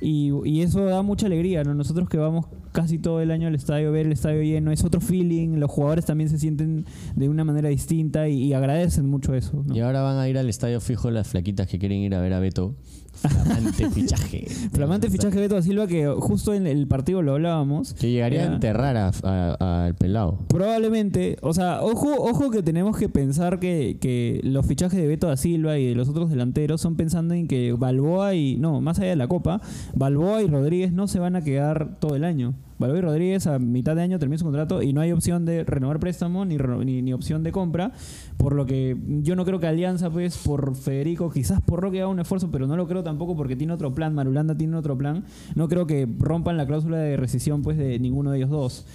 y, 0.00 0.32
y 0.44 0.62
eso 0.62 0.84
da 0.84 1.02
mucha 1.02 1.26
alegría, 1.26 1.62
¿no? 1.62 1.74
Nosotros 1.74 2.08
que 2.08 2.16
vamos 2.16 2.46
casi 2.72 2.98
todo 2.98 3.20
el 3.20 3.30
año 3.30 3.48
al 3.48 3.54
estadio, 3.54 3.92
ver 3.92 4.06
el 4.06 4.12
estadio 4.12 4.42
lleno, 4.42 4.72
es 4.72 4.82
otro 4.84 5.00
feeling, 5.00 5.58
los 5.58 5.70
jugadores 5.70 6.06
también 6.06 6.28
se 6.30 6.38
sienten 6.38 6.86
de 7.14 7.28
una 7.28 7.44
manera 7.44 7.68
distinta 7.68 8.28
y, 8.28 8.44
y 8.44 8.52
agradecen 8.52 9.06
mucho 9.08 9.34
eso, 9.34 9.62
¿no? 9.66 9.74
Y 9.76 9.80
ahora 9.80 10.02
van 10.02 10.18
a 10.18 10.28
ir 10.28 10.36
al 10.38 10.48
estadio 10.48 10.80
fijo 10.80 11.10
las 11.10 11.28
flaquitas 11.28 11.66
que 11.68 11.78
quieren 11.78 11.98
ir 11.98 12.14
a 12.14 12.20
ver 12.20 12.32
a 12.32 12.40
Beto. 12.40 12.74
Flamante 13.20 13.90
fichaje. 13.90 14.46
Flamante 14.72 15.10
fichaje 15.10 15.34
de 15.36 15.40
Beto 15.42 15.54
da 15.56 15.62
Silva 15.62 15.86
que 15.86 16.06
justo 16.18 16.54
en 16.54 16.66
el 16.66 16.86
partido 16.86 17.22
lo 17.22 17.32
hablábamos. 17.34 17.94
Que 17.94 18.10
llegaría 18.10 18.42
Era- 18.42 18.50
a 18.50 18.54
enterrar 18.54 18.96
a- 18.96 19.10
a- 19.22 19.84
al 19.86 19.94
pelado. 19.94 20.38
Probablemente, 20.48 21.36
o 21.42 21.52
sea, 21.54 21.82
ojo, 21.82 22.08
ojo 22.18 22.50
que 22.50 22.62
tenemos 22.62 22.96
que 22.96 23.08
pensar 23.08 23.58
que, 23.58 23.98
que 24.00 24.40
los 24.44 24.66
fichajes 24.66 24.98
de 25.00 25.06
Beto 25.06 25.26
da 25.28 25.36
Silva 25.36 25.78
y 25.78 25.86
de 25.88 25.94
los 25.94 26.08
otros 26.08 26.30
delanteros 26.30 26.80
son 26.80 26.96
pensando 26.96 27.34
en 27.34 27.46
que 27.48 27.72
Balboa 27.72 28.34
y, 28.34 28.56
no, 28.56 28.80
más 28.80 28.98
allá 28.98 29.10
de 29.10 29.16
la 29.16 29.28
Copa, 29.28 29.60
Balboa 29.94 30.42
y 30.42 30.46
Rodríguez 30.46 30.92
no 30.92 31.06
se 31.08 31.18
van 31.18 31.36
a 31.36 31.42
quedar 31.42 31.98
todo 32.00 32.16
el 32.16 32.24
año. 32.24 32.54
Balboa 32.80 32.98
y 32.98 33.02
Rodríguez 33.02 33.46
a 33.46 33.58
mitad 33.58 33.94
de 33.94 34.02
año 34.02 34.18
termina 34.18 34.38
su 34.38 34.44
contrato 34.44 34.82
y 34.82 34.94
no 34.94 35.02
hay 35.02 35.12
opción 35.12 35.44
de 35.44 35.64
renovar 35.64 36.00
préstamo 36.00 36.46
ni, 36.46 36.56
ni 36.56 37.12
opción 37.12 37.42
de 37.42 37.52
compra, 37.52 37.92
por 38.38 38.54
lo 38.54 38.64
que 38.64 38.96
yo 39.22 39.36
no 39.36 39.44
creo 39.44 39.60
que 39.60 39.66
Alianza, 39.66 40.10
pues, 40.10 40.38
por 40.38 40.74
Federico, 40.74 41.30
quizás 41.30 41.60
por 41.60 41.80
Roque 41.80 42.00
haga 42.00 42.08
un 42.08 42.20
esfuerzo, 42.20 42.50
pero 42.50 42.66
no 42.66 42.76
lo 42.76 42.88
creo 42.88 43.02
tampoco 43.02 43.36
porque 43.36 43.54
tiene 43.54 43.74
otro 43.74 43.94
plan, 43.94 44.14
Marulanda 44.14 44.56
tiene 44.56 44.76
otro 44.76 44.96
plan, 44.96 45.24
no 45.54 45.68
creo 45.68 45.86
que 45.86 46.08
rompan 46.18 46.56
la 46.56 46.66
cláusula 46.66 46.96
de 46.96 47.18
rescisión, 47.18 47.62
pues, 47.62 47.76
de 47.76 47.98
ninguno 47.98 48.30
de 48.30 48.38
ellos 48.38 48.50
dos. 48.50 48.86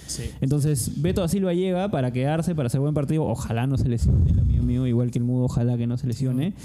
Entonces, 0.42 1.02
Beto 1.02 1.22
da 1.22 1.28
Silva 1.28 1.54
llega 1.54 1.90
para 1.92 2.12
quedarse, 2.12 2.56
para 2.56 2.68
hacer 2.68 2.82
buen 2.82 2.96
partido. 2.96 3.24
Ojalá 3.26 3.68
no 3.68 3.78
se 3.78 3.88
lesione, 3.88 4.32
el 4.32 4.40
amigo 4.40 4.64
mío, 4.64 4.88
igual 4.88 5.12
que 5.12 5.20
el 5.20 5.26
mudo, 5.26 5.46
ojalá 5.46 5.78
que 5.78 5.86
no 5.86 5.98
se 5.98 6.08
lesione. 6.08 6.56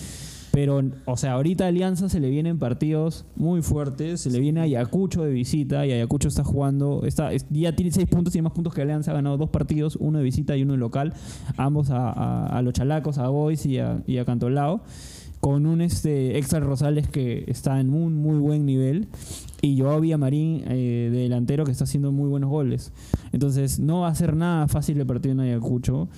Pero, 0.52 0.82
o 1.06 1.16
sea, 1.16 1.34
ahorita 1.34 1.66
Alianza 1.66 2.08
se 2.08 2.18
le 2.18 2.28
vienen 2.28 2.58
partidos 2.58 3.24
muy 3.36 3.62
fuertes. 3.62 4.20
Se 4.22 4.30
le 4.30 4.40
viene 4.40 4.60
Ayacucho 4.60 5.22
de 5.22 5.30
visita 5.30 5.86
y 5.86 5.92
Ayacucho 5.92 6.28
está 6.28 6.42
jugando. 6.42 7.02
Está, 7.04 7.32
es- 7.32 7.46
ya 7.50 7.74
tiene 7.76 7.92
seis 7.92 8.08
puntos, 8.08 8.32
tiene 8.32 8.44
más 8.44 8.52
puntos 8.52 8.74
que 8.74 8.82
Alianza. 8.82 9.12
Ha 9.12 9.14
ganado 9.14 9.36
dos 9.36 9.50
partidos, 9.50 9.96
uno 10.00 10.18
de 10.18 10.24
visita 10.24 10.56
y 10.56 10.62
uno 10.62 10.72
de 10.72 10.78
local. 10.78 11.12
Ambos 11.56 11.88
a 11.90 12.60
los 12.64 12.72
Chalacos, 12.74 13.18
a 13.18 13.28
Boys 13.28 13.64
y 13.66 13.78
a, 13.78 14.02
y 14.06 14.18
a 14.18 14.24
Cantolao. 14.24 14.80
Con 15.40 15.64
un 15.64 15.80
este, 15.80 16.36
Extra 16.36 16.60
Rosales 16.60 17.08
que 17.08 17.44
está 17.46 17.80
en 17.80 17.90
un 17.90 18.14
muy 18.16 18.38
buen 18.38 18.66
nivel. 18.66 19.08
Y 19.62 19.78
Joao 19.80 20.00
Villamarín, 20.00 20.64
eh, 20.66 21.08
de 21.12 21.18
delantero, 21.18 21.64
que 21.64 21.72
está 21.72 21.84
haciendo 21.84 22.12
muy 22.12 22.28
buenos 22.28 22.50
goles. 22.50 22.92
Entonces, 23.32 23.78
no 23.80 24.00
va 24.00 24.08
a 24.08 24.14
ser 24.14 24.36
nada 24.36 24.68
fácil 24.68 24.98
el 25.00 25.06
partido 25.06 25.32
en 25.32 25.40
Ayacucho. 25.40 26.08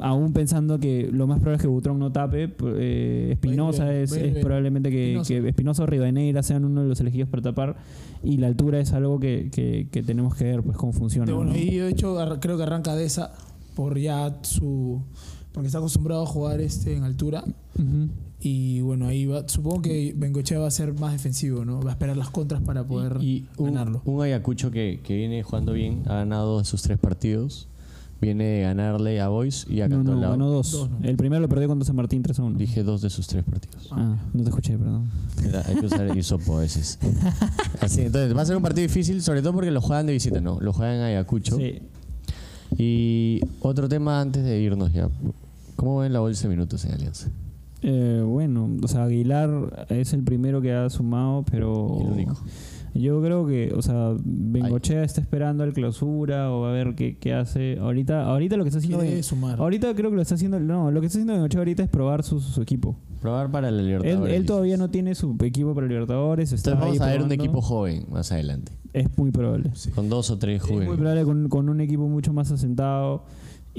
Aún 0.00 0.32
pensando 0.32 0.80
que 0.80 1.08
lo 1.12 1.26
más 1.28 1.38
probable 1.38 1.56
es 1.56 1.62
que 1.62 1.68
Butrón 1.68 1.98
no 2.00 2.10
tape. 2.10 2.52
eh, 2.76 3.28
Espinosa 3.32 3.84
Bien, 3.88 3.96
es, 4.02 4.10
bien, 4.12 4.24
es 4.26 4.32
bien. 4.32 4.44
probablemente 4.44 4.90
que 4.90 5.16
Espinosa. 5.48 5.84
o 5.84 5.86
Rivadeneira 5.86 6.42
sean 6.42 6.64
uno 6.64 6.82
de 6.82 6.88
los 6.88 7.00
elegidos 7.00 7.28
para 7.28 7.42
tapar. 7.42 7.76
Y 8.24 8.38
la 8.38 8.48
altura 8.48 8.80
es 8.80 8.92
algo 8.92 9.20
que, 9.20 9.48
que- 9.52 9.86
que 9.92 10.02
tenemos 10.02 10.34
que 10.34 10.44
ver 10.44 10.62
pues 10.62 10.76
cómo 10.76 10.92
funciona. 10.92 11.32
Bueno, 11.32 11.52
¿no? 11.52 11.56
y 11.58 11.76
de 11.76 11.88
hecho 11.88 12.16
creo 12.40 12.56
que 12.56 12.62
arranca 12.64 12.96
de 12.96 13.04
esa 13.04 13.32
por 13.76 13.96
ya 13.98 14.38
su 14.42 15.02
porque 15.52 15.66
está 15.66 15.78
acostumbrado 15.78 16.22
a 16.22 16.26
jugar 16.26 16.60
este 16.60 16.96
en 16.96 17.04
altura 17.04 17.44
Y 18.42 18.80
bueno 18.80 19.06
ahí 19.06 19.26
va 19.26 19.46
supongo 19.48 19.82
que 19.82 20.14
Bengochea 20.16 20.58
va 20.58 20.66
a 20.66 20.70
ser 20.70 20.94
más 20.98 21.12
defensivo 21.12 21.64
no 21.66 21.80
va 21.82 21.90
a 21.90 21.92
esperar 21.92 22.16
las 22.16 22.30
contras 22.30 22.62
para 22.62 22.84
poder 22.86 23.18
Y 23.20 23.46
un, 23.58 23.66
ganarlo 23.66 24.00
un 24.06 24.22
Ayacucho 24.22 24.70
que, 24.70 25.00
que 25.04 25.14
viene 25.14 25.42
jugando 25.42 25.72
bien, 25.74 26.02
ha 26.06 26.14
ganado 26.14 26.54
dos 26.54 26.62
de 26.62 26.70
sus 26.70 26.82
tres 26.82 26.98
partidos. 26.98 27.66
Viene 28.22 28.44
de 28.44 28.60
ganarle 28.62 29.18
a 29.18 29.28
Boys 29.28 29.66
y 29.70 29.80
a 29.80 29.88
No, 29.88 29.96
no, 29.96 30.04
Cantolao. 30.04 30.30
ganó 30.32 30.50
dos. 30.50 30.72
Dos, 30.72 30.90
¿no? 30.90 30.98
El 31.02 31.16
primero 31.16 31.40
lo 31.40 31.48
perdió 31.48 31.68
contra 31.68 31.86
San 31.86 31.96
Martín 31.96 32.22
3 32.22 32.38
a 32.38 32.42
1. 32.42 32.58
Dije 32.58 32.82
dos 32.82 33.00
de 33.00 33.08
sus 33.08 33.26
tres 33.26 33.44
partidos. 33.44 33.88
Ah, 33.92 34.18
no 34.34 34.42
te 34.42 34.50
escuché, 34.50 34.76
perdón. 34.76 35.08
Era- 35.42 35.64
Hay 35.66 35.76
que 35.76 35.86
usar 35.86 36.14
hisopo 36.14 36.58
a 36.58 36.60
veces. 36.60 36.98
Así, 37.80 38.02
entonces 38.02 38.36
va 38.36 38.42
a 38.42 38.44
ser 38.44 38.56
un 38.58 38.62
partido 38.62 38.86
difícil, 38.86 39.22
sobre 39.22 39.40
todo 39.40 39.54
porque 39.54 39.70
lo 39.70 39.80
juegan 39.80 40.04
de 40.04 40.12
visita, 40.12 40.38
¿no? 40.38 40.60
Lo 40.60 40.74
juegan 40.74 40.96
en 40.96 41.00
Ayacucho. 41.02 41.56
Sí. 41.56 41.78
Y 42.76 43.40
otro 43.60 43.88
tema 43.88 44.20
antes 44.20 44.44
de 44.44 44.60
irnos 44.60 44.92
ya. 44.92 45.08
¿Cómo 45.76 46.00
ven 46.00 46.12
la 46.12 46.20
bolsa 46.20 46.42
de 46.42 46.50
minutos 46.50 46.84
en 46.84 46.92
Alianza? 46.92 47.30
Eh, 47.82 48.22
bueno, 48.26 48.68
o 48.82 48.88
sea, 48.88 49.04
Aguilar 49.04 49.86
es 49.88 50.12
el 50.12 50.22
primero 50.22 50.60
que 50.60 50.72
ha 50.72 50.88
sumado, 50.90 51.44
pero. 51.50 51.98
El 52.00 52.06
único. 52.08 52.36
Yo 52.92 53.22
creo 53.22 53.46
que, 53.46 53.72
o 53.72 53.82
sea, 53.82 54.14
Bengochea 54.24 55.04
está 55.04 55.20
esperando 55.20 55.62
al 55.62 55.72
clausura 55.72 56.50
o 56.50 56.64
a 56.64 56.72
ver 56.72 56.96
qué, 56.96 57.16
qué 57.18 57.32
hace. 57.32 57.78
Ahorita, 57.78 58.24
ahorita 58.26 58.56
lo 58.56 58.64
que 58.64 58.68
está 58.68 58.78
haciendo. 58.78 58.98
quiere 58.98 59.14
Ben- 59.14 59.22
sumar 59.22 59.60
Ahorita 59.60 59.94
creo 59.94 60.10
que 60.10 60.16
lo 60.16 60.22
está 60.22 60.34
haciendo. 60.34 60.58
No, 60.58 60.90
lo 60.90 61.00
que 61.00 61.06
está 61.06 61.18
haciendo 61.18 61.34
Bengochea 61.34 61.60
ahorita 61.60 61.84
es 61.84 61.88
probar 61.88 62.24
su, 62.24 62.40
su 62.40 62.60
equipo. 62.60 62.96
Probar 63.22 63.48
para 63.52 63.70
la 63.70 63.78
Él, 63.80 63.86
Libertadores. 63.86 64.34
él 64.34 64.44
todavía 64.46 64.76
no 64.76 64.90
tiene 64.90 65.14
su 65.14 65.36
equipo 65.42 65.72
para 65.72 65.86
Libertadores. 65.86 66.52
Está 66.52 66.70
Entonces 66.72 66.98
vamos 66.98 67.06
ahí 67.08 67.14
a 67.14 67.18
ver 67.18 67.26
un 67.26 67.32
equipo 67.32 67.60
joven 67.62 68.06
más 68.10 68.32
adelante. 68.32 68.72
Es 68.92 69.06
muy 69.16 69.30
probable. 69.30 69.70
Con 69.94 70.08
dos 70.08 70.30
o 70.30 70.38
tres 70.38 70.60
Es 70.60 70.68
muy 70.68 70.78
jóvenes. 70.86 70.96
probable 70.96 71.24
con, 71.24 71.48
con 71.48 71.68
un 71.68 71.80
equipo 71.80 72.08
mucho 72.08 72.32
más 72.32 72.50
asentado. 72.50 73.22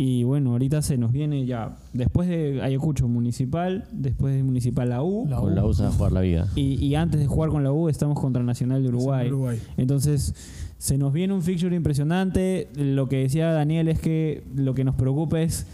Y 0.04 0.24
bueno, 0.24 0.54
ahorita 0.54 0.82
se 0.82 0.98
nos 0.98 1.12
viene 1.12 1.46
ya, 1.46 1.78
después 1.94 2.28
de 2.28 2.60
Ayacucho 2.64 3.08
Municipal, 3.08 3.86
después 3.92 4.34
de 4.34 4.42
Municipal 4.42 4.90
la 4.90 5.04
U, 5.04 5.28
La 5.30 5.38
Con 5.38 5.54
la 5.54 5.64
USA 5.64 5.90
a 5.90 5.92
jugar 5.92 6.12
la 6.12 6.22
vida. 6.22 6.48
y, 6.56 6.84
y 6.84 6.96
antes 6.96 7.20
de 7.20 7.28
jugar 7.28 7.52
con 7.52 7.64
la 7.64 7.72
U 7.72 7.88
estamos 7.88 8.20
contra 8.20 8.42
Nacional 8.42 8.82
de 8.82 8.90
Uruguay. 8.90 9.28
Uruguay. 9.28 9.60
Entonces, 9.78 10.34
se 10.80 10.98
nos 10.98 11.14
viene 11.14 11.36
un 11.36 11.44
fixture 11.44 11.76
impresionante. 11.76 12.68
Lo 12.74 13.08
que 13.08 13.18
decía 13.18 13.52
Daniel 13.52 13.90
es 13.90 14.00
que 14.00 14.44
lo 14.56 14.74
que 14.74 14.84
nos 14.84 14.96
preocupa 14.96 15.40
es 15.40 15.68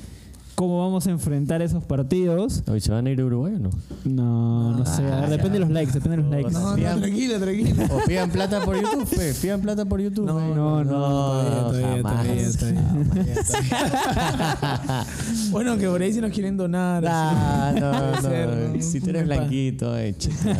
cómo 0.58 0.80
vamos 0.80 1.06
a 1.06 1.12
enfrentar 1.12 1.62
esos 1.62 1.84
partidos. 1.84 2.64
¿Hoy 2.68 2.82
se 2.82 2.92
van 2.92 3.06
a 3.06 3.12
ir 3.12 3.22
a 3.22 3.26
Uruguay 3.26 3.54
o 3.54 3.60
no? 3.60 3.70
No, 4.06 4.76
no 4.76 4.86
sé, 4.88 5.04
a 5.04 5.06
ver, 5.06 5.14
Ah, 5.14 5.28
depende 5.30 5.52
de 5.52 5.60
los 5.60 5.70
likes, 5.70 5.92
depende 5.92 6.18
de 6.18 6.24
los 6.24 6.32
likes. 6.32 6.52
no, 6.52 6.72
no, 6.72 6.76
Pidan- 6.76 7.00
tranquila 7.00 7.38
tranquila 7.40 7.88
O 7.92 8.00
pidan 8.08 8.32
plata 8.32 8.62
por 8.66 8.76
YouTube, 8.76 9.06
fe. 9.06 9.34
Pidan 9.40 9.62
plata 9.62 9.86
por 9.86 10.02
YouTube. 10.02 10.26
No, 10.26 10.40
fe. 10.40 10.56
no, 10.56 10.84
no, 10.84 10.92
todavía, 10.92 11.88
jamás. 11.98 12.58
todavía, 12.58 13.44
todavía, 13.44 15.06
bueno 15.52 15.78
que 15.78 15.88
por 15.88 16.02
ahí 16.02 16.12
si 16.12 16.22
nos 16.22 16.32
quieren 16.32 16.58
donar 16.58 17.04
Ah, 17.08 17.74
no, 17.80 18.22
ser, 18.22 18.48
no. 18.50 18.74
¿no? 18.76 18.82
Si 18.82 19.00
tú 19.00 19.10
eres 19.12 19.26
blanquito, 19.26 19.96
eh, 19.96 20.16
chica. 20.18 20.58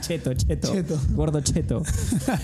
cheto, 0.00 0.32
cheto, 0.32 0.72
Cheto. 0.72 0.98
Gordo 1.14 1.40
cheto. 1.42 1.82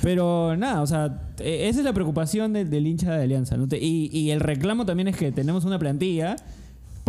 Pero 0.03 0.55
nada, 0.57 0.83
o 0.83 0.87
sea, 0.87 1.23
eh, 1.39 1.69
esa 1.71 1.79
es 1.79 1.85
la 1.87 1.93
preocupación 1.95 2.53
del, 2.53 2.69
del 2.69 2.87
hincha 2.87 3.13
de 3.13 3.23
Alianza. 3.25 3.57
¿no? 3.57 3.67
Te- 3.67 3.79
y, 3.83 4.11
y 4.13 4.31
el 4.31 4.41
reclamo 4.41 4.85
también 4.85 5.09
es 5.09 5.17
que 5.17 5.33
tenemos 5.33 5.65
una 5.65 5.79
plantilla 5.79 6.37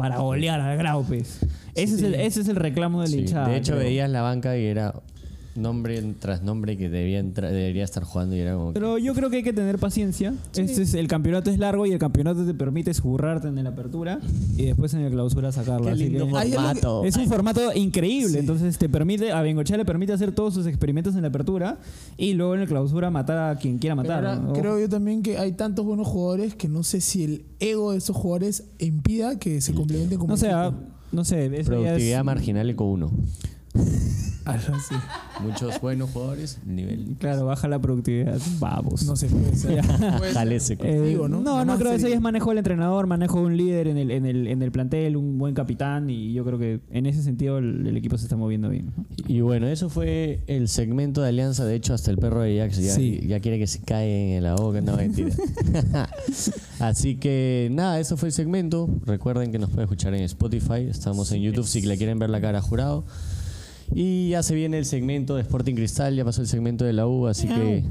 para 0.02 0.18
golear 0.18 0.60
al 0.60 0.78
Graupes. 0.78 1.40
Ese, 1.76 1.96
es 1.96 2.02
el, 2.02 2.16
ese 2.16 2.42
es 2.42 2.48
el 2.48 2.56
reclamo 2.56 3.02
del 3.02 3.12
Sí. 3.12 3.18
De 3.24 3.58
hecho, 3.58 3.74
creo. 3.74 3.86
veías 3.86 4.10
la 4.10 4.22
banca 4.22 4.58
y 4.58 4.66
era 4.66 4.94
nombre 5.56 6.02
tras 6.20 6.42
nombre 6.44 6.78
que 6.78 6.90
debía 6.90 7.20
entrar- 7.20 7.52
debería 7.52 7.84
estar 7.84 8.04
jugando 8.04 8.36
y 8.36 8.40
era 8.40 8.56
como. 8.56 8.68
que- 8.70 8.74
Pero 8.80 8.98
yo 8.98 9.14
creo 9.14 9.30
que 9.30 9.38
hay 9.38 9.44
que 9.44 9.54
tener 9.54 9.78
paciencia. 9.80 10.34
Este 10.56 10.82
es, 10.84 10.94
el 10.94 11.08
campeonato 11.08 11.50
es 11.50 11.60
largo 11.60 11.86
y 11.86 11.92
el 11.92 12.00
campeonato 12.00 12.46
te 12.46 12.54
permite 12.54 12.92
esburrarte 12.92 13.48
en 13.50 13.64
la 13.64 13.70
apertura 13.72 14.20
y 14.58 14.66
después 14.66 14.94
en 14.94 15.04
la 15.04 15.10
clausura 15.10 15.52
sacarla. 15.52 15.92
Así 15.92 16.10
que- 16.10 16.20
formato. 16.20 17.04
Es 17.06 17.18
un 17.18 17.28
formato 17.28 17.74
increíble, 17.76 18.40
entonces 18.40 18.78
te 18.78 18.88
permite, 18.90 19.32
a 19.32 19.42
Bengochea 19.42 19.78
le 19.78 19.86
permite 19.86 20.14
hacer 20.14 20.32
todos 20.32 20.54
sus 20.54 20.66
experimentos 20.68 21.16
en 21.16 21.22
la 21.24 21.28
apertura 21.30 21.80
y 22.18 22.34
luego 22.34 22.54
en 22.54 22.62
la 22.62 22.68
clausura 22.68 23.10
matar 23.10 23.38
a 23.38 23.56
quien 23.58 23.78
quiera 23.78 23.96
matar. 23.96 24.26
ahora, 24.26 24.36
¿no? 24.40 24.54
creo 24.54 24.80
yo 24.80 24.88
también 24.90 25.22
que 25.24 25.38
hay 25.38 25.52
tantos 25.54 25.86
buenos 25.86 26.08
jugadores 26.08 26.56
que 26.56 26.68
no 26.70 26.84
sé 26.84 27.02
si 27.02 27.24
el 27.24 27.46
ego 27.60 27.92
de 27.92 27.98
esos 27.98 28.16
jugadores 28.16 28.64
impida 28.80 29.38
que 29.40 29.62
se 29.62 29.74
complementen 29.74 30.18
como 30.18 30.32
No 30.34 30.38
sé, 30.38 30.50
ah, 30.50 30.74
no 31.12 31.26
sé, 31.26 31.50
Productividad 31.66 32.20
es- 32.20 32.26
marginal 32.26 32.70
eco 32.70 32.86
1. 32.86 33.12
Algo 34.44 34.76
así. 34.76 34.96
Muchos 35.42 35.80
buenos 35.80 36.10
jugadores, 36.10 36.60
nivel. 36.66 37.16
Claro, 37.20 37.46
baja 37.46 37.68
la 37.68 37.80
productividad. 37.80 38.40
Vamos. 38.60 39.04
No 39.06 39.16
sé, 39.16 39.28
puede 39.28 39.56
ser. 39.56 39.84
Jale 40.34 40.60
seco. 40.60 40.84
Eh, 40.86 41.16
¿no? 41.16 41.28
¿no? 41.28 41.64
no, 41.64 41.78
creo 41.78 41.92
que 41.92 41.98
eso 41.98 42.08
ya 42.08 42.16
es 42.16 42.22
manejo 42.22 42.50
del 42.50 42.58
entrenador, 42.58 43.08
manejo 43.08 43.40
de 43.40 43.46
un 43.46 43.56
líder 43.58 43.88
en 43.88 43.98
el, 43.98 44.12
en, 44.12 44.26
el, 44.26 44.48
en 44.48 44.62
el 44.62 44.72
plantel, 44.72 45.16
un 45.16 45.38
buen 45.38 45.54
capitán 45.54 46.10
y 46.10 46.34
yo 46.34 46.44
creo 46.44 46.58
que 46.58 46.82
en 46.92 47.06
ese 47.06 47.22
sentido 47.24 47.60
el, 47.60 47.86
el 47.88 47.96
equipo 47.96 48.18
se 48.18 48.26
está 48.26 48.36
moviendo 48.36 48.70
bien. 48.70 48.88
¿no? 48.98 49.06
Y 49.28 49.42
bueno, 49.42 49.68
eso 49.68 49.90
fue 49.90 50.44
el 50.48 50.68
segmento 50.68 51.22
de 51.22 51.30
Alianza. 51.30 51.64
De 51.64 51.76
hecho, 51.76 51.94
hasta 51.94 52.12
el 52.12 52.18
perro 52.18 52.42
de 52.42 52.58
Jax 52.58 52.78
ya, 52.78 52.94
Sí. 52.94 53.22
ya 53.28 53.40
quiere 53.40 53.60
que 53.60 53.68
se 53.68 53.80
cae 53.82 54.38
en 54.38 54.44
la 54.44 54.56
boca. 54.56 54.82
No, 54.82 54.98
mentira. 54.98 55.30
Así 56.80 57.16
que 57.16 57.70
nada, 57.72 58.00
eso 58.00 58.18
fue 58.18 58.30
el 58.30 58.34
segmento. 58.34 58.90
Recuerden 59.06 59.52
que 59.52 59.60
nos 59.60 59.70
pueden 59.70 59.84
escuchar 59.84 60.14
en 60.16 60.24
Spotify. 60.24 60.88
Estamos 60.90 61.32
en 61.32 61.42
YouTube 61.42 61.68
si 61.68 61.82
le 61.82 61.98
quieren 61.98 62.18
ver 62.20 62.30
la 62.32 62.42
cara 62.42 62.58
a 62.60 62.62
jurado. 62.62 63.06
Y 63.94 64.30
ya 64.30 64.42
se 64.44 64.56
viene 64.56 64.78
el 64.78 64.86
segmento 64.86 65.36
de 65.36 65.42
Sporting 65.42 65.76
Cristal. 65.76 66.16
Ya 66.16 66.24
pasó 66.26 66.42
el 66.42 66.48
segmento 66.48 66.86
de 66.86 66.94
la 66.94 67.08
U. 67.08 67.28
Así 67.28 67.48
que 67.48 67.84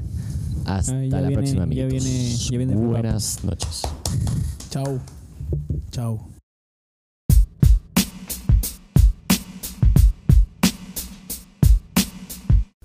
hasta 0.65 0.93
Ah, 0.97 1.05
ya 1.05 1.21
la 1.21 1.27
viene- 1.27 1.33
próxima, 1.33 1.65
ya 1.67 1.83
amiguitos. 1.83 2.03
viene- 2.05 2.35
ya 2.35 2.57
viene 2.57 2.75
Buenas 2.75 3.43
noches. 3.43 3.81
Chau. 4.69 4.99
Chau. 5.91 6.19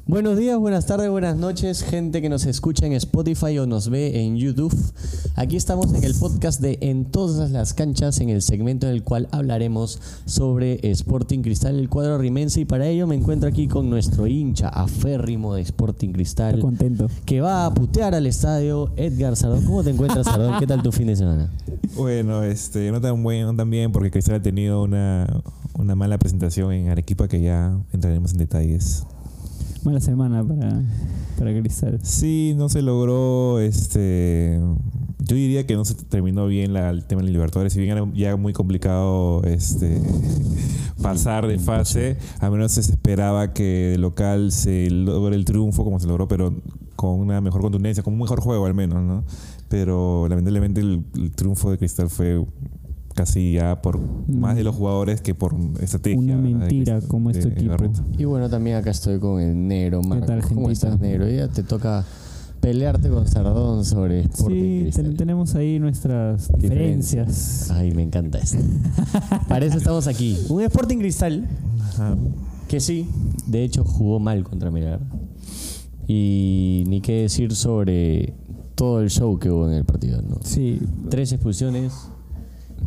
Buenos 0.09 0.39
días, 0.39 0.57
buenas 0.57 0.87
tardes, 0.87 1.11
buenas 1.11 1.37
noches, 1.37 1.83
gente 1.83 2.23
que 2.23 2.29
nos 2.29 2.47
escucha 2.47 2.87
en 2.87 2.93
Spotify 2.93 3.59
o 3.59 3.67
nos 3.67 3.89
ve 3.91 4.23
en 4.23 4.37
YouTube. 4.37 4.73
Aquí 5.35 5.57
estamos 5.57 5.93
en 5.93 6.05
el 6.05 6.15
podcast 6.15 6.61
de 6.61 6.79
En 6.81 7.07
todas 7.07 7.51
las 7.51 7.75
canchas, 7.75 8.21
en 8.21 8.29
el 8.29 8.41
segmento 8.41 8.87
en 8.87 8.93
el 8.93 9.03
cual 9.03 9.27
hablaremos 9.33 10.01
sobre 10.25 10.79
Sporting 10.93 11.41
Cristal, 11.43 11.81
el 11.81 11.89
cuadro 11.89 12.19
rimense. 12.19 12.61
Y 12.61 12.65
para 12.65 12.87
ello 12.87 13.09
me 13.09 13.17
encuentro 13.17 13.49
aquí 13.49 13.67
con 13.67 13.91
nuestro 13.91 14.29
hincha 14.29 14.69
aférrimo 14.69 15.57
de 15.57 15.63
Sporting 15.63 16.13
Cristal, 16.13 16.51
Estoy 16.55 16.63
contento. 16.63 17.11
que 17.25 17.41
va 17.41 17.67
a 17.67 17.75
putear 17.75 18.15
al 18.15 18.29
estadio, 18.29 18.93
Edgar 18.95 19.35
Sardón. 19.35 19.65
¿Cómo 19.65 19.83
te 19.83 19.91
encuentras, 19.91 20.25
Sardón? 20.27 20.61
¿Qué 20.61 20.69
tal 20.69 20.83
tu 20.85 20.93
fin 20.93 21.09
de 21.09 21.17
semana? 21.17 21.51
Bueno, 21.97 22.43
este, 22.43 22.93
no 22.93 23.01
tan 23.01 23.23
bueno, 23.23 23.53
no 23.53 23.57
tan 23.57 23.71
bien, 23.71 23.91
porque 23.91 24.11
Cristal 24.11 24.35
ha 24.35 24.43
tenido 24.43 24.83
una, 24.83 25.27
una 25.79 25.95
mala 25.95 26.19
presentación 26.19 26.73
en 26.73 26.91
Arequipa 26.91 27.27
que 27.27 27.41
ya 27.41 27.75
entraremos 27.93 28.33
en 28.33 28.39
detalles. 28.39 29.05
Mala 29.87 30.01
semana 30.01 30.43
para, 30.43 30.83
para 31.39 31.61
Cristal. 31.61 32.01
Sí, 32.03 32.55
no 32.57 32.69
se 32.69 32.83
logró, 32.83 33.61
este, 33.61 34.59
yo 35.21 35.37
diría 35.37 35.65
que 35.65 35.77
no 35.77 35.85
se 35.85 35.95
terminó 35.95 36.49
bien 36.49 36.75
el 36.75 37.05
tema 37.05 37.23
de 37.23 37.31
Libertadores, 37.31 37.73
si 37.73 37.79
bien 37.79 37.97
era 37.97 38.05
ya 38.13 38.35
muy 38.35 38.53
complicado, 38.53 39.45
este, 39.45 40.03
pasar 41.01 41.47
de 41.47 41.61
fase, 41.61 42.17
a 42.41 42.51
menos 42.51 42.73
se 42.73 42.81
esperaba 42.81 43.53
que 43.53 43.91
de 43.93 43.99
local 43.99 44.51
se 44.51 44.91
logre 44.91 45.37
el 45.37 45.45
triunfo 45.45 45.85
como 45.85 46.01
se 46.01 46.09
logró, 46.09 46.27
pero 46.27 46.53
con 46.97 47.21
una 47.21 47.41
mejor 47.41 47.61
contundencia, 47.61 48.03
con 48.03 48.15
un 48.15 48.19
mejor 48.19 48.41
juego 48.41 48.67
al 48.67 48.75
menos, 48.75 49.05
¿no? 49.05 49.23
Pero 49.69 50.27
lamentablemente 50.29 50.81
el, 50.81 51.05
el 51.15 51.31
triunfo 51.31 51.71
de 51.71 51.79
Cristal 51.79 52.11
fue 52.11 52.45
casi 53.17 53.55
ya 53.55 53.83
por 53.83 53.99
más 54.29 54.55
de 54.55 54.63
los 54.63 54.77
jugadores 54.77 55.21
que 55.21 55.35
por 55.35 55.57
estrategia. 55.81 56.19
Una 56.19 56.37
mentira 56.37 57.01
como 57.09 57.31
es 57.31 57.41
tu 57.41 57.49
de 57.49 57.55
equipo. 57.55 57.77
Y 58.17 58.25
bueno, 58.27 58.49
también 58.49 58.77
acá 58.77 58.91
estoy 58.91 59.19
con 59.19 59.41
el 59.41 59.67
negro, 59.67 60.03
Marco. 60.03 60.27
tal, 60.27 60.43
¿Cómo 60.43 60.71
estás, 60.71 61.01
negro? 61.01 61.29
Ya 61.29 61.49
te 61.49 61.63
toca 61.65 62.05
pelearte 62.61 63.09
con 63.09 63.27
Sardón 63.27 63.85
sobre 63.85 64.21
Sporting 64.21 64.87
Sí, 64.87 64.91
ten- 65.03 65.17
tenemos 65.17 65.55
ahí 65.55 65.79
nuestras 65.79 66.51
diferencias. 66.59 67.71
Ay, 67.71 67.93
me 67.93 68.03
encanta 68.03 68.39
esto. 68.39 68.59
Para 69.49 69.65
eso 69.67 69.79
estamos 69.79 70.07
aquí. 70.07 70.39
Un 70.49 70.63
Sporting 70.63 70.99
Cristal 70.99 71.49
Ajá. 71.81 72.17
que 72.69 72.81
sí, 72.81 73.09
de 73.47 73.65
hecho 73.65 73.83
jugó 73.85 74.19
mal 74.21 74.45
contra 74.45 74.71
Melgar. 74.71 75.01
Y 76.09 76.85
ni 76.87 77.01
qué 77.01 77.23
decir 77.23 77.55
sobre 77.55 78.35
todo 78.75 79.01
el 79.01 79.11
show 79.11 79.39
que 79.39 79.51
hubo 79.51 79.69
en 79.69 79.75
el 79.75 79.85
partido, 79.85 80.21
¿no? 80.23 80.37
Sí, 80.43 80.81
Tres 81.09 81.33
expulsiones 81.33 81.93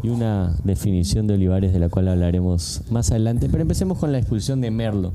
y 0.03 0.09
una 0.09 0.55
definición 0.63 1.27
de 1.27 1.35
Olivares 1.35 1.73
de 1.73 1.79
la 1.79 1.89
cual 1.89 2.07
hablaremos 2.07 2.81
más 2.89 3.11
adelante. 3.11 3.47
Pero 3.49 3.61
empecemos 3.61 3.97
con 3.97 4.11
la 4.11 4.19
expulsión 4.19 4.61
de 4.61 4.71
Merlo. 4.71 5.13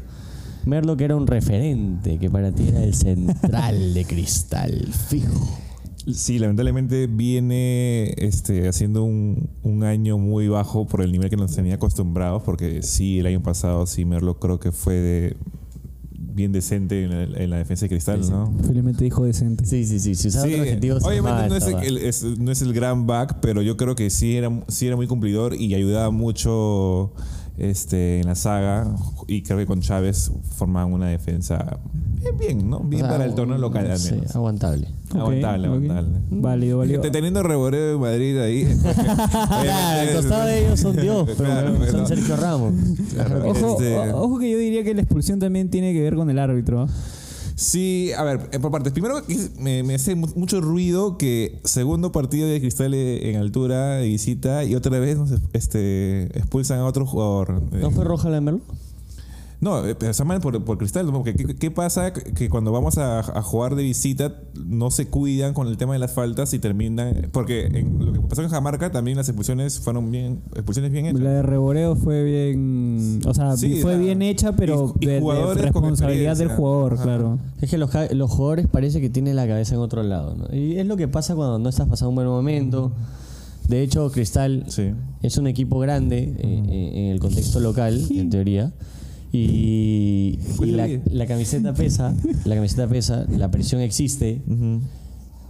Merlo 0.65 0.97
que 0.97 1.05
era 1.05 1.17
un 1.17 1.27
referente, 1.27 2.19
que 2.19 2.31
para 2.31 2.53
ti 2.53 2.69
era 2.69 2.83
el 2.83 2.95
central 2.95 3.95
de 3.95 4.05
cristal, 4.05 4.89
fijo. 5.09 5.59
Sí, 6.13 6.39
lamentablemente 6.39 7.07
viene 7.07 8.15
este, 8.19 8.69
haciendo 8.69 9.05
un, 9.05 9.49
un 9.63 9.85
año 9.85 10.19
muy 10.19 10.49
bajo 10.49 10.87
por 10.87 11.01
el 11.01 11.13
nivel 11.13 11.31
que 11.31 11.37
nos 11.37 11.55
tenía 11.55 11.77
acostumbrados, 11.77 12.43
porque 12.43 12.83
sí, 12.83 13.21
el 13.21 13.27
año 13.27 13.43
pasado 13.43 13.87
sí, 13.87 14.05
Merlo 14.05 14.39
creo 14.39 14.61
que 14.61 14.71
fue 14.71 14.95
de, 14.95 15.37
bien 16.35 16.53
decente 16.53 17.05
en, 17.05 17.13
el- 17.13 17.37
en 17.41 17.51
la 17.51 17.59
defensa 17.59 17.85
de 17.85 17.89
Cristal, 17.91 18.25
Sí. 18.25 18.31
¿no? 18.31 18.53
felizmente 18.67 19.05
dijo 19.05 19.25
decente. 19.25 19.65
Sí, 19.65 19.85
sí, 19.85 20.01
sí. 20.01 20.15
Si 20.15 20.29
usaba 20.29 20.47
Sí, 20.47 20.55
obviamente 20.55 21.49
no 21.49 21.57
es, 21.57 21.67
el, 21.67 21.99
es- 21.99 22.25
no 22.25 22.51
es 22.51 22.61
el 22.63 22.73
gran 22.73 23.07
back, 23.07 23.39
pero 23.41 23.63
yo 23.63 23.77
creo 23.77 23.95
que 23.95 24.11
sí 24.11 24.37
era, 24.37 24.51
sí 24.69 24.87
era 24.87 24.97
muy 24.97 25.07
cumplidor 25.07 25.55
y 25.55 25.75
ayudaba 25.75 26.11
mucho 26.11 27.13
este, 27.59 28.21
en 28.21 28.27
la 28.27 28.35
saga. 28.35 28.95
Y 29.27 29.43
creo 29.43 29.59
que 29.59 29.67
con 29.67 29.81
Chávez 29.81 30.31
formaban 30.57 30.93
una 30.93 31.09
defensa 31.09 31.79
bien, 32.21 32.37
bien 32.39 32.71
¿no? 32.71 32.81
Bien 32.81 33.03
O 33.03 33.07
sea, 33.07 33.13
para 33.15 33.25
el 33.27 33.35
torneo 33.35 33.59
local 33.59 33.91
al 33.91 33.99
sí, 33.99 34.15
menos. 34.15 34.35
aguantable. 34.37 34.89
Ok, 35.11 35.17
Aguantable, 35.21 35.67
aguantable. 35.69 36.19
Válido, 36.31 36.79
válido. 36.79 37.01
Te- 37.01 37.11
Teniendo 37.11 37.43
Reboreo 37.43 37.93
de 37.93 37.99
Madrid 37.99 38.39
ahí. 38.39 38.65
Claro, 38.83 40.01
al 40.11 40.17
costado 40.17 40.47
de 40.47 40.67
ellos 40.67 40.81
son 40.81 40.97
Dios, 40.97 41.25
pero 41.37 41.45
Claro, 41.51 41.91
son 41.91 42.07
Sergio 42.07 42.37
Ramos. 42.37 42.75
Claro, 43.13 43.49
Ojo, 43.51 43.73
este- 43.81 44.13
ojo 44.13 44.39
que 44.39 44.51
yo 44.51 44.59
diría 44.59 44.83
que 44.85 44.95
la 44.95 45.03
expulsión 45.03 45.39
también 45.39 45.71
tiene 45.71 45.93
que 45.93 46.03
ver 46.03 46.15
con 46.17 46.29
el 46.31 46.39
árbitro. 46.39 46.87
Sí, 47.57 48.11
a 48.17 48.23
ver, 48.25 48.49
eh, 48.53 48.59
por 48.59 48.71
partes. 48.73 48.93
Primero, 48.93 49.23
me, 49.59 49.83
me 49.83 49.95
hace 49.95 50.15
mu- 50.15 50.29
mucho 50.35 50.61
ruido 50.61 51.17
que 51.19 51.61
segundo 51.65 52.11
partido 52.13 52.49
de 52.49 52.61
Cristal 52.61 52.95
eh, 52.95 53.31
en 53.31 53.37
altura 53.37 53.97
de 53.97 54.09
visita 54.09 54.65
y 54.65 54.75
otra 54.75 54.99
vez 54.99 55.17
nos 55.17 55.31
este, 55.53 56.25
expulsan 56.37 56.81
a 56.81 56.85
otro 56.87 57.07
jugador. 57.07 57.63
Eh, 57.73 57.79
¿No 57.81 57.91
fue 57.91 58.05
roja 58.05 58.29
de? 58.29 58.61
No, 59.61 59.87
eh, 59.87 59.95
pero 59.95 60.11
está 60.11 60.25
mal 60.25 60.41
por, 60.41 60.63
por 60.65 60.77
Cristal, 60.79 61.07
¿no? 61.07 61.13
porque 61.13 61.35
¿qué, 61.35 61.55
qué 61.57 61.71
pasa? 61.71 62.13
Que 62.13 62.51
cuando 62.51 62.71
vamos 62.73 62.99
a, 62.99 63.21
a 63.21 63.43
jugar 63.43 63.77
de 63.77 63.83
visita 63.83 64.35
no 64.63 64.91
se 64.91 65.07
cuidan 65.09 65.55
con 65.55 65.69
el 65.69 65.77
tema 65.79 65.95
de 65.95 65.99
las 66.01 66.13
faltas 66.13 66.53
y 66.53 66.59
terminan... 66.59 67.29
Porque 67.33 67.67
en 67.67 68.05
lo 68.05 68.13
que 68.13 68.21
pasó 68.21 68.43
en 68.43 68.49
Jamarca 68.51 68.91
también 68.93 69.17
las 69.17 69.29
expulsiones 69.29 69.81
fueron 69.81 70.11
bien, 70.11 70.43
expulsiones 70.55 70.93
bien 70.93 71.07
hechas. 71.07 71.21
La 71.21 71.31
de 71.31 71.43
Reboreo 71.43 71.97
fue 71.97 72.23
bien. 72.25 73.21
O 73.27 73.33
sea, 73.33 73.57
Sí, 73.57 73.81
fue 73.81 73.93
la- 73.93 73.99
bien 73.99 74.21
hecha, 74.23 74.53
pero 74.55 74.95
y- 75.01 75.05
y 75.05 75.07
de- 75.07 75.15
de, 75.15 75.21
jugadores 75.21 75.73
con 75.73 75.83
responsabilidad 75.83 76.37
del 76.37 76.49
jugador, 76.49 76.95
Ajá. 76.95 77.03
claro. 77.05 77.39
Es 77.63 77.71
que 77.71 77.79
los, 77.79 77.91
los 78.13 78.31
jugadores 78.31 78.67
parece 78.67 79.01
que 79.01 79.09
tienen 79.09 79.37
la 79.37 79.47
cabeza 79.47 79.75
en 79.77 79.81
otro 79.81 80.03
lado, 80.03 80.35
¿no? 80.35 80.55
Y 80.55 80.79
es 80.79 80.87
lo 80.87 80.97
que 80.97 81.09
pasa 81.09 81.35
cuando 81.35 81.59
no 81.59 81.69
estás 81.71 81.89
pasando 81.89 82.11
un 82.11 82.17
buen 82.17 82.27
momento. 82.27 82.93
De 83.69 83.83
hecho, 83.83 84.11
Cristal 84.11 84.65
Sí. 84.69 84.91
es 85.23 85.39
un 85.39 85.47
equipo 85.47 85.79
grande 85.79 86.35
eh, 86.39 86.63
eh, 86.69 86.93
en 86.97 87.13
el 87.13 87.19
contexto 87.21 87.61
local, 87.61 87.99
en 88.11 88.29
teoría. 88.29 88.73
Y, 89.37 90.39
y 90.63 90.71
la, 90.71 91.27
camiseta 91.27 91.75
pesa, 91.75 92.15
la 92.45 92.55
camiseta 92.55 92.87
pesa, 92.87 93.27
la 93.29 93.51
presión 93.51 93.81
existe. 93.81 94.43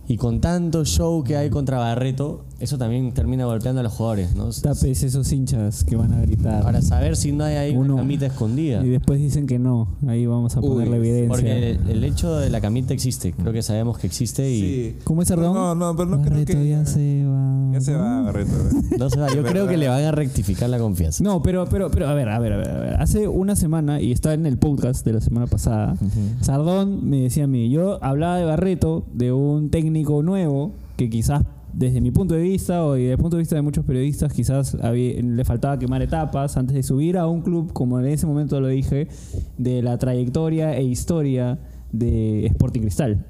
Y 0.08 0.16
con 0.16 0.40
tanto 0.40 0.86
show 0.86 1.22
que 1.22 1.36
hay 1.36 1.50
contra 1.50 1.76
Barreto, 1.76 2.46
eso 2.60 2.78
también 2.78 3.12
termina 3.12 3.44
golpeando 3.44 3.80
a 3.80 3.82
los 3.82 3.92
jugadores, 3.92 4.34
¿no? 4.34 4.50
Tapes 4.50 5.02
esos 5.02 5.30
hinchas 5.32 5.84
que 5.84 5.96
van 5.96 6.12
a 6.12 6.20
gritar. 6.20 6.62
Para 6.62 6.80
saber 6.82 7.16
si 7.16 7.32
no 7.32 7.44
hay 7.44 7.56
ahí 7.56 7.76
Uno. 7.76 7.94
una 7.94 8.02
camita 8.02 8.26
escondida. 8.26 8.84
Y 8.84 8.88
después 8.90 9.18
dicen 9.20 9.46
que 9.46 9.58
no. 9.58 9.88
Ahí 10.06 10.26
vamos 10.26 10.56
a 10.56 10.60
poner 10.60 10.88
la 10.88 10.96
Uy, 10.96 11.08
evidencia. 11.08 11.28
Porque 11.28 11.70
el, 11.70 11.90
el 11.90 12.04
hecho 12.04 12.36
de 12.36 12.50
la 12.50 12.60
camita 12.60 12.94
existe, 12.94 13.32
creo 13.32 13.52
que 13.52 13.62
sabemos 13.62 13.98
que 13.98 14.06
existe 14.06 14.50
y 14.50 14.60
Sí. 14.60 14.96
¿Cómo 15.04 15.22
es, 15.22 15.30
Ardón? 15.30 15.54
No, 15.54 15.74
no, 15.74 15.96
pero 15.96 16.08
no 16.08 16.22
creo 16.22 16.44
que... 16.44 16.68
ya 16.68 16.86
se 16.86 17.24
va. 17.26 17.72
Ya 17.72 17.80
se 17.80 17.94
va, 17.94 18.22
Barreto. 18.22 18.52
no 18.98 19.10
se 19.10 19.20
va. 19.20 19.34
Yo 19.34 19.42
creo 19.42 19.66
que 19.66 19.76
le 19.76 19.88
van 19.88 20.04
a 20.04 20.12
rectificar 20.12 20.70
la 20.70 20.78
confianza. 20.78 21.22
No, 21.24 21.42
pero, 21.42 21.66
pero, 21.66 21.90
pero, 21.90 22.08
a 22.08 22.14
ver, 22.14 22.28
a 22.28 22.38
ver, 22.38 22.52
a 22.52 22.56
ver, 22.56 22.70
a 22.70 22.80
ver. 22.80 22.94
Hace 23.00 23.28
una 23.28 23.56
semana, 23.56 24.00
y 24.00 24.12
está 24.12 24.32
en 24.34 24.46
el 24.46 24.58
podcast 24.58 25.04
de 25.04 25.12
la 25.12 25.20
semana 25.20 25.46
pasada, 25.46 25.96
Sardón 26.40 27.08
me 27.08 27.20
decía 27.20 27.44
a 27.44 27.46
mí, 27.46 27.70
yo 27.70 28.02
hablaba 28.02 28.36
de 28.36 28.44
Barreto, 28.44 29.04
de 29.12 29.32
un 29.32 29.70
técnico 29.70 30.22
nuevo, 30.22 30.72
que 30.96 31.10
quizás 31.10 31.42
desde 31.76 32.00
mi 32.00 32.10
punto 32.10 32.34
de 32.34 32.42
vista, 32.42 32.84
o 32.84 32.94
desde 32.94 33.12
el 33.12 33.18
punto 33.18 33.36
de 33.36 33.42
vista 33.42 33.56
de 33.56 33.62
muchos 33.62 33.84
periodistas, 33.84 34.32
quizás 34.32 34.74
le 34.74 35.44
faltaba 35.44 35.78
quemar 35.78 36.02
etapas 36.02 36.56
antes 36.56 36.74
de 36.74 36.82
subir 36.82 37.18
a 37.18 37.26
un 37.26 37.42
club, 37.42 37.72
como 37.72 37.98
en 38.00 38.06
ese 38.06 38.26
momento 38.26 38.60
lo 38.60 38.68
dije, 38.68 39.08
de 39.58 39.82
la 39.82 39.98
trayectoria 39.98 40.76
e 40.76 40.84
historia 40.84 41.58
de 41.92 42.46
Sporting 42.46 42.80
Cristal. 42.80 43.24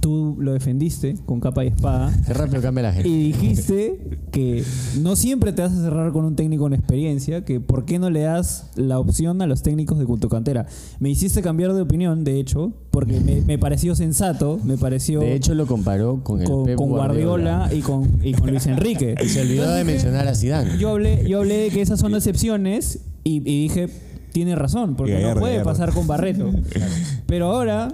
Tú 0.00 0.36
lo 0.38 0.52
defendiste 0.52 1.16
con 1.26 1.40
capa 1.40 1.64
y 1.64 1.68
espada. 1.68 2.12
Qué 2.26 2.34
rápido 2.34 2.62
cambia 2.62 2.82
la 2.82 2.92
gente. 2.92 3.08
Y 3.08 3.32
dijiste 3.32 4.18
que 4.30 4.64
no 5.00 5.16
siempre 5.16 5.52
te 5.52 5.62
vas 5.62 5.72
a 5.72 5.82
cerrar 5.82 6.12
con 6.12 6.24
un 6.24 6.36
técnico 6.36 6.64
con 6.64 6.74
experiencia, 6.74 7.44
que 7.44 7.60
por 7.60 7.84
qué 7.84 7.98
no 7.98 8.10
le 8.10 8.20
das 8.20 8.70
la 8.76 8.98
opción 8.98 9.42
a 9.42 9.46
los 9.46 9.62
técnicos 9.62 9.98
de 9.98 10.06
tu 10.06 10.28
cantera. 10.28 10.66
Me 11.00 11.10
hiciste 11.10 11.42
cambiar 11.42 11.72
de 11.72 11.82
opinión, 11.82 12.24
de 12.24 12.38
hecho, 12.38 12.72
porque 12.90 13.20
me, 13.20 13.40
me 13.42 13.58
pareció 13.58 13.94
sensato, 13.94 14.58
me 14.64 14.76
pareció 14.76 15.20
De 15.20 15.34
hecho, 15.34 15.54
lo 15.54 15.66
comparó 15.66 16.22
con 16.22 16.40
el 16.40 16.48
con, 16.48 16.64
Pep 16.64 16.76
con 16.76 16.88
Guardiola, 16.88 17.70
y, 17.72 17.80
con, 17.80 18.20
y 18.22 18.32
con 18.32 18.50
Luis 18.50 18.66
Enrique. 18.66 19.14
Y 19.22 19.28
se 19.28 19.40
olvidó 19.40 19.70
de 19.72 19.84
mencionar 19.84 20.26
a 20.26 20.34
Zidane. 20.34 20.78
Yo 20.78 20.90
hablé, 20.90 21.28
yo 21.28 21.38
hablé 21.38 21.56
de 21.58 21.70
que 21.70 21.80
esas 21.80 22.00
son 22.00 22.14
excepciones 22.14 23.00
y, 23.24 23.36
y 23.36 23.62
dije, 23.62 23.88
tiene 24.32 24.54
razón, 24.54 24.96
porque 24.96 25.20
no 25.20 25.38
puede 25.38 25.62
pasar 25.64 25.92
con 25.92 26.06
Barreto. 26.06 26.50
Pero 27.26 27.46
ahora, 27.46 27.88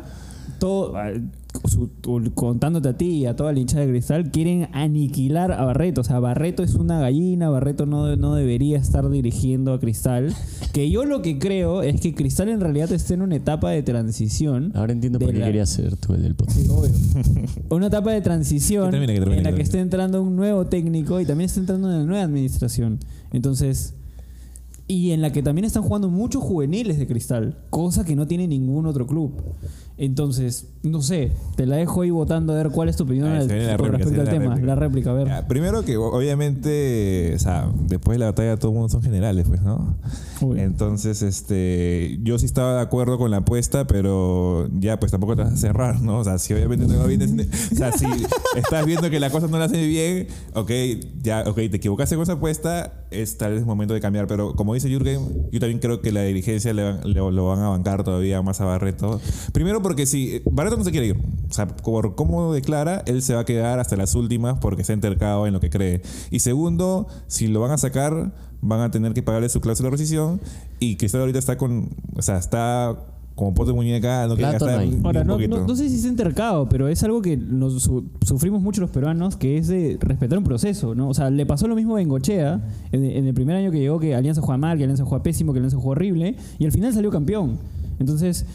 todo, 0.58 0.94
su- 1.68 1.88
tu- 1.88 2.32
contándote 2.34 2.88
a 2.88 2.96
ti 2.96 3.06
y 3.06 3.26
a 3.26 3.36
toda 3.36 3.52
la 3.52 3.58
hinchada 3.60 3.84
de 3.86 3.90
cristal, 3.92 4.30
quieren 4.30 4.68
aniquilar 4.72 5.52
a 5.52 5.64
Barreto. 5.64 6.00
O 6.00 6.04
sea, 6.04 6.18
Barreto 6.20 6.62
es 6.62 6.74
una 6.74 6.98
gallina, 7.00 7.48
Barreto 7.50 7.86
no, 7.86 8.16
no 8.16 8.34
debería 8.34 8.78
estar 8.78 9.08
dirigiendo 9.08 9.72
a 9.72 9.80
Cristal. 9.80 10.34
Que 10.72 10.90
yo 10.90 11.04
lo 11.04 11.22
que 11.22 11.38
creo 11.38 11.82
es 11.82 12.00
que 12.00 12.14
Cristal 12.14 12.48
en 12.48 12.60
realidad 12.60 12.90
está 12.92 13.14
en 13.14 13.22
una 13.22 13.36
etapa 13.36 13.70
de 13.70 13.82
transición. 13.82 14.72
Ahora 14.74 14.92
entiendo 14.92 15.18
por 15.18 15.32
qué 15.32 15.38
la- 15.38 15.46
querías 15.46 15.70
ser 15.70 15.96
tú 15.96 16.14
el 16.14 16.22
del 16.22 16.34
podcast. 16.34 16.58
una 17.70 17.86
etapa 17.86 18.12
de 18.12 18.20
transición 18.20 18.86
Que 18.86 18.90
termine, 18.92 19.14
que 19.14 19.20
termine, 19.20 19.38
en 19.38 19.44
la 19.44 19.50
que 19.50 19.56
que 19.56 19.62
está 19.62 19.78
entrando 19.80 20.22
un 20.22 20.36
nuevo 20.36 20.66
técnico 20.66 21.20
y 21.20 21.24
también 21.26 21.46
está 21.46 21.60
entrando 21.60 21.88
una 21.88 22.04
nueva 22.04 22.22
administración. 22.24 22.98
Entonces, 23.32 23.94
y 24.86 25.12
en 25.12 25.22
la 25.22 25.32
que 25.32 25.42
también 25.42 25.64
están 25.64 25.82
jugando 25.82 26.10
muchos 26.10 26.42
juveniles 26.42 26.98
de 26.98 27.06
cristal, 27.06 27.56
cosa 27.70 28.04
que 28.04 28.16
no 28.16 28.26
tiene 28.26 28.46
ningún 28.46 28.86
otro 28.86 29.06
club. 29.06 29.32
Entonces, 29.96 30.66
no 30.82 31.02
sé, 31.02 31.30
te 31.56 31.66
la 31.66 31.76
dejo 31.76 32.02
ahí 32.02 32.10
votando 32.10 32.52
a 32.52 32.56
ver 32.56 32.70
cuál 32.70 32.88
es 32.88 32.96
tu 32.96 33.04
opinión 33.04 33.28
Ah, 33.28 33.38
al- 33.38 33.76
con 33.76 33.92
respecto 33.92 34.20
al 34.22 34.28
tema. 34.28 34.56
la 34.56 34.64
La 34.66 34.74
réplica. 34.74 35.10
a 35.10 35.14
ver. 35.14 35.28
Ya, 35.28 35.46
primero 35.46 35.84
que 35.84 35.96
obviamente, 35.96 37.32
o 37.34 37.38
sea, 37.38 37.70
después 37.86 38.16
de 38.16 38.18
la 38.20 38.26
batalla 38.26 38.56
todo 38.56 38.70
el 38.72 38.74
mundo 38.78 38.88
son 38.88 39.02
generales, 39.02 39.46
pues, 39.48 39.62
¿no? 39.62 39.96
Uy. 40.40 40.60
Entonces, 40.60 41.22
este, 41.22 42.18
yo 42.22 42.38
sí 42.38 42.46
estaba 42.46 42.74
de 42.74 42.80
acuerdo 42.80 43.18
con 43.18 43.30
la 43.30 43.38
apuesta, 43.38 43.86
pero 43.86 44.68
ya, 44.78 44.98
pues 44.98 45.12
tampoco 45.12 45.36
te 45.36 45.42
vas 45.42 45.52
a 45.52 45.56
cerrar, 45.56 46.00
¿no? 46.00 46.18
O 46.18 46.24
sea, 46.24 46.38
si 46.38 46.52
obviamente 46.54 46.86
no 46.86 46.98
va 46.98 47.06
bien, 47.06 47.22
o 47.72 47.74
sea, 47.76 47.92
si 47.92 48.06
estás 48.56 48.84
viendo 48.86 49.08
que 49.10 49.20
la 49.20 49.30
cosa 49.30 49.46
no 49.46 49.58
la 49.58 49.66
hace 49.66 49.86
bien, 49.86 50.26
ok, 50.54 50.70
ya, 51.22 51.44
ok, 51.46 51.54
te 51.56 51.76
equivocaste 51.76 52.16
con 52.16 52.24
esa 52.24 52.32
apuesta, 52.32 53.03
es 53.10 53.38
tal 53.38 53.52
vez 53.52 53.60
el 53.60 53.66
momento 53.66 53.94
de 53.94 54.00
cambiar, 54.00 54.26
pero 54.26 54.54
como 54.54 54.74
dice 54.74 54.88
Jürgen, 54.88 55.48
yo 55.52 55.60
también 55.60 55.78
creo 55.78 56.00
que 56.00 56.10
la 56.12 56.22
dirigencia 56.22 56.72
le, 56.72 56.82
van- 56.84 57.00
le- 57.04 57.32
lo 57.32 57.46
van 57.46 57.60
a 57.60 57.68
bancar 57.68 58.02
todavía 58.04 58.42
más 58.42 58.60
a 58.60 58.64
Barreto. 58.64 59.20
Primero 59.52 59.82
porque 59.82 60.06
si 60.06 60.42
Barreto 60.50 60.76
no 60.76 60.84
se 60.84 60.90
quiere 60.90 61.06
ir, 61.08 61.16
o 61.48 61.52
sea, 61.52 61.66
por 61.68 62.14
cómo 62.14 62.52
declara, 62.52 63.02
él 63.06 63.22
se 63.22 63.34
va 63.34 63.40
a 63.40 63.44
quedar 63.44 63.78
hasta 63.78 63.96
las 63.96 64.14
últimas 64.14 64.58
porque 64.60 64.82
ha 64.88 64.92
entercado 64.92 65.46
en 65.46 65.52
lo 65.52 65.60
que 65.60 65.70
cree. 65.70 66.02
Y 66.30 66.40
segundo, 66.40 67.06
si 67.26 67.46
lo 67.48 67.60
van 67.60 67.70
a 67.72 67.78
sacar, 67.78 68.34
van 68.60 68.80
a 68.80 68.90
tener 68.90 69.12
que 69.14 69.22
pagarle 69.22 69.48
su 69.48 69.60
cláusula 69.60 69.88
de 69.88 69.92
rescisión 69.92 70.40
y 70.80 70.96
Cristal 70.96 71.20
ahorita 71.20 71.38
está 71.38 71.56
con, 71.58 71.90
o 72.16 72.22
sea, 72.22 72.38
está 72.38 72.96
como 73.34 73.52
pote 73.52 73.70
de 73.72 73.74
muñeca, 73.74 74.26
no 74.28 74.36
quiere 74.36 74.50
Plato 74.50 74.64
gastar 74.66 74.84
no 74.84 74.90
hay. 74.92 74.96
ni 74.98 75.04
Ahora, 75.04 75.20
un 75.22 75.26
no, 75.26 75.38
no- 75.38 75.66
no 75.66 75.76
sé 75.76 75.88
si 75.88 75.96
es 75.96 76.04
entercado, 76.04 76.68
pero 76.68 76.86
es 76.88 77.02
algo 77.02 77.20
que 77.20 77.36
nos 77.36 77.82
su- 77.82 78.04
sufrimos 78.24 78.62
mucho 78.62 78.80
los 78.80 78.90
peruanos, 78.90 79.36
que 79.36 79.58
es 79.58 79.66
de 79.68 79.98
respetar 80.00 80.38
un 80.38 80.44
proceso, 80.44 80.94
¿no? 80.94 81.08
O 81.08 81.14
sea, 81.14 81.30
le 81.30 81.44
pasó 81.44 81.66
lo 81.66 81.74
mismo 81.74 81.94
a 81.94 81.96
Bengochea 81.96 82.62
en, 82.92 83.04
en 83.04 83.26
el 83.26 83.34
primer 83.34 83.56
año 83.56 83.70
que 83.72 83.80
llegó, 83.80 83.98
que 83.98 84.14
Alianza 84.14 84.40
juega 84.40 84.58
mal, 84.58 84.76
que 84.78 84.84
Alianza 84.84 85.04
juega 85.04 85.22
pésimo, 85.22 85.52
que 85.52 85.58
Alianza 85.58 85.76
juega 85.78 85.90
horrible, 85.90 86.36
y 86.58 86.64
al 86.64 86.72
final 86.72 86.92
salió 86.94 87.10
campeón. 87.10 87.58
Entonces, 87.98 88.46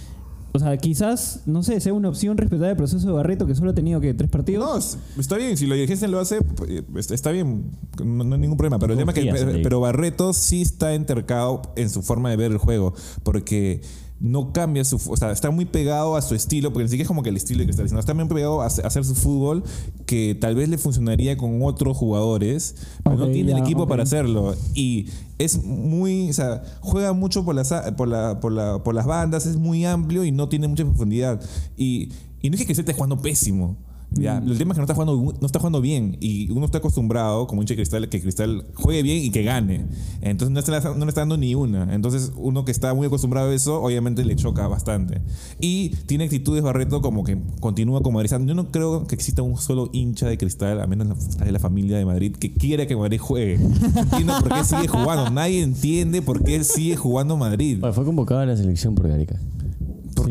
o 0.52 0.58
sea, 0.60 0.76
quizás, 0.78 1.42
no 1.46 1.62
sé, 1.62 1.80
sea 1.80 1.94
una 1.94 2.10
opción 2.10 2.36
respetar 2.38 2.70
el 2.72 2.76
proceso 2.78 3.06
de 3.06 3.14
Barreto, 3.14 3.46
que 3.46 3.54
solo 3.56 3.70
ha 3.72 3.74
tenido, 3.76 4.00
que 4.02 4.14
¿Tres 4.16 4.30
partidos? 4.32 4.66
No, 4.66 4.78
es- 4.78 4.98
está 5.20 5.38
bien, 5.38 5.58
si 5.58 5.68
lo 5.68 5.76
dirigencia 5.76 6.08
lo 6.08 6.20
hace, 6.20 6.42
pues, 6.42 7.12
está 7.12 7.32
bien, 7.32 7.66
no, 8.04 8.24
no 8.24 8.34
hay 8.36 8.42
ningún 8.42 8.58
problema. 8.58 8.80
Pero 8.80 8.94
el 8.94 9.00
tema 9.00 9.14
que 9.14 9.30
pero 9.62 9.80
Barreto 9.82 10.34
sí 10.34 10.62
está 10.62 10.94
entercado 10.96 11.62
en 11.76 11.90
su 11.90 12.02
forma 12.02 12.30
de 12.32 12.38
ver 12.38 12.52
el 12.52 12.58
juego, 12.58 12.94
porque 13.24 13.82
no 14.22 14.52
cambia 14.52 14.84
su, 14.84 14.98
o 15.10 15.16
sea, 15.18 15.32
está 15.32 15.50
muy 15.50 15.64
pegado 15.66 16.16
a 16.18 16.22
su 16.22 16.36
estilo, 16.36 16.72
porque 16.74 16.84
ni 16.84 16.90
siquiera 16.90 17.04
es 17.04 17.08
como 17.08 17.24
que 17.24 17.30
el 17.30 17.38
estilo 17.38 17.64
que 17.64 17.72
está 17.72 17.84
diciendo, 17.84 18.00
está 18.02 18.14
muy 18.14 18.26
pegado 18.26 18.62
a, 18.62 18.66
hacer- 18.66 19.06
su 19.06 19.16
fútbol 19.16 19.64
que 20.06 20.36
tal 20.36 20.56
vez 20.56 20.68
le 20.68 20.78
funcionaría 20.78 21.38
con 21.38 21.62
otros 21.64 21.96
jugadores, 21.96 22.76
pero 23.04 23.16
no 23.16 23.28
tiene 23.32 23.52
el 23.54 23.58
equipo 23.60 23.88
para 23.88 24.04
hacerlo 24.04 24.56
y 24.74 25.08
es 25.38 25.64
muy, 25.64 26.30
o 26.30 26.34
sea, 26.34 26.62
juega 26.82 27.14
mucho 27.14 27.46
por 27.46 27.56
las 27.56 27.74
por, 27.96 28.08
la, 28.10 28.40
por, 28.42 28.52
la- 28.52 28.84
por 28.84 28.94
las 28.94 29.06
bandas, 29.06 29.46
es 29.46 29.56
muy 29.56 29.86
amplio 29.86 30.26
y 30.26 30.32
no 30.32 30.50
tiene 30.50 30.68
mucha 30.68 30.84
profundidad 30.84 31.40
y, 31.78 32.10
y 32.42 32.50
no 32.50 32.58
es 32.58 32.66
que 32.66 32.76
se 32.76 32.82
esté 32.82 32.94
jugando 32.94 33.22
pésimo. 33.22 33.78
Ya, 34.12 34.42
Mm. 34.42 34.50
el 34.52 34.58
tema 34.58 34.72
es 34.72 34.76
que 34.76 34.80
no 34.80 34.86
está 34.86 34.96
jugando 34.96 35.36
no 35.40 35.46
está 35.46 35.60
jugando 35.60 35.82
bien 35.82 36.18
y 36.20 36.50
uno 36.52 36.66
está 36.66 36.80
acostumbrado 36.80 37.46
como 37.46 37.62
hincha 37.62 37.74
de 37.74 37.78
Cristal 37.78 38.10
que 38.10 38.20
Cristal 38.20 38.66
juegue 38.74 39.04
bien 39.04 39.24
y 39.24 39.30
que 39.30 39.44
gane. 39.44 39.86
Entonces 40.22 40.52
no, 40.52 40.60
está, 40.60 40.96
no 40.96 41.06
le 41.06 41.10
está 41.10 41.22
dando 41.22 41.38
ni 41.38 41.54
una. 41.54 41.94
Entonces 41.94 42.32
uno 42.36 42.66
que 42.66 42.72
está 42.72 42.94
muy 42.96 43.06
acostumbrado 43.06 43.52
a 43.52 43.54
eso 43.54 43.82
obviamente 43.82 44.26
le 44.26 44.36
choca 44.36 44.68
bastante. 44.68 45.22
Y 45.62 45.90
tiene 46.08 46.24
actitudes 46.24 46.64
Barreto 46.64 47.02
como 47.02 47.24
que 47.24 47.38
continúa 47.60 48.02
como 48.02 48.18
Madrid. 48.18 48.32
Yo 48.48 48.56
no 48.56 48.72
creo 48.72 49.06
que 49.06 49.14
exista 49.16 49.44
un 49.44 49.58
solo 49.58 49.90
hincha 49.94 50.28
de 50.28 50.38
Cristal, 50.40 50.82
a 50.82 50.88
menos 50.88 51.08
la- 51.38 51.46
de 51.46 51.52
la 51.52 51.60
familia 51.60 51.98
de 51.98 52.06
Madrid, 52.06 52.36
que 52.36 52.52
quiera 52.52 52.88
que 52.88 52.96
Madrid 52.96 53.20
juegue. 53.20 53.56
Entiendo 53.56 54.34
por 54.40 54.50
qué 54.54 54.64
sigue 54.64 54.88
jugando. 54.88 55.30
Nadie 55.30 55.62
entiende 55.62 56.22
por 56.24 56.44
qué 56.44 56.64
sigue 56.64 56.96
jugando 56.96 57.38
Madrid. 57.38 57.78
Bueno, 57.80 57.94
fue 57.94 58.06
convocado 58.06 58.40
a 58.42 58.46
la 58.48 58.58
selección 58.58 58.96
por 58.96 59.08
Gareca. 59.08 59.40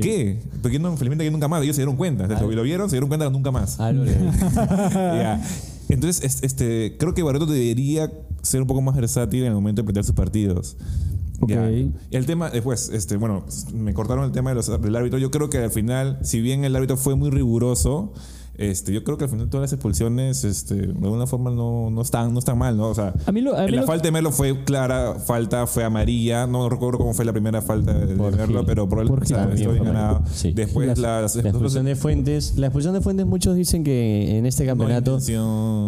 ¿Por 0.00 0.04
qué? 0.04 0.40
Porque 0.62 0.78
no, 0.78 0.96
felizmente 0.96 1.24
que 1.24 1.30
nunca 1.30 1.48
más. 1.48 1.62
Ellos 1.62 1.76
se 1.76 1.82
dieron 1.82 1.96
cuenta. 1.96 2.26
Lo, 2.26 2.50
lo 2.50 2.62
vieron, 2.62 2.88
se 2.88 2.96
dieron 2.96 3.08
cuenta 3.08 3.26
que 3.26 3.32
nunca 3.32 3.50
más. 3.50 3.78
Ya. 4.94 5.40
Entonces, 5.88 6.22
es- 6.24 6.42
este, 6.42 6.96
creo 6.98 7.14
que 7.14 7.22
Barreto 7.22 7.46
debería 7.46 8.12
ser 8.42 8.60
un 8.60 8.66
poco 8.66 8.82
más 8.82 8.94
versátil 8.94 9.40
en 9.42 9.48
el 9.48 9.54
momento 9.54 9.82
de 9.82 9.86
plantear 9.86 10.04
sus 10.04 10.14
partidos. 10.14 10.76
Ok. 11.40 11.50
Ya. 11.50 11.70
Y 11.70 11.92
el 12.10 12.26
tema, 12.26 12.50
después, 12.50 12.90
este, 12.92 13.16
bueno, 13.16 13.44
me 13.72 13.94
cortaron 13.94 14.24
el 14.24 14.32
tema 14.32 14.50
de 14.50 14.56
los, 14.56 14.66
del 14.82 14.96
árbitro. 14.96 15.18
Yo 15.18 15.30
creo 15.30 15.48
que 15.50 15.58
al 15.58 15.70
final, 15.70 16.18
si 16.22 16.40
bien 16.40 16.64
el 16.64 16.74
árbitro 16.76 16.96
fue 16.96 17.14
muy 17.14 17.30
riguroso, 17.30 18.12
este, 18.58 18.92
yo 18.92 19.04
creo 19.04 19.16
que 19.16 19.24
al 19.24 19.30
final 19.30 19.48
todas 19.48 19.62
las 19.62 19.72
expulsiones, 19.72 20.44
este, 20.44 20.74
de 20.74 20.92
alguna 20.92 21.26
forma 21.26 21.50
no, 21.50 21.90
no 21.90 22.02
están, 22.02 22.32
no 22.32 22.38
están 22.40 22.58
mal, 22.58 22.76
¿no? 22.76 22.88
O 22.88 22.94
sea, 22.94 23.14
A 23.26 23.32
mí 23.32 23.40
lo- 23.40 23.56
a 23.56 23.64
mí 23.64 23.70
la 23.70 23.80
lo- 23.82 23.86
falta 23.86 24.02
de 24.08 24.12
Melo 24.12 24.32
fue 24.32 24.64
clara, 24.64 25.14
falta 25.14 25.66
fue 25.66 25.84
amarilla. 25.84 26.46
No 26.46 26.68
recuerdo 26.68 26.98
cómo 26.98 27.14
fue 27.14 27.24
la 27.24 27.32
primera 27.32 27.62
falta 27.62 27.94
de, 27.94 28.14
Merlo, 28.16 28.66
pero 28.66 28.88
por, 28.88 29.00
el, 29.00 29.06
Por 29.08 29.22
o 29.22 29.26
sea, 29.26 29.44
Gil. 29.44 29.52
estoy 29.54 29.64
También 29.64 29.78
fue 29.84 29.86
ganado. 29.86 30.16
amarilla. 30.16 30.34
Sí. 30.36 30.52
Después 30.52 30.88
Las- 30.88 30.98
las, 30.98 31.36
La 31.36 31.48
expulsión 31.50 31.84
de 31.84 31.96
Fuentes. 31.96 32.54
La 32.56 32.66
expulsión 32.66 32.94
de 32.94 33.00
Fuentes, 33.00 33.26
muchos 33.26 33.54
dicen 33.56 33.84
que 33.84 34.36
en 34.38 34.44
este 34.46 34.66
campeonato. 34.66 35.18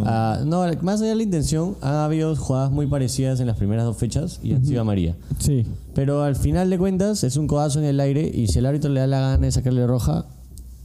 ah, 0.06 0.40
no, 0.46 0.64
más 0.82 1.00
allá 1.00 1.10
de 1.10 1.16
la 1.16 1.22
intención, 1.22 1.76
ha 1.80 2.04
habido 2.04 2.34
jugadas 2.36 2.70
muy 2.70 2.86
parecidas 2.86 3.40
en 3.40 3.46
las 3.46 3.56
primeras 3.56 3.84
dos 3.84 3.96
fechas 3.96 4.40
y 4.42 4.54
han 4.54 4.64
sido 4.64 4.80
amarilla. 4.80 5.16
Sí. 5.38 5.66
Pero 5.94 6.22
al 6.22 6.36
final 6.36 6.70
de 6.70 6.78
cuentas, 6.78 7.24
es 7.24 7.36
un 7.36 7.46
codazo 7.46 7.78
en 7.80 7.84
el 7.84 7.98
aire 8.00 8.30
y 8.32 8.46
si 8.46 8.58
el 8.60 8.66
árbitro 8.66 8.90
le 8.90 9.00
da 9.00 9.06
la 9.06 9.20
gana 9.20 9.38
de 9.38 9.50
sacarle 9.52 9.86
roja, 9.86 10.26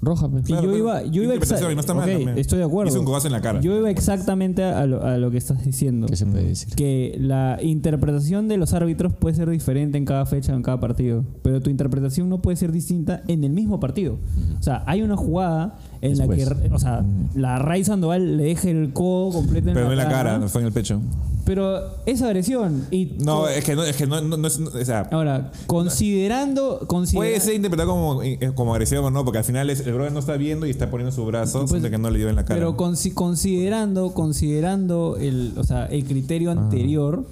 roja. 0.02 0.28
pues. 0.30 0.50
Y 0.50 0.54
yo 0.54 0.76
iba, 0.76 1.04
yo 1.04 1.24
iba 1.24 1.34
interpretación, 1.34 1.70
exa- 1.70 1.74
y 1.74 1.76
no 1.76 1.82
está 1.82 1.94
mal 1.94 2.04
Ok, 2.10 2.16
también. 2.16 2.38
estoy 2.38 2.60
de 2.60 2.66
acuerdo. 2.66 2.92
Hizo 2.92 3.00
un 3.00 3.06
codazo 3.06 3.28
en 3.28 3.34
la 3.34 3.42
cara. 3.42 3.60
Yo 3.62 3.76
iba 3.78 3.90
exactamente 3.90 4.64
a 4.64 4.86
lo, 4.86 5.04
a 5.04 5.18
lo 5.18 5.32
que 5.32 5.38
estás 5.38 5.64
diciendo. 5.64 6.08
¿Qué 6.08 6.16
se 6.16 6.26
puede 6.26 6.44
decir? 6.48 6.74
Que 6.76 7.16
la 7.20 7.58
interpretación 7.62 8.48
de 8.48 8.58
los 8.58 8.74
árbitros 8.74 9.14
puede 9.14 9.36
ser 9.36 9.50
diferente 9.50 9.98
en 9.98 10.06
cada 10.06 10.26
fecha, 10.26 10.54
en 10.54 10.62
cada 10.62 10.80
partido. 10.80 11.24
Pero 11.42 11.62
tu 11.62 11.70
interpretación 11.70 12.30
no 12.30 12.42
puede 12.42 12.58
ser 12.58 12.72
distinta 12.72 13.24
en 13.28 13.44
el 13.44 13.52
mismo 13.52 13.80
partido. 13.80 14.18
O 14.60 14.64
sea, 14.64 14.84
hay 14.86 15.02
una 15.02 15.16
jugada 15.18 15.78
en 16.02 16.18
la 16.18 16.28
que, 16.28 16.46
o 16.72 16.80
sea, 16.80 17.04
la 17.36 17.60
Ray 17.60 17.84
Sandoval 17.84 18.38
le 18.38 18.44
deja 18.44 18.70
el 18.70 18.92
codo 18.94 19.32
completo 19.34 19.70
en 19.70 19.74
Pero 19.74 19.86
no 19.88 19.92
en 19.92 19.98
la 19.98 20.08
cara, 20.10 20.38
no 20.38 20.48
fue 20.50 20.62
en 20.62 20.68
el 20.68 20.74
pecho. 20.74 21.02
Pero 21.46 21.80
es 22.08 22.22
agresión. 22.24 22.88
Y 22.90 23.18
No, 23.20 23.48
es 23.48 23.64
que 23.64 23.76
no, 23.76 23.84
es 23.84 23.96
que 23.96 24.08
no, 24.08 24.20
no- 24.22 24.36
no 24.36 24.48
es. 24.48 24.58
O 24.60 24.84
sea, 24.86 25.08
Ahora, 25.12 25.52
considerando. 25.68 26.80
considera- 26.88 27.20
puede 27.20 27.40
ser 27.40 27.54
interpretado 27.54 27.92
como, 27.92 28.24
eh, 28.24 28.40
como 28.56 28.74
agresión 28.74 29.06
o 29.06 29.12
no, 29.12 29.24
porque 29.24 29.38
al 29.40 29.44
final 29.44 29.70
es- 29.70 29.86
el 29.86 29.94
brother 29.94 30.12
no 30.12 30.20
está 30.20 30.38
viendo 30.38 30.66
y 30.66 30.72
está 30.72 30.90
poniendo 30.90 31.12
su 31.16 31.24
brazo, 31.26 31.66
Pues, 31.68 31.84
que 31.84 31.98
no 31.98 32.10
le 32.10 32.18
dio 32.18 32.30
en 32.30 32.36
la 32.36 32.46
cara. 32.46 32.60
Pero 32.60 32.76
consi- 32.76 33.14
considerando, 33.14 34.12
considerando 34.14 35.18
el, 35.20 35.54
o 35.58 35.64
sea, 35.64 35.86
el 35.86 36.04
criterio 36.06 36.52
anterior, 36.52 37.26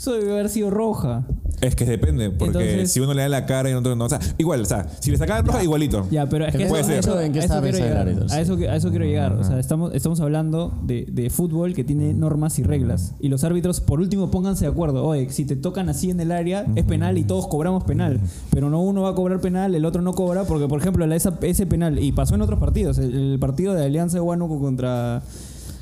eso 0.00 0.12
debe 0.14 0.32
haber 0.32 0.48
sido 0.48 0.70
roja. 0.70 1.26
es 1.60 1.76
que 1.76 1.84
depende, 1.84 2.30
porque 2.30 2.46
Entonces- 2.58 2.90
si 2.92 3.00
uno 3.00 3.12
le 3.12 3.20
da 3.20 3.28
la 3.28 3.44
cara 3.44 3.68
y 3.68 3.74
otro 3.74 3.94
no. 3.94 4.06
O 4.06 4.08
sea, 4.08 4.18
igual, 4.38 4.62
o 4.62 4.64
sea, 4.64 4.86
si 5.00 5.10
le 5.10 5.18
sacaban 5.18 5.44
roja, 5.44 5.62
igualito. 5.62 6.06
Ya, 6.10 6.26
pero 6.26 6.46
es 6.46 6.56
que 6.56 6.64
Puede 6.64 6.80
eso- 6.80 6.88
ser. 6.88 6.96
a 6.96 7.00
eso, 7.00 7.20
¿En 7.20 7.32
qué 7.34 7.40
a 7.40 7.42
estaba 7.42 7.60
quiero 7.60 7.76
pensando 7.76 8.00
el 8.00 8.06
llegar. 8.08 8.20
árbitro? 8.22 8.34
A 8.34 8.40
eso, 8.40 8.56
que- 8.56 8.68
a 8.70 8.76
eso 8.76 8.88
quiero 8.88 9.04
llegar. 9.04 9.32
O 9.34 9.44
sea, 9.44 9.58
estamos, 9.60 9.92
estamos 9.94 10.20
hablando 10.20 10.72
de, 10.84 11.04
de 11.12 11.28
fútbol 11.28 11.74
que 11.74 11.84
tiene 11.84 12.14
normas 12.14 12.58
y 12.58 12.62
reglas. 12.62 13.12
Y 13.20 13.28
los 13.28 13.44
árbitros, 13.44 13.82
por 13.82 14.00
último, 14.00 14.30
pónganse 14.30 14.64
de 14.64 14.70
acuerdo. 14.70 15.04
Oye, 15.04 15.28
si 15.30 15.44
te 15.44 15.54
tocan 15.54 15.90
así 15.90 16.08
en 16.10 16.20
el 16.20 16.32
área, 16.32 16.64
es 16.76 16.84
penal 16.84 17.18
y 17.18 17.24
todos 17.24 17.46
cobramos 17.48 17.84
penal. 17.84 18.20
Pero 18.50 18.70
no 18.70 18.80
uno 18.80 19.02
va 19.02 19.10
a 19.10 19.14
cobrar 19.14 19.42
penal, 19.42 19.74
el 19.74 19.84
otro 19.84 20.00
no 20.00 20.14
cobra, 20.14 20.44
porque, 20.44 20.66
por 20.66 20.80
ejemplo, 20.80 21.06
la- 21.06 21.16
esa- 21.16 21.36
ese 21.42 21.66
penal, 21.66 21.98
y 22.02 22.12
pasó 22.12 22.36
en 22.36 22.40
otros 22.40 22.58
partidos, 22.58 22.96
el, 22.96 23.32
el 23.32 23.38
partido 23.38 23.74
de 23.74 23.84
Alianza 23.84 24.16
de 24.16 24.22
Huánuco 24.22 24.58
contra, 24.60 25.22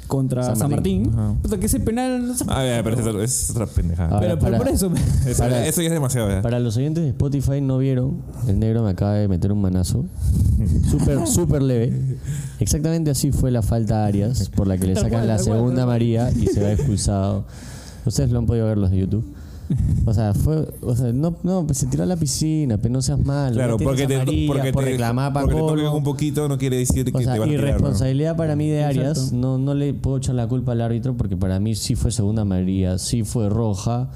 contra 0.09 0.43
San 0.43 0.57
San 0.57 0.71
Martín, 0.71 1.03
Martín. 1.03 1.21
Ajá. 1.21 1.35
puta, 1.43 1.61
que 1.61 1.67
ese 1.67 1.79
penal 1.81 2.27
no 2.27 2.35
se- 2.35 2.45
Ah, 2.49 2.65
ya, 2.67 2.83
pero 2.83 2.99
es, 2.99 3.07
otra- 3.07 3.23
es 3.25 3.51
otra 3.51 3.67
pendejada. 3.67 4.19
Pero, 4.19 4.39
por 4.39 4.69
eso. 4.69 4.91
eso, 5.27 5.39
para- 5.43 5.67
eso 5.67 5.81
ya 5.83 5.87
es 5.89 5.93
demasiado. 5.95 6.29
ya. 6.31 6.43
Para 6.43 6.59
los 6.59 6.77
oyentes 6.77 7.05
de 7.05 7.11
Spotify 7.11 7.61
no 7.61 7.79
vieron, 7.79 8.17
el 8.49 8.59
negro 8.59 8.83
me 8.83 8.91
acaba 8.91 9.13
de 9.15 9.29
meter 9.29 9.53
un 9.53 9.61
manazo. 9.61 10.05
Súper, 10.91 11.27
súper 11.27 11.63
leve. 11.63 12.17
Exactamente 12.59 13.11
así 13.11 13.31
fue 13.31 13.51
la 13.53 13.63
falta 13.63 14.03
a 14.03 14.07
Arias, 14.07 14.49
por 14.49 14.67
la 14.67 14.77
que 14.77 14.87
le 14.89 14.95
sacan 14.97 15.11
cual, 15.11 15.27
la 15.29 15.39
segunda 15.39 15.83
amarilla 15.85 16.31
y 16.33 16.47
se 16.49 16.61
va 16.63 16.73
expulsado. 16.73 17.45
Ustedes 18.05 18.31
lo 18.31 18.39
han 18.39 18.47
podido 18.47 18.67
ver 18.67 18.79
los 18.79 18.91
de 18.91 18.97
YouTube. 18.99 19.25
O 20.07 20.15
sea, 20.15 20.33
fue, 20.33 20.67
o 20.81 20.97
sea, 20.97 21.13
no, 21.13 21.37
no, 21.43 21.67
pues 21.67 21.79
se 21.79 21.87
tiró 21.87 22.03
a 22.03 22.07
la 22.07 22.17
piscina, 22.17 22.79
pero 22.79 22.93
no 22.95 23.03
seas 23.03 23.19
malo. 23.19 23.55
Claro, 23.55 23.77
porque 23.77 24.07
te, 24.07 24.17
amarillas 24.17 24.47
porque 24.47 24.73
por 24.73 24.85
te, 24.85 24.91
reclamar 24.93 25.33
para 25.33 25.47
porque 25.47 25.83
te 25.83 25.89
un 25.89 26.03
poquito 26.05 26.49
no 26.49 26.57
quiere 26.57 26.79
decir 26.79 27.05
que 27.05 27.17
O 27.17 27.21
sea, 27.21 27.35
te 27.35 27.39
van 27.39 27.49
a 27.49 27.53
tirar. 27.53 27.65
¿no? 27.65 27.69
irresponsabilidad 27.71 28.37
para 28.37 28.57
mí 28.57 28.69
de 28.69 28.85
Arias, 28.85 29.19
Exacto. 29.19 29.37
no, 29.37 29.59
no 29.59 29.75
le 29.75 29.93
puedo 29.93 30.17
echar 30.17 30.35
la 30.35 30.47
culpa 30.47 30.73
al 30.73 30.81
árbitro 30.81 31.17
porque 31.17 31.37
para 31.37 31.61
mí 31.61 31.75
sí 31.75 31.95
fue 31.95 32.11
segunda 32.11 32.43
amarilla, 32.43 32.99
sí 32.99 33.25
fue 33.25 33.49
roja. 33.49 34.11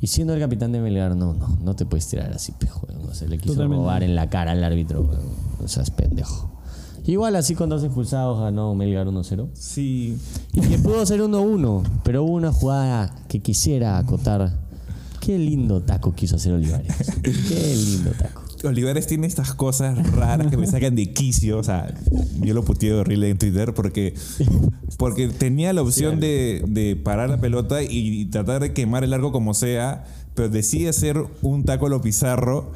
Y 0.00 0.06
siendo 0.06 0.32
el 0.32 0.40
capitán 0.40 0.72
de 0.72 0.80
Melgar, 0.80 1.14
no, 1.14 1.34
no, 1.34 1.58
no 1.60 1.76
te 1.76 1.84
puedes 1.84 2.06
tirar 2.06 2.32
así, 2.32 2.52
pejo. 2.52 2.86
O 3.10 3.12
sea, 3.12 3.28
le 3.28 3.36
quiso 3.36 3.54
Totalmente. 3.54 3.82
robar 3.82 4.02
en 4.02 4.14
la 4.14 4.30
cara 4.30 4.52
al 4.52 4.64
árbitro. 4.64 5.10
O 5.62 5.68
sea, 5.68 5.82
es 5.82 5.90
pendejo. 5.90 6.59
Igual 7.06 7.36
así 7.36 7.54
con 7.54 7.68
dos 7.68 7.82
expulsados 7.82 8.40
ganó 8.40 8.74
Melgar 8.74 9.06
1-0. 9.06 9.48
Sí. 9.54 10.16
Y 10.52 10.60
que 10.60 10.78
pudo 10.78 11.04
ser 11.06 11.20
1-1, 11.20 11.82
pero 12.04 12.24
hubo 12.24 12.34
una 12.34 12.52
jugada 12.52 13.14
que 13.28 13.40
quisiera 13.40 13.98
acotar. 13.98 14.58
Qué 15.20 15.38
lindo 15.38 15.82
taco 15.82 16.14
quiso 16.14 16.36
hacer 16.36 16.52
Olivares. 16.52 17.12
Qué 17.22 17.74
lindo 17.74 18.10
taco. 18.12 18.42
Olivares 18.64 19.06
tiene 19.06 19.26
estas 19.26 19.54
cosas 19.54 20.12
raras 20.12 20.48
que 20.48 20.56
me 20.56 20.66
sacan 20.66 20.94
de 20.94 21.12
quicio. 21.12 21.58
O 21.58 21.62
sea, 21.62 21.94
yo 22.40 22.54
lo 22.54 22.64
puteé 22.64 22.92
horrible 22.92 23.30
en 23.30 23.38
Twitter 23.38 23.74
porque, 23.74 24.14
porque 24.98 25.28
tenía 25.28 25.72
la 25.72 25.82
opción 25.82 26.20
de, 26.20 26.62
de 26.66 26.96
parar 26.96 27.30
la 27.30 27.40
pelota 27.40 27.82
y 27.82 28.26
tratar 28.26 28.60
de 28.60 28.72
quemar 28.72 29.04
el 29.04 29.10
largo 29.10 29.32
como 29.32 29.54
sea, 29.54 30.04
pero 30.34 30.48
decide 30.48 30.88
hacer 30.88 31.22
un 31.42 31.64
taco 31.64 31.86
a 31.86 31.88
lo 31.90 32.00
pizarro. 32.00 32.72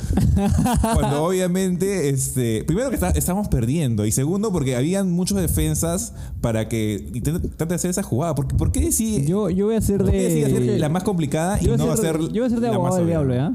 cuando 0.95 1.25
obviamente, 1.27 2.09
este, 2.11 2.65
primero 2.65 2.89
que 2.91 2.97
está- 2.97 3.11
estamos 3.11 3.49
perdiendo 3.49 4.05
y 4.07 4.13
segundo 4.13 4.53
porque 4.53 4.77
habían 4.77 5.13
muchas 5.13 5.39
defensas 5.39 6.13
para 6.41 6.69
que 6.69 7.11
trate 7.57 7.67
de 7.67 7.75
hacer 7.77 7.91
esa 7.91 8.03
jugada. 8.03 8.35
¿Por, 8.35 8.49
por 8.49 8.73
qué 8.73 8.81
decide, 8.81 9.25
Yo, 9.27 9.49
yo 9.51 9.67
voy 9.67 9.77
a 9.77 9.79
hacer 9.79 9.99
por 9.99 10.11
qué 10.11 10.23
decide 10.23 10.47
hacer 10.47 10.63
de. 10.67 10.79
la 10.79 10.89
más 10.89 11.05
complicada 11.05 11.59
y 11.63 11.67
no 11.67 11.75
a 11.75 11.97
ser, 11.97 12.17
hacer 12.17 12.21
yo 12.33 12.43
voy 12.43 12.47
a 12.47 12.51
ser 12.51 12.61
de 12.61 12.67
la 12.69 12.73
más 12.79 12.95
abogado 12.97 12.97
del 12.99 13.07
diablo. 13.07 13.55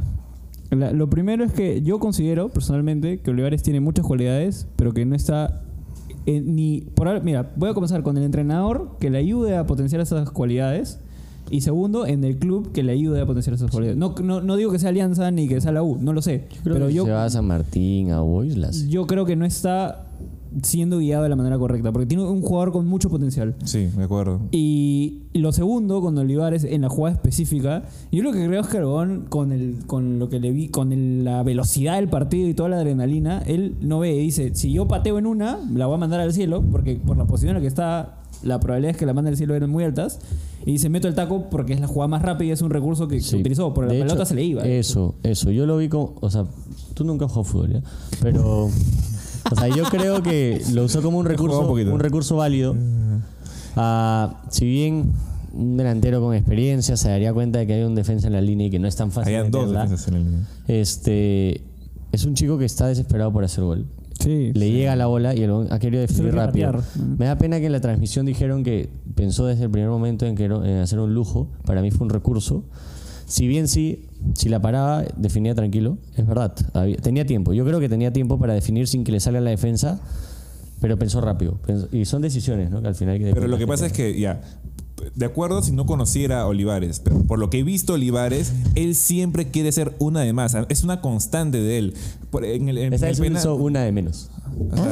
La- 0.72 0.92
lo 0.92 1.10
primero 1.10 1.44
es 1.44 1.52
que 1.52 1.82
yo 1.82 2.00
considero 2.00 2.50
personalmente 2.50 3.20
que 3.22 3.32
Olivares 3.32 3.64
tiene 3.64 3.80
muchas 3.80 4.06
cualidades, 4.06 4.68
pero 4.76 4.94
que 4.94 5.04
no 5.06 5.16
está 5.16 5.64
ni 6.26 6.82
por 6.82 7.08
ahora- 7.08 7.22
mira, 7.22 7.52
voy 7.56 7.70
a 7.70 7.74
comenzar 7.74 8.04
con 8.04 8.16
el 8.18 8.24
entrenador 8.24 8.98
que 9.00 9.10
le 9.10 9.18
ayude 9.18 9.58
a 9.58 9.66
potenciar 9.66 10.00
esas 10.02 10.30
cualidades 10.30 11.00
y 11.52 11.62
segundo 11.62 12.06
en 12.06 12.24
el 12.24 12.38
club 12.38 12.72
que 12.72 12.84
le 12.84 12.92
ayude 12.94 13.22
a 13.22 13.26
potenciar 13.26 13.54
esas 13.56 13.72
cualidades. 13.72 13.98
No, 13.98 14.16
no, 14.24 14.42
no 14.42 14.56
digo 14.56 14.72
que 14.72 14.80
sea 14.80 14.90
Alianza 14.90 15.30
ni 15.32 15.48
que 15.48 15.60
sea 15.62 15.72
la 15.72 15.84
U, 15.84 15.98
no 16.00 16.14
lo 16.14 16.22
sé, 16.22 16.48
Creo 16.64 16.76
pero 16.76 16.88
que 16.88 16.94
yo 16.94 17.06
se 17.06 17.12
va 17.12 17.26
a 17.26 17.30
San 17.30 17.46
Martín, 17.48 18.12
a 18.12 18.22
Boys, 18.22 18.58
las. 18.58 18.88
yo 18.88 19.08
creo 19.08 19.26
que 19.26 19.36
no 19.36 19.46
está 19.46 20.06
siendo 20.64 20.98
guiado 20.98 21.22
de 21.24 21.30
la 21.30 21.36
manera 21.36 21.60
correcta, 21.60 21.92
porque 21.92 22.08
tiene 22.08 22.24
un 22.24 22.42
jugador 22.42 22.72
con 22.72 22.88
mucho 22.88 23.08
potencial. 23.10 23.54
Sí, 23.66 23.86
de 23.86 24.04
acuerdo. 24.04 24.42
Y 24.52 25.20
lo 25.36 25.52
segundo, 25.52 26.02
con 26.02 26.18
Olivares, 26.18 26.64
en 26.64 26.82
la 26.82 26.90
jugada 26.90 27.14
específica, 27.16 27.84
yo 28.12 28.24
lo 28.24 28.32
que 28.32 28.44
creo 28.48 28.60
es 28.62 28.68
que 28.68 28.78
Aragón, 28.78 29.26
con, 29.30 29.52
el, 29.52 29.76
con 29.86 30.18
lo 30.18 30.28
que 30.28 30.40
le 30.40 30.52
vi, 30.52 30.70
con 30.70 30.92
el- 30.92 31.24
la 31.24 31.44
velocidad 31.44 31.98
del 31.98 32.10
partido 32.10 32.48
y 32.50 32.56
toda 32.56 32.68
la 32.70 32.78
adrenalina, 32.78 33.44
él 33.46 33.76
no 33.82 34.00
ve 34.00 34.16
y 34.16 34.20
dice, 34.22 34.56
si 34.56 34.74
yo 34.74 34.88
pateo 34.88 35.20
en 35.20 35.28
una, 35.28 35.60
la 35.72 35.86
voy 35.86 35.96
a 35.96 36.00
mandar 36.00 36.20
al 36.20 36.34
cielo, 36.34 36.64
porque 36.72 36.96
por 36.96 37.16
la 37.16 37.26
posición 37.26 37.50
en 37.52 37.56
la 37.58 37.62
que 37.62 37.68
está, 37.68 38.18
la 38.44 38.60
probabilidad 38.60 38.92
es 38.92 38.98
que 38.98 39.06
la 39.06 39.14
mande 39.14 39.30
al 39.30 39.38
cielo 39.38 39.56
eran 39.56 39.70
muy 39.70 39.84
altas, 39.84 40.20
y 40.66 40.74
dice, 40.74 40.90
meto 40.90 41.08
el 41.08 41.16
taco 41.16 41.50
porque 41.50 41.74
es 41.74 41.80
la 41.80 41.88
jugada 41.88 42.08
más 42.08 42.22
rápida 42.22 42.50
y 42.50 42.52
es 42.52 42.62
un 42.62 42.70
recurso 42.70 43.08
que 43.08 43.22
se 43.22 43.38
utilizó, 43.38 43.74
por 43.74 43.86
la 43.86 43.94
De 43.94 44.00
pelota 44.00 44.16
hecho, 44.16 44.26
se 44.26 44.36
le 44.36 44.44
iba. 44.44 44.64
Eso, 44.64 45.16
eso. 45.24 45.52
Yo 45.52 45.66
lo 45.66 45.78
vi 45.78 45.90
como. 45.90 46.16
O 46.22 46.30
sea, 46.30 46.46
tú 46.94 47.04
nunca 47.06 47.26
has 47.26 47.32
jugado 47.32 47.50
fútbol, 47.50 47.74
¿ya? 47.74 47.82
Pero. 48.22 48.70
O 49.52 49.56
sea, 49.56 49.68
yo 49.70 49.84
creo 49.86 50.22
que 50.22 50.62
lo 50.74 50.84
usó 50.84 51.02
como 51.02 51.18
un 51.18 51.26
recurso, 51.28 51.72
un 51.72 52.00
recurso 52.00 52.36
válido. 52.36 52.76
Ah, 53.76 54.42
si 54.50 54.66
bien 54.66 55.14
un 55.54 55.78
delantero 55.78 56.22
con 56.22 56.36
experiencia 56.36 56.96
se 56.98 57.10
daría 57.10 57.34
cuenta 57.34 57.60
de 57.60 57.68
que 57.68 57.74
hay 57.74 57.84
un 57.84 57.96
defensa 57.96 58.28
en 58.28 58.34
la 58.34 58.42
línea 58.42 58.68
y 58.68 58.70
que 58.70 58.80
no 58.80 58.88
es 58.88 58.96
tan 58.96 59.12
fácil 59.12 59.36
Habían 59.36 59.52
dos 59.52 59.72
defensas 59.72 60.08
en 60.08 60.14
la 60.14 60.20
línea. 60.20 60.40
este 60.68 61.62
es 62.12 62.26
un 62.26 62.36
chico 62.36 62.58
que 62.58 62.66
está 62.66 62.88
desesperado 62.88 63.32
por 63.32 63.44
hacer 63.44 63.64
gol. 63.64 63.86
Sí. 64.20 64.52
Le 64.54 64.72
llega 64.72 64.96
la 64.96 65.06
bola 65.08 65.34
y 65.34 65.44
el 65.44 65.52
ha 65.70 65.80
querido 65.80 66.02
definir 66.02 66.34
rápido. 66.36 66.74
Me 67.18 67.26
da 67.26 67.38
pena 67.38 67.60
que 67.60 67.68
en 67.68 67.72
la 67.72 67.80
transmisión 67.82 68.26
dijeron 68.26 68.64
que 68.64 68.90
pensó 69.16 69.46
desde 69.46 69.64
el 69.66 69.72
primer 69.72 69.90
momento 69.90 70.26
en, 70.26 70.36
que 70.36 70.46
en 70.46 70.54
hacer 70.80 71.00
un 71.00 71.14
lujo. 71.14 71.50
Para 71.66 71.82
mí 71.82 71.90
fue 71.92 72.06
un 72.06 72.10
recurso. 72.12 72.66
Si 73.26 73.48
bien 73.48 73.68
sí, 73.68 74.08
si 74.34 74.50
la 74.50 74.60
paraba, 74.62 75.04
definía 75.16 75.54
tranquilo. 75.56 75.98
Es 76.18 76.26
verdad. 76.28 76.54
había- 76.74 76.98
tenía 76.98 77.26
tiempo. 77.26 77.54
Yo 77.54 77.64
creo 77.66 77.80
que 77.80 77.88
tenía 77.88 78.12
tiempo 78.12 78.38
para 78.40 78.54
definir 78.54 78.88
sin 78.88 79.04
que 79.04 79.12
le 79.12 79.20
salga 79.20 79.40
la 79.40 79.52
defensa, 79.52 80.02
pero 80.82 80.98
pensó 80.98 81.22
rápido. 81.22 81.60
Pensó- 81.66 81.88
y 81.92 82.06
son 82.06 82.22
decisiones, 82.22 82.72
¿no? 82.72 82.82
Que 82.82 82.88
al 82.90 82.96
final 82.96 83.14
hay 83.14 83.20
que 83.20 83.34
Pero 83.34 83.48
lo 83.48 83.58
que 83.58 83.68
pasa 83.68 83.86
es 83.86 83.94
que, 83.94 84.20
ya, 84.20 84.42
de 85.16 85.26
acuerdo 85.26 85.62
si 85.62 85.72
no 85.72 85.86
conociera 85.86 86.42
a 86.42 86.48
Olivares, 86.48 87.00
pero 87.00 87.20
por 87.24 87.40
lo 87.40 87.50
que 87.50 87.60
he 87.60 87.64
visto 87.64 87.94
Olivares, 87.94 88.54
él 88.76 88.96
siempre 88.96 89.50
quiere 89.50 89.72
ser 89.72 89.96
una 90.00 90.22
de 90.22 90.34
más. 90.34 90.56
Es 90.70 90.84
una 90.84 91.02
constante 91.02 91.60
de 91.62 91.78
él. 91.78 91.94
Por- 92.30 92.46
en 92.46 92.70
el, 92.70 92.78
en 92.78 92.94
Esta 92.94 93.08
el 93.08 93.12
vez 93.14 93.22
penal- 93.22 93.40
hizo 93.42 93.56
una 93.56 93.82
de 93.84 93.92
menos. 93.92 94.30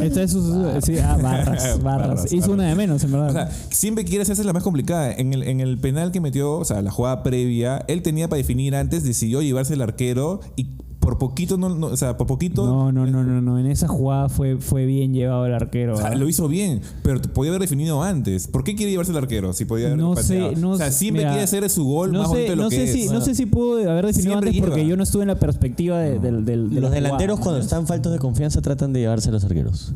Esta 0.01 0.23
es 0.23 0.31
su- 0.31 0.65
sí, 0.83 0.97
ah, 0.99 1.17
barras, 1.21 1.81
barras. 1.81 1.83
Barras, 1.83 2.25
Hizo 2.33 2.35
barras. 2.35 2.47
una 2.49 2.63
de 2.69 2.75
menos, 2.75 3.03
en 3.03 3.11
verdad. 3.11 3.29
O 3.29 3.33
sea, 3.33 3.51
siempre 3.69 4.05
quiere 4.05 4.21
hacerse 4.21 4.43
la 4.43 4.53
más 4.53 4.63
complicada. 4.63 5.11
En 5.13 5.33
el, 5.33 5.43
en 5.43 5.59
el 5.59 5.77
penal 5.77 6.11
que 6.11 6.21
metió, 6.21 6.53
o 6.53 6.65
sea, 6.65 6.81
la 6.81 6.91
jugada 6.91 7.23
previa, 7.23 7.83
él 7.87 8.01
tenía 8.01 8.27
para 8.29 8.37
definir 8.37 8.75
antes, 8.75 9.03
decidió 9.03 9.41
llevarse 9.41 9.73
el 9.73 9.81
arquero 9.81 10.39
y 10.55 10.67
por 11.07 11.17
poquito, 11.17 11.57
no, 11.57 11.69
no- 11.69 11.87
o 11.87 11.95
sea, 11.95 12.17
por 12.17 12.27
poquito. 12.27 12.65
no, 12.65 12.91
no, 12.91 13.05
no, 13.05 13.23
no, 13.23 13.39
no. 13.41 13.57
En 13.57 13.65
esa 13.67 13.87
jugada 13.87 14.27
fue, 14.27 14.57
fue 14.57 14.85
bien 14.85 15.13
llevado 15.13 15.45
el 15.45 15.53
arquero. 15.53 15.93
O 15.95 15.97
sea, 15.97 16.13
lo 16.15 16.27
hizo 16.27 16.49
bien, 16.49 16.81
pero 17.01 17.21
podía 17.21 17.51
haber 17.51 17.61
definido 17.61 18.03
antes. 18.03 18.47
¿Por 18.49 18.65
qué 18.65 18.75
quiere 18.75 18.91
llevarse 18.91 19.13
el 19.13 19.17
arquero? 19.17 19.53
Si 19.53 19.63
podía 19.63 19.85
haber 19.87 19.99
No 19.99 20.17
sé, 20.17 20.55
no 20.57 20.71
O 20.71 20.77
sea, 20.77 20.91
siempre 20.91 21.21
mira, 21.21 21.29
quiere 21.31 21.43
hacer 21.45 21.69
su 21.69 21.85
gol 21.85 22.11
no 22.11 22.19
más 22.19 22.27
sé, 22.27 22.33
bonito 22.33 22.51
de 22.51 22.55
lo 22.57 22.63
no 22.63 22.69
que 22.69 22.75
sé 22.75 22.83
es. 22.83 22.91
si, 22.91 23.07
no 23.07 23.21
sé 23.21 23.35
si 23.35 23.45
pudo 23.45 23.89
haber 23.89 24.05
definido 24.07 24.31
Siempre 24.33 24.49
antes 24.49 24.61
porque 24.61 24.85
yo 24.85 24.97
no 24.97 25.03
estuve 25.03 25.21
en 25.21 25.29
la 25.29 25.39
perspectiva 25.39 25.97
de, 25.99 26.19
del, 26.19 26.43
del- 26.43 26.69
de 26.71 26.81
Los 26.81 26.89
la 26.89 26.95
delanteros 26.97 27.37
jugada, 27.39 27.43
cuando 27.43 27.59
¿no? 27.59 27.63
están 27.63 27.87
faltos 27.87 28.11
de 28.11 28.19
confianza 28.19 28.61
tratan 28.61 28.91
de 28.91 28.99
llevarse 28.99 29.29
a 29.29 29.31
los 29.31 29.45
arqueros. 29.45 29.93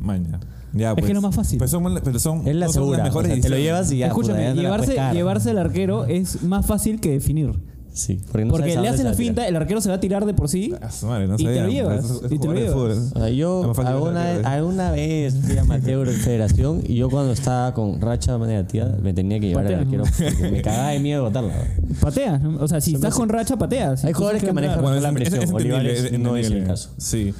Maña. 0.00 0.38
Ya, 0.74 0.90
Es 0.90 0.94
que 0.94 1.00
pues. 1.02 1.10
es 1.10 1.14
lo 1.16 1.22
más 1.22 1.34
fácil. 1.34 1.58
Pues 1.58 1.70
son, 1.70 1.84
pero 2.02 2.18
son, 2.18 2.46
Es 2.46 2.54
la 2.54 2.66
no 2.66 2.72
son 2.72 2.82
segura. 2.84 2.98
las 2.98 3.06
o 3.06 3.08
mejores 3.10 3.32
sea, 3.32 3.42
te 3.42 3.48
lo 3.50 3.56
llevas 3.58 3.92
y 3.92 3.98
ya. 3.98 4.08
puta, 4.10 4.28
Escúchame, 4.32 4.44
ya 4.54 4.62
llevarse, 4.62 4.96
llevarse 5.12 5.50
al 5.50 5.58
arquero 5.58 6.04
es 6.06 6.42
más 6.44 6.64
fácil 6.64 7.00
que 7.00 7.10
definir. 7.10 7.52
Sí, 7.94 8.18
porque, 8.30 8.46
no 8.46 8.56
le 8.82 8.88
hace 8.88 9.04
la 9.04 9.12
finta, 9.12 9.46
el 9.46 9.54
arquero 9.54 9.80
se 9.82 9.90
va 9.90 9.96
a 9.96 10.00
tirar 10.00 10.24
de 10.24 10.32
por 10.32 10.48
sí. 10.48 10.72
A 10.80 10.90
su 10.90 11.06
madre, 11.06 11.28
no 11.28 11.34
Y 11.34 11.38
te 11.38 11.44
sabía. 11.44 11.62
lo 11.64 11.68
llevas, 11.68 12.04
Es- 12.04 12.22
es 12.24 12.32
y 12.32 12.38
te 12.38 12.46
lo 12.46 12.52
de 12.54 12.60
llevas. 12.60 12.72
fútbol. 12.74 12.90
O 13.14 13.18
sea, 13.18 13.28
yo 13.28 13.72
alguna 13.84 14.24
vez, 14.32 14.46
alguna 14.46 14.90
vez 14.92 15.34
fui 15.44 15.58
a 15.58 15.64
Mateo 15.64 16.02
en 16.04 16.12
Federación 16.12 16.82
y 16.88 16.94
yo 16.94 17.10
cuando 17.10 17.32
estaba 17.32 17.74
con 17.74 18.00
racha 18.00 18.38
negativa 18.38 18.86
me 19.02 19.12
tenía 19.12 19.38
que 19.40 19.48
llevar 19.48 19.66
al 19.66 19.74
arquero 19.80 20.04
porque 20.04 20.50
me 20.50 20.62
cagaba 20.62 20.88
de 20.88 21.00
miedo 21.00 21.22
de 21.22 21.28
botarla. 21.28 21.54
Pateas. 22.00 22.40
¿no? 22.40 22.58
O 22.60 22.66
sea, 22.68 22.80
si 22.80 22.94
estás 22.94 23.14
con 23.14 23.28
racha, 23.28 23.56
pateas. 23.58 24.04
Hay 24.06 24.14
jugadores 24.14 24.42
que 24.42 24.52
manejan- 24.54 24.78
claro. 24.80 24.98
la 25.00 25.08
es- 25.08 25.14
presión. 25.14 25.42
es 25.42 25.50
entendible, 25.50 25.74
Olivares 25.78 26.04
es 26.12 26.18
no 26.18 26.36
es 26.36 26.46
el 26.50 26.64
caso. 26.64 26.90
Sí. 26.96 27.34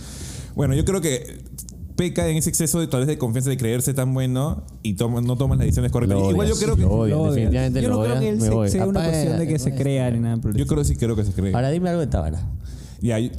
Bueno, 0.54 0.74
yo 0.74 0.84
creo 0.84 1.00
que 1.00 1.38
peca 2.08 2.28
en 2.28 2.36
ese 2.36 2.48
exceso 2.50 2.80
de 2.80 2.86
tal 2.88 3.00
vez 3.00 3.08
de 3.08 3.18
confianza 3.18 3.50
de 3.50 3.56
creerse 3.56 3.94
tan 3.94 4.12
bueno 4.14 4.64
y 4.82 4.94
toma- 4.94 5.20
no 5.20 5.36
tomas 5.36 5.58
las 5.58 5.66
decisiones 5.66 5.92
correctas. 5.92 6.18
Lo 6.18 6.30
Igual 6.30 6.48
yo 6.48 6.56
creo 6.56 6.76
que 6.76 6.82
lo 6.82 6.90
odias, 6.90 7.16
Lo 7.16 7.22
odias. 7.22 7.34
definitivamente 7.36 7.82
Yo 7.82 7.88
lo 7.88 7.94
no 7.96 8.00
creo 8.02 8.12
odias, 8.16 8.20
que 8.22 8.28
él 8.30 8.36
me 8.36 8.42
se- 8.42 8.50
voy. 8.50 8.68
sea 8.70 8.86
una 8.86 9.00
Apaga, 9.00 9.12
cuestión 9.12 9.38
de 9.38 9.46
que 9.48 9.58
se 9.58 9.74
crea 9.74 10.10
ni 10.10 10.18
nada. 10.20 10.36
por 10.38 10.50
el 10.50 10.56
yo 10.56 10.66
creo 10.66 10.84
sí 10.84 10.96
creo 10.96 11.14
que 11.16 11.24
se 11.24 11.32
cree. 11.32 11.54
Ahora 11.54 11.70
dime 11.70 11.88
algo 11.88 12.00
de 12.00 12.06
Tábara. 12.08 12.40
Ya, 13.00 13.18
yo- 13.18 13.30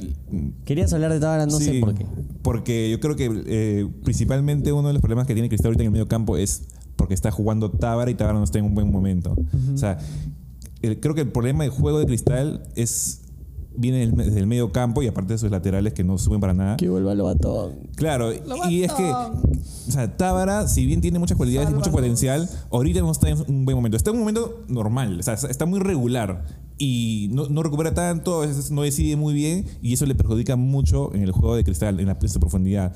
Querías 0.64 0.92
hablar 0.92 1.12
de 1.12 1.20
Tábara, 1.20 1.46
no 1.46 1.58
sé 1.58 1.72
sí, 1.72 1.80
por 1.80 1.94
qué. 1.94 2.06
Porque 2.42 2.90
yo 2.90 3.00
creo 3.00 3.16
que 3.16 3.30
eh, 3.46 3.86
principalmente 4.04 4.72
uno 4.72 4.88
de 4.88 4.94
los 4.94 5.00
problemas 5.00 5.26
que 5.26 5.34
tiene 5.34 5.48
Cristal 5.48 5.68
ahorita 5.68 5.82
en 5.82 5.86
el 5.86 5.92
medio 5.92 6.08
campo 6.08 6.36
es 6.36 6.62
porque 6.96 7.14
está 7.14 7.30
jugando 7.30 7.70
Tábara 7.70 8.10
y 8.10 8.14
Tábara 8.14 8.38
no 8.38 8.44
está 8.44 8.58
en 8.58 8.66
un 8.66 8.74
buen 8.74 8.90
momento. 8.90 9.36
O 9.74 9.78
sea, 9.78 9.98
el- 10.82 11.00
creo 11.00 11.14
que 11.14 11.22
el 11.22 11.28
problema 11.28 11.64
del 11.64 11.70
juego 11.72 11.98
de 11.98 12.06
Cristal 12.06 12.62
es 12.76 13.22
viene 13.76 13.98
del- 13.98 14.14
desde 14.14 14.38
el 14.40 14.46
medio 14.46 14.72
campo 14.72 15.02
y 15.02 15.06
aparte 15.06 15.34
de 15.34 15.38
sus 15.38 15.50
laterales 15.50 15.92
que 15.94 16.04
no 16.04 16.18
suben 16.18 16.40
para 16.40 16.54
nada. 16.54 16.76
Que 16.76 16.88
vuelva 16.88 17.14
lo 17.14 17.24
batón. 17.24 17.72
Claro, 17.96 18.32
y 18.68 18.82
es 18.84 18.92
que, 18.92 19.04
o 19.10 19.90
sea, 19.90 20.16
Tábara, 20.16 20.68
si 20.68 20.86
bien 20.86 21.00
tiene 21.00 21.18
muchas 21.18 21.36
cualidades 21.36 21.70
y 21.70 21.74
mucho 21.74 21.90
potencial, 21.90 22.48
ahorita 22.70 23.00
no 23.00 23.10
está 23.12 23.28
en 23.28 23.38
un 23.48 23.64
buen 23.64 23.76
momento. 23.76 23.96
Está 23.96 24.10
en 24.10 24.16
un 24.16 24.20
momento 24.22 24.64
normal, 24.68 25.18
o 25.20 25.22
sea, 25.22 25.34
está 25.34 25.66
muy 25.66 25.80
regular 25.80 26.44
y 26.78 27.28
no, 27.32 27.48
no 27.48 27.62
recupera 27.62 27.94
tanto, 27.94 28.42
a 28.42 28.46
veces 28.46 28.70
no 28.70 28.82
decide 28.82 29.16
muy 29.16 29.32
bien 29.34 29.64
y 29.80 29.92
eso 29.92 30.06
le 30.06 30.14
perjudica 30.14 30.56
mucho 30.56 31.14
en 31.14 31.22
el 31.22 31.30
juego 31.32 31.54
de 31.56 31.64
cristal, 31.64 32.00
en 32.00 32.06
la 32.06 32.18
en 32.20 32.28
su 32.28 32.40
profundidad. 32.40 32.94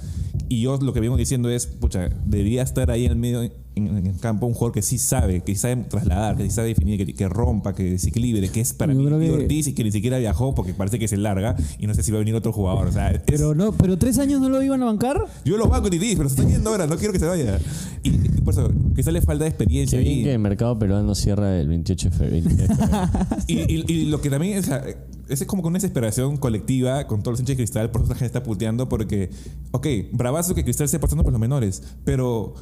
Y 0.49 0.63
yo 0.63 0.79
lo 0.79 0.93
que 0.93 1.01
vengo 1.01 1.17
diciendo 1.17 1.49
es, 1.51 1.67
pucha, 1.67 2.09
debería 2.27 2.63
estar 2.63 2.91
ahí 2.91 3.05
en 3.05 3.13
el 3.13 3.19
medio, 3.19 3.43
en, 3.43 3.53
en 3.77 4.07
el 4.07 4.19
campo, 4.19 4.47
un 4.47 4.55
jugador 4.55 4.73
que 4.73 4.83
sí 4.83 4.99
sabe, 4.99 5.43
que 5.43 5.55
sí 5.55 5.61
sabe 5.61 5.77
trasladar, 5.85 6.37
que 6.37 6.45
sí 6.45 6.51
sabe 6.51 6.69
definir, 6.69 7.05
que, 7.05 7.15
que 7.15 7.29
rompa, 7.29 7.75
que 7.75 7.85
desequilibre, 7.85 8.49
que 8.49 8.61
es 8.61 8.73
para 8.73 8.93
Yo 8.95 8.99
mí 9.01 9.27
que- 9.27 9.31
Ortiz 9.31 9.67
y 9.69 9.75
que 9.75 9.85
ni 9.85 9.93
siquiera 9.93 10.19
viajó 10.19 10.55
porque 10.55 10.73
parece 10.75 10.99
que 10.99 11.07
se 11.07 11.17
larga 11.19 11.55
y 11.79 11.87
no 11.87 11.95
sé 11.95 12.03
si 12.03 12.11
va 12.11 12.17
a 12.17 12.21
venir 12.21 12.35
otro 12.35 12.53
jugador. 12.53 12.89
O 12.89 12.93
sea, 12.93 13.11
es- 13.11 13.21
Pero 13.27 13.55
no, 13.55 13.73
pero 13.73 13.97
tres 13.99 14.19
años 14.19 14.41
no 14.41 14.49
lo 14.49 14.63
iban 14.63 14.83
a 14.83 14.87
bancar. 14.87 15.25
yo 15.45 15.57
lo 15.59 15.69
banco 15.69 15.91
Titi, 15.91 16.17
pero 16.17 16.29
se 16.29 16.41
está 16.41 16.51
yendo 16.51 16.71
ahora, 16.71 16.87
no 16.87 16.97
quiero 16.97 17.13
que 17.13 17.19
se 17.21 17.27
vaya. 17.27 17.61
Y, 18.03 18.09
y 18.11 18.41
por 18.45 18.55
eso, 18.55 18.73
quizá 18.97 19.11
le 19.13 19.21
falta 19.21 19.45
de 19.45 19.51
experiencia. 19.51 19.99
Qué 19.99 20.05
bien 20.05 20.19
ahí. 20.19 20.25
que 20.25 20.33
el 20.33 20.39
mercado 20.39 20.79
peruano 20.79 21.15
cierra 21.15 21.61
el 21.61 21.69
28 21.69 22.11
de 22.11 22.17
febrero. 22.17 22.47
23 22.49 22.69
de 22.69 22.75
febrero. 22.77 23.09
Y, 23.47 23.68
y- 23.69 24.05
lo 24.07 24.21
que 24.21 24.31
también 24.31 24.59
o 24.59 24.63
sea, 24.63 24.85
es 25.29 25.45
como 25.45 25.63
con 25.63 25.71
una 25.71 25.77
desesperación 25.79 26.37
colectiva 26.39 27.07
con 27.07 27.23
todos 27.23 27.35
los 27.35 27.41
hinchas 27.41 27.57
de 27.57 27.57
cristal, 27.57 27.91
por 27.91 28.01
eso 28.03 28.11
la 28.11 28.15
gente 28.17 28.27
está 28.27 28.43
puteando, 28.43 28.89
porque, 28.89 29.31
ok, 29.73 29.87
bravazo 30.13 30.55
que 30.55 30.65
cristal 30.65 30.87
esté 30.87 30.99
pasando 30.99 31.23
por 31.23 31.33
los 31.33 31.41
menores, 31.41 31.83
pero 32.05 32.55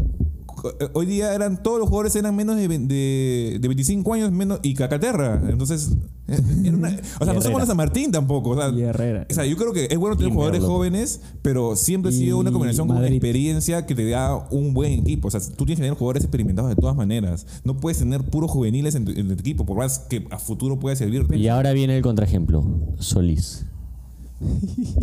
hoy 0.95 1.07
día 1.07 1.35
eran 1.35 1.63
todos 1.63 1.79
los 1.79 1.89
jugadores 1.89 2.15
eran 2.17 2.35
menos 2.37 2.57
de, 2.57 2.69
ve- 2.69 2.79
de, 2.79 3.59
de 3.61 3.69
25 3.69 4.15
años 4.15 4.33
menos 4.33 4.61
y 4.63 4.75
Cacaterra. 4.75 5.43
Entonces, 5.49 5.91
eh, 6.29 6.39
era 6.65 6.77
una- 6.77 6.89
o 7.21 7.25
sea, 7.25 7.35
no 7.35 7.41
somos 7.43 7.61
la 7.61 7.67
San 7.67 7.77
Martín 7.77 8.11
tampoco. 8.11 8.51
O 8.51 8.57
sea, 8.57 8.69
Y 8.71 8.83
Herrera. 8.83 9.27
o 9.31 9.35
sea, 9.35 9.45
yo 9.47 9.57
creo 9.57 9.73
que 9.73 9.89
es 9.91 9.99
bueno 9.99 10.17
tener 10.17 10.33
jugadores 10.33 10.63
jóvenes, 10.63 11.21
pero 11.43 11.77
siempre 11.77 12.11
ha 12.11 12.15
sido 12.15 12.39
una 12.39 12.51
combinación 12.53 12.87
con 12.89 12.97
Madrid. 12.97 13.15
experiencia 13.15 13.87
que 13.87 13.95
te 13.95 14.09
da 14.09 14.37
un 14.51 14.75
buen 14.75 14.93
equipo. 14.93 15.29
O 15.29 15.31
sea, 15.31 15.41
tú 15.41 15.65
tienes 15.65 15.77
que 15.77 15.83
tener 15.85 15.95
jugadores 15.99 16.23
experimentados 16.25 16.71
de 16.71 16.77
todas 16.77 16.97
maneras. 16.97 17.47
No 17.65 17.77
puedes 17.77 17.99
tener 17.99 18.23
puros 18.25 18.51
juveniles 18.51 18.95
en 18.95 19.05
tu, 19.05 19.13
en 19.13 19.27
tu 19.29 19.33
equipo, 19.35 19.65
por 19.67 19.79
más 19.79 19.99
que 20.01 20.27
a 20.31 20.39
futuro 20.39 20.79
pueda 20.79 20.97
servirte. 20.97 21.37
y 21.37 21.49
ahora 21.49 21.73
viene 21.73 21.97
el 21.97 22.03
contraejemplo. 22.03 22.65
Solís. 22.99 23.65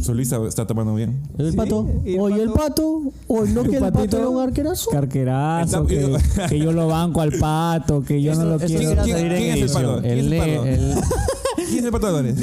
Solís 0.01 0.31
está 0.31 0.67
tomando 0.67 0.93
bien. 0.95 1.19
¿El 1.37 1.51
Sí, 1.51 1.57
pato? 1.57 1.87
el 2.05 2.19
Oye, 2.19 2.43
el 2.43 2.51
pato. 2.51 3.01
Oye, 3.27 3.51
no 3.53 3.63
que 3.63 3.75
el 3.77 3.79
pato 3.81 3.93
patito, 3.95 4.17
era 4.17 4.29
un 4.29 4.41
arquerazo. 4.41 4.89
Carquerazo, 4.91 5.87
que, 5.87 6.59
yo 6.59 6.71
lo 6.71 6.87
banco 6.87 7.21
al 7.21 7.31
pato, 7.33 8.03
que 8.03 8.21
yo 8.21 8.35
no 8.35 8.45
lo 8.45 8.59
quiero. 8.59 9.03
¿Quién- 9.03 9.63
es 9.63 9.75
el 9.75 10.03
el 10.03 10.33
el- 10.33 10.95
¿Quién 11.73 11.79
es 11.79 11.85
el 11.85 11.91
pato 11.91 12.07
Álvarez? 12.07 12.35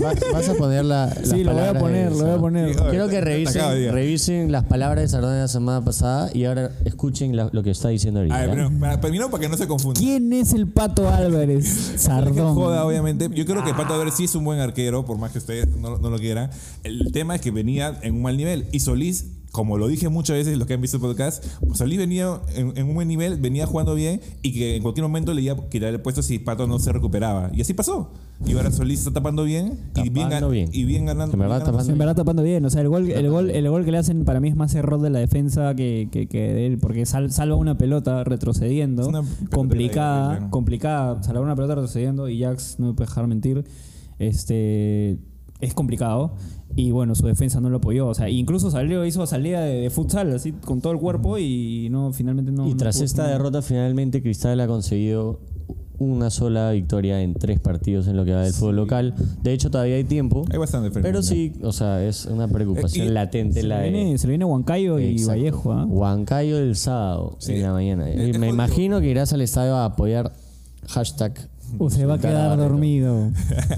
vas, 0.00 0.16
vas 0.32 0.48
a 0.48 0.54
poner 0.54 0.84
la. 0.84 1.06
las 1.06 1.28
Sí, 1.28 1.44
lo 1.44 1.52
voy 1.52 1.60
a 1.60 1.72
palabras 1.72 1.82
poner, 1.82 2.10
lo 2.10 2.16
voy 2.16 2.20
a 2.20 2.26
Sardón. 2.26 2.40
poner. 2.40 2.76
Quiero 2.76 3.08
que 3.08 3.14
de 3.16 3.20
revisen, 3.20 3.92
revisen 3.92 4.52
las 4.52 4.64
palabras 4.64 5.02
de 5.02 5.08
Sardón 5.08 5.32
de 5.34 5.40
la 5.40 5.48
semana 5.48 5.84
pasada 5.84 6.30
y 6.32 6.44
ahora 6.44 6.70
escuchen 6.84 7.36
la- 7.36 7.50
lo 7.52 7.62
que 7.62 7.70
está 7.70 7.88
diciendo 7.88 8.20
ahorita. 8.20 8.36
A 8.36 8.46
ver, 8.46 8.48
¿ya? 8.48 8.54
primero, 8.54 8.80
para, 8.80 9.00
para 9.30 9.40
que 9.42 9.48
no 9.48 9.56
se 9.56 9.66
confunda. 9.66 9.98
¿Quién 10.00 10.32
es 10.32 10.52
el 10.52 10.66
pato 10.68 11.08
Álvarez? 11.08 11.90
Que 11.92 11.98
Sardón. 11.98 12.54
joda, 12.54 12.84
obviamente. 12.84 13.28
Yo 13.34 13.44
creo 13.46 13.64
que 13.64 13.74
Pato 13.74 13.92
Álvarez 13.94 14.14
sí 14.16 14.24
es 14.24 14.34
un 14.34 14.44
buen 14.44 14.58
arquero, 14.60 15.04
por 15.04 15.18
más 15.18 15.32
que 15.32 15.38
ustedes 15.38 15.68
no, 15.76 15.98
no 15.98 16.10
lo 16.10 16.18
quieran. 16.18 16.50
El 16.84 17.10
tema 17.12 17.34
es 17.34 17.40
que 17.40 17.50
venía 17.50 17.98
en 18.02 18.14
un 18.14 18.22
mal 18.22 18.36
nivel. 18.36 18.66
Y 18.72 18.80
Solís, 18.80 19.26
como 19.52 19.78
lo 19.78 19.88
dije 19.88 20.08
muchas 20.08 20.36
veces 20.36 20.56
los 20.58 20.66
que 20.66 20.74
han 20.74 20.80
visto 20.80 20.98
el 20.98 21.00
podcast, 21.02 21.44
pues 21.66 21.78
Solís 21.78 21.98
venía 21.98 22.40
en, 22.54 22.72
en 22.76 22.86
un 22.88 22.94
buen 22.94 23.08
nivel, 23.08 23.38
venía 23.40 23.66
jugando 23.66 23.94
bien 23.94 24.20
y 24.42 24.52
que 24.52 24.76
en 24.76 24.82
cualquier 24.82 25.02
momento 25.04 25.32
le 25.34 25.42
iba 25.42 25.54
a 25.54 25.68
quitar 25.68 25.88
el 25.88 26.00
puesto 26.00 26.22
si 26.22 26.38
Pato 26.38 26.66
no 26.66 26.78
se 26.78 26.92
recuperaba. 26.92 27.50
Y 27.54 27.60
así 27.62 27.72
pasó. 27.74 28.10
Y 28.44 28.52
ahora 28.52 28.70
Solís 28.70 28.98
está 28.98 29.12
tapando 29.12 29.44
bien 29.44 29.78
y 29.94 30.10
bien, 30.10 30.28
Tapando 30.28 30.48
gan- 30.48 30.52
bien. 30.52 30.68
y 30.72 30.84
bien 30.84 31.06
ganando. 31.06 31.32
En 31.32 31.38
verdad, 31.40 31.56
bien 31.56 31.60
ganando. 31.60 31.72
tapando 31.78 31.92
En 31.92 31.98
verdad 31.98 32.16
tapando 32.16 32.42
bien, 32.42 32.64
o 32.66 32.70
sea, 32.70 32.82
el 32.82 32.88
gol, 32.88 33.10
el 33.10 33.30
gol, 33.30 33.50
el 33.50 33.68
gol 33.70 33.84
que 33.86 33.92
le 33.92 33.98
hacen 33.98 34.24
para 34.26 34.40
mí 34.40 34.48
es 34.48 34.56
más 34.56 34.74
error 34.74 35.00
de 35.00 35.08
la 35.08 35.20
defensa 35.20 35.74
que, 35.74 36.08
que, 36.12 36.26
que 36.28 36.52
de 36.52 36.66
él, 36.66 36.78
porque 36.78 37.06
sal- 37.06 37.32
salva 37.32 37.56
una 37.56 37.78
pelota 37.78 38.24
retrocediendo, 38.24 39.02
Es 39.02 39.08
una 39.08 39.22
pelota 39.22 39.56
complicada, 39.56 40.50
complicada, 40.50 41.22
salvar 41.22 41.42
una 41.44 41.56
pelota 41.56 41.76
retrocediendo 41.76 42.28
y 42.28 42.40
Jax 42.42 42.76
no 42.78 42.88
me 42.88 42.92
puede 42.92 43.08
dejar 43.08 43.26
mentir, 43.26 43.64
este 44.18 45.18
es 45.60 45.72
complicado. 45.74 46.34
Y 46.74 46.90
bueno, 46.90 47.14
su 47.14 47.26
defensa 47.26 47.60
no 47.62 47.70
lo 47.70 47.78
apoyó. 47.78 48.06
O 48.08 48.14
sea, 48.14 48.28
incluso 48.28 48.70
salió, 48.70 49.06
hizo 49.06 49.26
salida 49.26 49.60
de, 49.62 49.80
de 49.80 49.90
futsal 49.90 50.34
así 50.34 50.52
con 50.52 50.82
todo 50.82 50.92
el 50.92 50.98
cuerpo 50.98 51.38
y 51.38 51.88
no, 51.90 52.12
finalmente 52.12 52.52
no. 52.52 52.66
y 52.66 52.72
no 52.72 52.76
tras 52.76 52.96
pudo- 52.96 53.04
esta 53.06 53.26
derrota, 53.28 53.62
finalmente 53.62 54.20
Cristal 54.20 54.60
ha 54.60 54.66
conseguido 54.66 55.40
una 55.98 56.30
sola 56.30 56.70
victoria 56.72 57.22
en 57.22 57.34
tres 57.34 57.58
partidos 57.60 58.06
en 58.08 58.16
lo 58.16 58.24
que 58.24 58.32
va 58.32 58.42
del 58.42 58.52
fútbol 58.52 58.76
local. 58.76 59.14
De 59.42 59.52
hecho, 59.52 59.70
todavía 59.70 59.96
hay 59.96 60.04
tiempo. 60.04 60.44
Hay 60.50 60.58
bastante 60.58 60.90
frente. 60.90 61.08
Pero 61.08 61.22
sí, 61.22 61.52
o 61.62 61.72
sea, 61.72 62.04
es 62.04 62.26
una 62.26 62.48
preocupación 62.48 63.08
Eh, 63.08 63.10
latente 63.10 63.60
Se 63.60 63.66
la 63.66 63.78
le 63.80 63.84
de. 63.84 63.90
viene, 63.90 64.18
se 64.18 64.26
le 64.26 64.32
viene 64.32 64.44
Huancayo 64.44 64.98
y 64.98 65.12
Exacto. 65.12 65.30
Vallejo. 65.32 65.72
¿ah? 65.72 65.84
Huancayo 65.86 66.58
el 66.58 66.76
sábado 66.76 67.36
Sí. 67.38 67.54
en 67.54 67.62
la 67.62 67.72
mañana. 67.72 68.08
Eh, 68.10 68.32
Y 68.34 68.38
me 68.38 68.46
eh, 68.46 68.50
imagino 68.50 69.00
que 69.00 69.08
irás 69.08 69.32
al 69.32 69.40
estadio 69.40 69.74
a 69.76 69.84
apoyar 69.86 70.32
hashtag. 70.88 71.32
O 71.78 71.90
se 71.90 72.06
va 72.06 72.14
a 72.14 72.18
quedar 72.18 72.56
dormido 72.56 73.30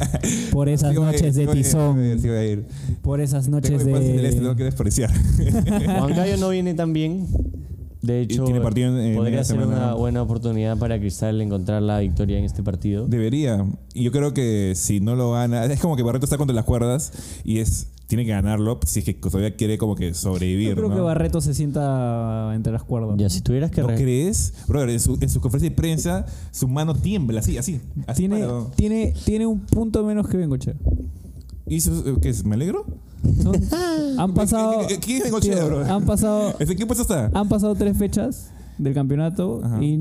por 0.53 0.69
esas 0.69 0.93
Sí 0.95 1.01
noches 1.01 1.35
sí 1.35 1.41
de 1.41 1.47
sí 1.47 1.53
tizón, 1.59 2.19
sí 2.21 2.29
voy 2.29 2.37
a 2.37 2.45
ir. 2.45 2.67
por 3.01 3.19
esas 3.23 3.49
noches 3.49 3.83
de... 3.83 3.93
Huancayo 5.99 6.37
no 6.39 6.51
viene 6.51 6.75
tan 6.75 6.93
bien. 6.93 7.27
De 8.03 8.21
hecho, 8.21 8.45
tiene 8.45 8.61
partido 8.61 8.89
en- 8.97 8.99
en 9.07 9.17
podría 9.17 9.43
ser 9.45 9.59
semana. 9.61 9.77
una 9.87 9.95
buena 9.95 10.23
oportunidad 10.23 10.77
para 10.79 10.99
Cristal 11.01 11.41
encontrar 11.41 11.83
la 11.83 11.99
victoria 11.99 12.39
en 12.39 12.45
este 12.45 12.63
partido. 12.63 13.07
Debería. 13.09 13.67
Y 13.95 14.05
yo 14.05 14.13
creo 14.13 14.33
que 14.35 14.75
si 14.77 15.01
no 15.01 15.17
lo 15.17 15.33
gana, 15.33 15.65
es 15.67 15.81
como 15.81 15.97
que 15.97 16.03
Barreto 16.03 16.25
está 16.27 16.37
contra 16.39 16.55
las 16.55 16.65
cuerdas 16.65 17.13
y 17.45 17.59
es 17.59 17.89
tiene 18.07 18.25
que 18.25 18.31
ganarlo 18.31 18.81
si 18.87 19.01
es 19.01 19.05
que 19.05 19.13
todavía 19.13 19.55
quiere 19.55 19.77
como 19.77 19.95
que 19.95 20.15
sobrevivir. 20.15 20.71
Yo 20.71 20.77
creo 20.77 20.89
¿no? 20.89 20.95
que 20.95 21.01
Barreto 21.03 21.43
se 21.43 21.53
sienta 21.55 22.53
entre 22.55 22.73
las 22.73 22.83
cuerdas. 22.83 23.17
Ya, 23.19 23.29
si 23.29 23.43
tuvieras 23.43 23.71
que. 23.71 23.83
¿No 23.83 23.89
re- 23.89 23.97
crees? 23.97 24.55
Brother, 24.67 24.89
en 24.91 25.01
su, 25.01 25.19
en 25.21 25.29
su 25.29 25.41
conferencia 25.43 25.69
de 25.69 25.77
prensa, 25.77 26.25
su 26.51 26.69
mano 26.69 26.95
tiembla, 26.95 27.41
así, 27.41 27.59
así. 27.59 27.81
así 28.07 28.23
Tiene, 28.29 28.47
para- 28.47 28.71
tiene, 28.77 29.13
tiene 29.27 29.47
un 29.47 29.61
punto 29.61 30.03
menos 30.05 30.27
que 30.29 30.39
Bengoche. 30.39 30.75
¿Y 31.67 31.77
eso, 31.77 32.19
qué 32.23 32.31
es? 32.31 32.45
¿Me 32.47 32.55
alegro? 32.55 32.87
Han 34.19 34.35
pasado. 34.35 34.87
¿Qué- 34.89 34.99
qué- 34.99 35.21
quién 35.21 35.35
es 35.35 35.41
tío, 35.41 35.67
bro? 35.67 35.85
Han 35.85 36.05
pasado. 36.05 36.55
¿En 36.59 36.77
qué 36.77 36.87
puesto 36.87 37.03
está? 37.03 37.31
Han 37.35 37.49
pasado 37.49 37.75
tres 37.75 37.97
fechas 37.97 38.51
del 38.79 38.95
campeonato 38.95 39.61
Ajá. 39.65 39.83
y 39.83 39.99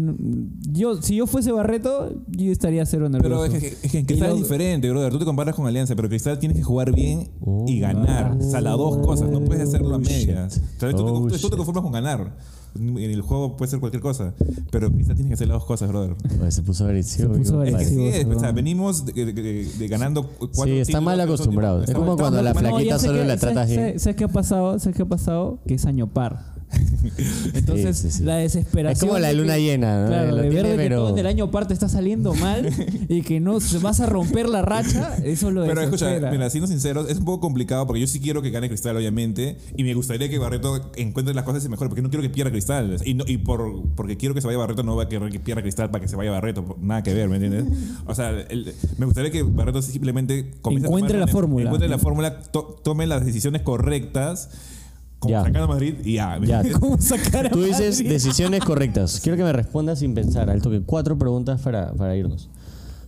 yo 0.71 1.01
si 1.01 1.15
yo 1.15 1.25
fuese 1.25 1.51
Barreto 1.51 2.13
yo 2.27 2.51
estaría 2.51 2.85
cero 2.85 3.09
nervioso. 3.09 3.41
Pero 3.41 3.45
es 3.45 3.59
que, 3.59 3.85
es 3.87 3.91
que 3.91 3.97
en 3.99 4.05
Cristal 4.05 4.29
lo- 4.29 4.35
es 4.35 4.41
diferente, 4.43 4.89
brother. 4.91 5.11
Tú 5.11 5.17
te 5.19 5.25
comparas 5.25 5.55
con 5.55 5.65
Alianza, 5.65 5.95
pero 5.95 6.07
Cristal 6.09 6.37
tienes 6.37 6.57
que 6.57 6.63
jugar 6.63 6.93
bien 6.93 7.29
Oh. 7.41 7.65
y 7.67 7.79
ganar. 7.79 8.37
O 8.39 8.41
sea, 8.43 8.61
las 8.61 8.77
dos 8.77 8.97
cosas. 9.05 9.29
No 9.31 9.41
puedes 9.43 9.67
hacerlo 9.67 9.93
a 9.95 9.97
Oh, 9.97 9.99
medias. 9.99 10.53
shit. 10.55 10.63
Tal 10.79 10.89
vez 10.89 10.95
tú, 10.95 11.05
te- 11.05 11.11
Oh, 11.35 11.39
tú 11.39 11.49
te 11.49 11.57
conformas 11.57 11.83
con 11.83 11.91
ganar. 11.91 12.35
En 12.79 12.97
el 13.11 13.21
juego 13.21 13.57
puede 13.57 13.69
ser 13.71 13.79
cualquier 13.79 14.01
cosa. 14.01 14.33
Pero 14.71 14.91
Cristal 14.91 15.15
tiene 15.15 15.29
que 15.29 15.33
hacer 15.35 15.47
las 15.47 15.55
dos 15.57 15.65
cosas, 15.65 15.89
brother. 15.89 16.15
Oye, 16.41 16.51
se 16.51 16.61
puso 16.63 16.85
agresivo. 16.85 17.33
Se 17.33 17.39
puso 17.39 17.61
amigo. 17.61 17.77
Es 17.77 17.87
que 17.89 17.93
agresivo. 17.95 18.31
sí, 18.31 18.37
o 18.37 18.39
sea, 18.39 18.51
venimos 18.51 19.05
de, 19.05 19.13
de- 19.25 19.33
de- 19.33 19.65
de 19.77 19.87
ganando 19.87 20.23
cuatro 20.37 20.65
Sí, 20.65 20.77
está 20.79 21.01
mal 21.01 21.19
acostumbrado. 21.21 21.83
Es 21.83 21.91
como 21.93 22.15
cuando 22.17 22.41
la 22.41 22.53
flaquita 22.53 22.99
solo 22.99 23.13
que- 23.13 23.25
la 23.25 23.37
¿sabes- 23.37 23.39
tratas 23.39 23.69
bien. 23.69 23.79
¿sabes, 23.81 24.01
¿Sabes 24.01 24.15
qué 24.15 24.23
ha 24.23 24.27
pasado? 24.27 24.79
¿Sabes 24.79 24.95
qué 24.95 25.03
ha 25.03 25.07
pasado? 25.07 25.59
Que 25.67 25.73
es 25.75 25.85
año 25.85 26.07
par. 26.07 26.56
Entonces, 27.53 27.97
Sí, 27.97 28.09
sí, 28.11 28.17
sí. 28.19 28.23
la 28.23 28.35
desesperación. 28.37 28.93
Es 28.93 28.99
como 28.99 29.19
la 29.19 29.29
de 29.29 29.33
luna 29.35 29.55
que- 29.55 29.61
llena, 29.61 30.01
¿no? 30.03 30.07
Claro, 30.07 30.29
Lo 30.31 30.35
de 30.37 30.41
ver 30.43 30.51
tiene, 30.51 30.69
de 30.69 30.75
que 30.75 30.83
pero- 30.83 30.97
todo 30.97 31.09
en 31.13 31.19
el 31.19 31.27
año 31.27 31.51
par 31.51 31.67
te 31.67 31.73
está 31.73 31.89
saliendo 31.89 32.33
mal 32.35 32.69
y 33.09 33.21
que 33.21 33.39
no 33.39 33.57
vas 33.81 33.99
a 33.99 34.05
romper 34.05 34.49
la 34.49 34.61
racha, 34.61 35.15
eso 35.23 35.51
lo 35.51 35.65
Pero 35.65 35.81
escucha, 35.81 36.05
desespera. 36.07 36.31
mira, 36.31 36.49
siendo 36.49 36.67
sinceros, 36.67 37.09
es 37.09 37.17
un 37.17 37.25
poco 37.25 37.39
complicado 37.41 37.87
porque 37.87 38.01
yo 38.01 38.07
sí 38.07 38.19
quiero 38.19 38.41
que 38.41 38.49
gane 38.49 38.67
Cristal, 38.67 38.97
obviamente, 38.97 39.57
y 39.75 39.83
me 39.83 39.93
gustaría 39.93 40.29
que 40.29 40.37
Barreto 40.37 40.91
encuentre 40.95 41.33
las 41.33 41.43
cosas 41.43 41.65
y 41.65 41.69
mejor, 41.69 41.87
porque 41.89 42.01
no 42.01 42.09
quiero 42.09 42.21
que 42.21 42.29
pierda 42.29 42.51
Cristal. 42.51 42.97
Y, 43.05 43.13
no- 43.13 43.25
y 43.27 43.37
por, 43.37 43.83
porque 43.95 44.17
quiero 44.17 44.35
que 44.35 44.41
se 44.41 44.47
vaya 44.47 44.59
Barreto, 44.59 44.83
no 44.83 44.95
va 44.95 45.03
a 45.03 45.09
querer 45.09 45.29
que 45.31 45.39
pierda 45.39 45.61
Cristal 45.61 45.89
para 45.91 46.01
que 46.01 46.07
se 46.07 46.15
vaya 46.15 46.31
Barreto. 46.31 46.77
Nada 46.81 47.03
que 47.03 47.13
ver, 47.13 47.29
¿me 47.29 47.35
entiendes? 47.37 47.65
O 48.05 48.13
sea, 48.15 48.29
el- 48.31 48.73
me 48.97 49.05
gustaría 49.05 49.31
que 49.31 49.43
Barreto 49.43 49.81
simplemente 49.81 50.51
Encuentre 50.63 50.87
tomar- 50.89 51.15
la 51.15 51.27
fórmula. 51.27 51.65
Encuentre 51.65 51.89
la 51.89 51.97
fórmula, 51.97 52.41
to- 52.41 52.79
tome 52.83 53.07
las 53.07 53.25
decisiones 53.25 53.61
correctas, 53.61 54.49
como 55.19 55.31
Ya. 55.31 55.39
sacando 55.39 55.63
a 55.63 55.67
Madrid 55.67 55.95
y 56.03 56.13
ya. 56.13 56.39
Ya. 56.43 56.63
¿Cómo 56.79 56.97
sacar 56.99 57.47
a 57.47 57.49
Tú 57.51 57.63
dices 57.63 57.97
Madrid? 57.97 58.09
decisiones 58.09 58.63
correctas. 58.63 59.19
Quiero 59.21 59.37
que 59.37 59.43
me 59.43 59.53
respondas 59.53 59.99
sin 59.99 60.13
pensar. 60.13 60.49
Al 60.49 60.61
toque, 60.61 60.81
cuatro 60.85 61.17
preguntas 61.17 61.61
para, 61.61 61.93
para 61.93 62.15
irnos. 62.15 62.49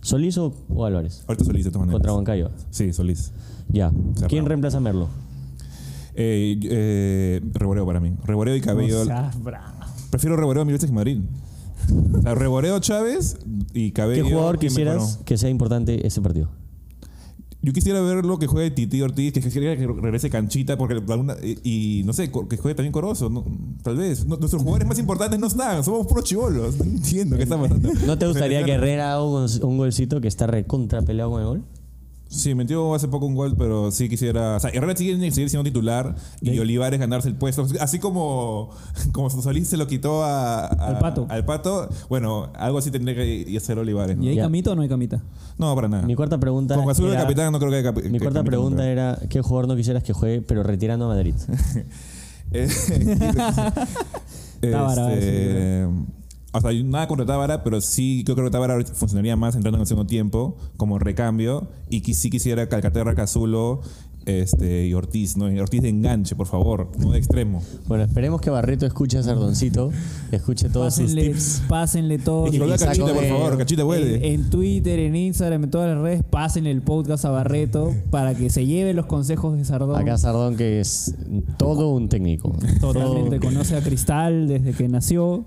¿Solís 0.02 0.38
o, 0.38 0.54
o 0.74 0.84
Álvarez? 0.86 1.24
Ahorita 1.28 1.44
Solís, 1.44 1.64
de 1.64 1.70
todas 1.70 1.80
maneras. 1.86 1.94
Contra 1.98 2.14
Huancayo. 2.14 2.50
Sí, 2.70 2.92
Solís. 2.92 3.32
Ya. 3.68 3.90
Cerrado. 3.90 4.28
¿Quién 4.28 4.46
reemplaza 4.46 4.78
a 4.78 4.80
Merlo? 4.80 5.08
Eh, 6.14 6.58
eh, 6.64 7.40
reboreo 7.52 7.86
para 7.86 8.00
mí. 8.00 8.12
Reboreo 8.24 8.56
y 8.56 8.60
Cabello. 8.60 9.02
O 9.02 9.04
sea, 9.04 9.30
bravo. 9.42 9.66
Prefiero 10.10 10.36
Reboreo 10.36 10.64
mil 10.64 10.72
veces 10.74 10.90
que 10.90 10.94
Madrid. 10.94 11.20
O 12.18 12.22
sea, 12.22 12.34
Reboreo 12.34 12.78
Chávez 12.80 13.38
y 13.72 13.88
¿Qué 13.88 13.92
Cabello. 13.92 14.24
jugador 14.28 14.58
¿quién 14.58 14.70
quisieras 14.70 15.20
que 15.24 15.38
sea 15.38 15.48
importante 15.50 16.06
ese 16.06 16.20
partido? 16.20 16.48
Yo 17.62 17.72
quisiera 17.74 18.00
ver 18.00 18.24
lo 18.24 18.38
que 18.38 18.46
juegue 18.46 18.70
Titi 18.70 19.02
Ortiz, 19.02 19.34
que 19.34 19.40
quisiera 19.42 19.76
que 19.76 19.86
regrese 19.86 20.30
Canchita, 20.30 20.78
porque 20.78 20.94
alguna- 20.94 21.36
y, 21.42 21.58
y 22.00 22.04
no 22.04 22.14
sé, 22.14 22.30
que 22.30 22.56
juegue 22.56 22.74
también 22.74 22.90
Corozo, 22.92 23.28
no, 23.28 23.44
tal 23.82 23.96
vez. 23.98 24.24
No- 24.24 24.36
nuestros 24.38 24.62
jugadores 24.62 24.88
más 24.88 24.98
importantes 24.98 25.38
no 25.38 25.46
están, 25.48 25.84
somos 25.84 26.06
puros 26.06 26.24
chivolos. 26.24 26.78
No 26.78 26.84
entiendo 26.84 27.36
qué 27.36 27.42
está 27.42 27.60
pasando. 27.60 27.90
¿No 28.06 28.16
te 28.16 28.26
gustaría 28.26 28.64
que 28.64 28.72
Herrera 28.72 29.12
haga 29.12 29.24
un, 29.24 29.46
un 29.62 29.76
golcito 29.78 30.20
que 30.22 30.28
está 30.28 30.46
recontra 30.46 31.02
peleado 31.02 31.32
con 31.32 31.40
el 31.42 31.46
gol? 31.48 31.64
Sí, 32.32 32.54
metió 32.54 32.94
hace 32.94 33.08
poco 33.08 33.26
un 33.26 33.34
gol, 33.34 33.56
pero 33.58 33.90
sí 33.90 34.08
quisiera. 34.08 34.54
O 34.56 34.60
sea, 34.60 34.70
Herrera 34.70 34.94
sigue, 34.96 35.14
seguir 35.32 35.50
siendo 35.50 35.64
titular 35.64 36.14
y 36.40 36.56
Olivares 36.60 37.00
ganarse 37.00 37.26
el 37.28 37.34
puesto. 37.34 37.66
Así 37.80 37.98
como, 37.98 38.70
como 39.12 39.28
Solís 39.30 39.66
se 39.66 39.76
lo 39.76 39.88
quitó 39.88 40.22
a, 40.22 40.60
a- 40.66 40.66
Al 40.66 40.98
Pato. 41.00 41.26
Al 41.28 41.44
pato, 41.44 41.88
bueno, 42.08 42.50
algo 42.54 42.78
así 42.78 42.92
tendría 42.92 43.16
que 43.16 43.52
hacer 43.56 43.80
Olivares. 43.80 44.16
¿no? 44.16 44.22
¿Y 44.22 44.28
hay 44.28 44.36
Ya. 44.36 44.42
camita 44.44 44.70
o 44.70 44.76
no 44.76 44.82
hay 44.82 44.88
camita? 44.88 45.20
No, 45.58 45.74
para 45.74 45.88
nada. 45.88 46.06
Mi 46.06 46.14
cuarta 46.14 46.38
pregunta. 46.38 46.76
Con 46.76 46.88
Azul 46.88 47.10
de 47.10 47.16
capitán 47.16 47.50
no 47.52 47.58
creo 47.58 47.70
que 47.72 47.78
haya 47.78 47.90
capi- 47.92 48.04
Mi 48.04 48.20
cuarta 48.20 48.38
capitán, 48.38 48.44
pregunta 48.44 48.88
era: 48.88 49.18
¿qué 49.28 49.42
jugador 49.42 49.66
no 49.66 49.74
quisieras 49.74 50.04
que 50.04 50.12
juegue, 50.12 50.40
pero 50.40 50.62
retirando 50.62 51.06
a 51.06 51.08
Madrid? 51.08 51.34
Eh, 52.52 52.64
este, 54.74 55.88
o 56.52 56.60
sea, 56.60 56.72
nada 56.82 57.06
contra 57.06 57.26
Tábara, 57.26 57.62
pero 57.62 57.80
sí 57.80 58.24
yo 58.24 58.34
creo 58.34 58.46
que 58.46 58.50
Tábara 58.50 58.84
funcionaría 58.84 59.36
más 59.36 59.54
entrando 59.54 59.78
en 59.78 59.82
el 59.82 59.86
segundo 59.86 60.08
tiempo 60.08 60.56
como 60.76 60.98
recambio. 60.98 61.68
Y 61.88 62.00
que 62.00 62.14
sí 62.14 62.30
quisiera 62.30 62.68
Calcaterra, 62.68 63.14
Cazulo 63.14 63.82
este, 64.40 64.86
y 64.86 64.94
Ortiz, 64.94 65.36
¿no? 65.36 65.50
Y 65.50 65.58
Ortiz 65.58 65.82
de 65.82 65.88
enganche, 65.88 66.36
por 66.36 66.46
favor, 66.46 66.88
no 66.98 67.10
de 67.10 67.18
extremo. 67.18 67.62
Bueno, 67.88 68.04
esperemos 68.04 68.40
que 68.40 68.50
Barreto 68.50 68.86
escuche 68.86 69.18
a 69.18 69.22
Sardoncito, 69.22 69.90
escuche 70.30 70.68
todos 70.68 70.94
sus 70.94 71.04
Pásenle, 71.06 71.28
tips. 71.30 71.62
pásenle 71.68 72.18
todo. 72.18 72.46
Y 72.46 72.58
saco 72.58 72.68
Cachita, 72.78 73.12
por 73.14 73.24
favor, 73.24 73.58
Cachita 73.58 73.84
vuelve. 73.84 74.16
En, 74.32 74.40
en 74.40 74.50
Twitter, 74.50 74.98
en 75.00 75.16
Instagram, 75.16 75.64
en 75.64 75.70
todas 75.70 75.92
las 75.94 76.02
redes, 76.02 76.22
pásenle 76.22 76.70
el 76.70 76.82
podcast 76.82 77.24
a 77.24 77.30
Barreto 77.30 77.92
para 78.10 78.34
que 78.34 78.50
se 78.50 78.66
lleve 78.66 78.94
los 78.94 79.06
consejos 79.06 79.56
de 79.56 79.64
Sardón. 79.64 79.96
Acá 80.00 80.16
Sardón, 80.18 80.56
que 80.56 80.80
es 80.80 81.14
todo 81.58 81.90
un 81.90 82.08
técnico. 82.08 82.56
Totalmente 82.80 83.38
Todo- 83.38 83.48
conoce 83.50 83.76
a 83.76 83.82
Cristal 83.82 84.46
desde 84.48 84.72
que 84.72 84.88
nació. 84.88 85.44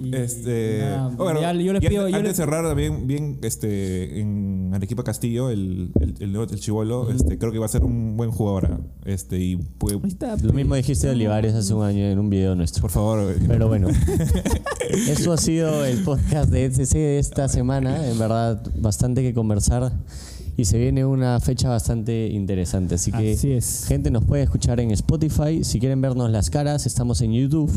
Y- 0.00 0.14
Este, 0.14 0.78
y 0.78 0.80
nada, 0.80 1.08
bueno, 1.16 1.40
ya- 1.40 1.52
yo 1.54 1.72
les 1.72 1.82
y 1.82 1.88
pido. 1.88 2.02
antes, 2.02 2.12
yo 2.12 2.16
antes 2.18 2.22
les- 2.30 2.36
de 2.36 2.42
cerrar 2.44 2.64
también 2.66 3.06
bien 3.06 3.38
este 3.42 4.20
en 4.20 4.70
Arequipa 4.74 5.02
Castillo 5.02 5.48
el 5.50 5.90
el, 6.00 6.14
el, 6.20 6.36
el 6.36 6.60
chivolo 6.60 7.10
este 7.10 7.38
creo 7.38 7.50
que 7.52 7.58
va 7.58 7.66
a 7.66 7.68
ser 7.68 7.82
un 7.84 8.15
buen 8.16 8.30
jugador 8.30 8.80
este 9.04 9.38
y 9.38 9.56
puede, 9.56 9.96
Ahí 10.02 10.08
está, 10.08 10.36
Lo 10.36 10.52
mismo 10.52 10.74
dijiste 10.74 11.06
de 11.06 11.12
Olivares 11.12 11.54
hace 11.54 11.72
un 11.74 11.84
año 11.84 12.04
en 12.04 12.18
un 12.18 12.28
video 12.30 12.54
nuestro. 12.54 12.82
por 12.82 12.90
favor 12.90 13.34
Pero 13.46 13.68
bueno, 13.68 13.88
eso 15.08 15.32
ha 15.32 15.36
sido 15.36 15.84
el 15.84 16.02
podcast 16.02 16.50
de 16.50 16.64
ETC 16.64 16.92
de 16.92 17.18
esta 17.18 17.48
semana. 17.48 18.08
En 18.08 18.18
verdad, 18.18 18.62
bastante 18.76 19.22
que 19.22 19.34
conversar. 19.34 19.92
Y 20.58 20.64
se 20.64 20.78
viene 20.78 21.04
una 21.04 21.38
fecha 21.40 21.68
bastante 21.68 22.28
interesante. 22.28 22.94
Así 22.94 23.12
que, 23.12 23.34
Así 23.34 23.52
es. 23.52 23.84
gente, 23.86 24.10
nos 24.10 24.24
puede 24.24 24.42
escuchar 24.42 24.80
en 24.80 24.90
Spotify. 24.90 25.62
Si 25.62 25.78
quieren 25.78 26.00
vernos 26.00 26.30
las 26.30 26.48
caras, 26.48 26.86
estamos 26.86 27.20
en 27.20 27.34
YouTube. 27.34 27.70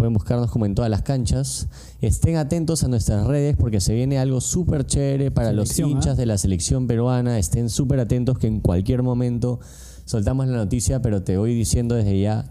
Pueden 0.00 0.14
buscarnos 0.14 0.50
como 0.50 0.64
en 0.64 0.74
todas 0.74 0.90
las 0.90 1.02
canchas. 1.02 1.68
Estén 2.00 2.36
atentos 2.36 2.84
a 2.84 2.88
nuestras 2.88 3.26
redes 3.26 3.54
porque 3.54 3.82
se 3.82 3.92
viene 3.92 4.18
algo 4.18 4.40
súper 4.40 4.86
chévere 4.86 5.30
para 5.30 5.50
Selección, 5.50 5.90
los 5.90 5.96
hinchas 5.98 6.14
¿ah? 6.14 6.16
de 6.18 6.24
la 6.24 6.38
selección 6.38 6.86
peruana. 6.86 7.38
Estén 7.38 7.68
súper 7.68 8.00
atentos 8.00 8.38
que 8.38 8.46
en 8.46 8.60
cualquier 8.60 9.02
momento 9.02 9.60
soltamos 10.06 10.46
la 10.46 10.56
noticia, 10.56 11.02
pero 11.02 11.22
te 11.22 11.36
voy 11.36 11.54
diciendo 11.54 11.96
desde 11.96 12.18
ya 12.18 12.46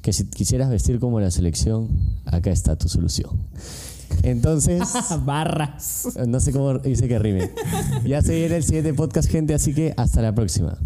que 0.00 0.14
si 0.14 0.24
quisieras 0.24 0.70
vestir 0.70 0.98
como 0.98 1.20
la 1.20 1.30
selección, 1.30 1.90
acá 2.24 2.50
está 2.50 2.76
tu 2.76 2.88
solución. 2.88 3.42
Entonces, 4.22 4.82
Barras. 5.26 6.16
no 6.26 6.40
sé 6.40 6.50
cómo 6.50 6.80
hice 6.82 7.08
que 7.08 7.18
rime. 7.18 7.50
Ya 8.06 8.22
se 8.22 8.36
viene 8.36 8.56
el 8.56 8.64
siguiente 8.64 8.94
podcast, 8.94 9.28
gente, 9.28 9.52
así 9.52 9.74
que 9.74 9.92
hasta 9.98 10.22
la 10.22 10.34
próxima. 10.34 10.78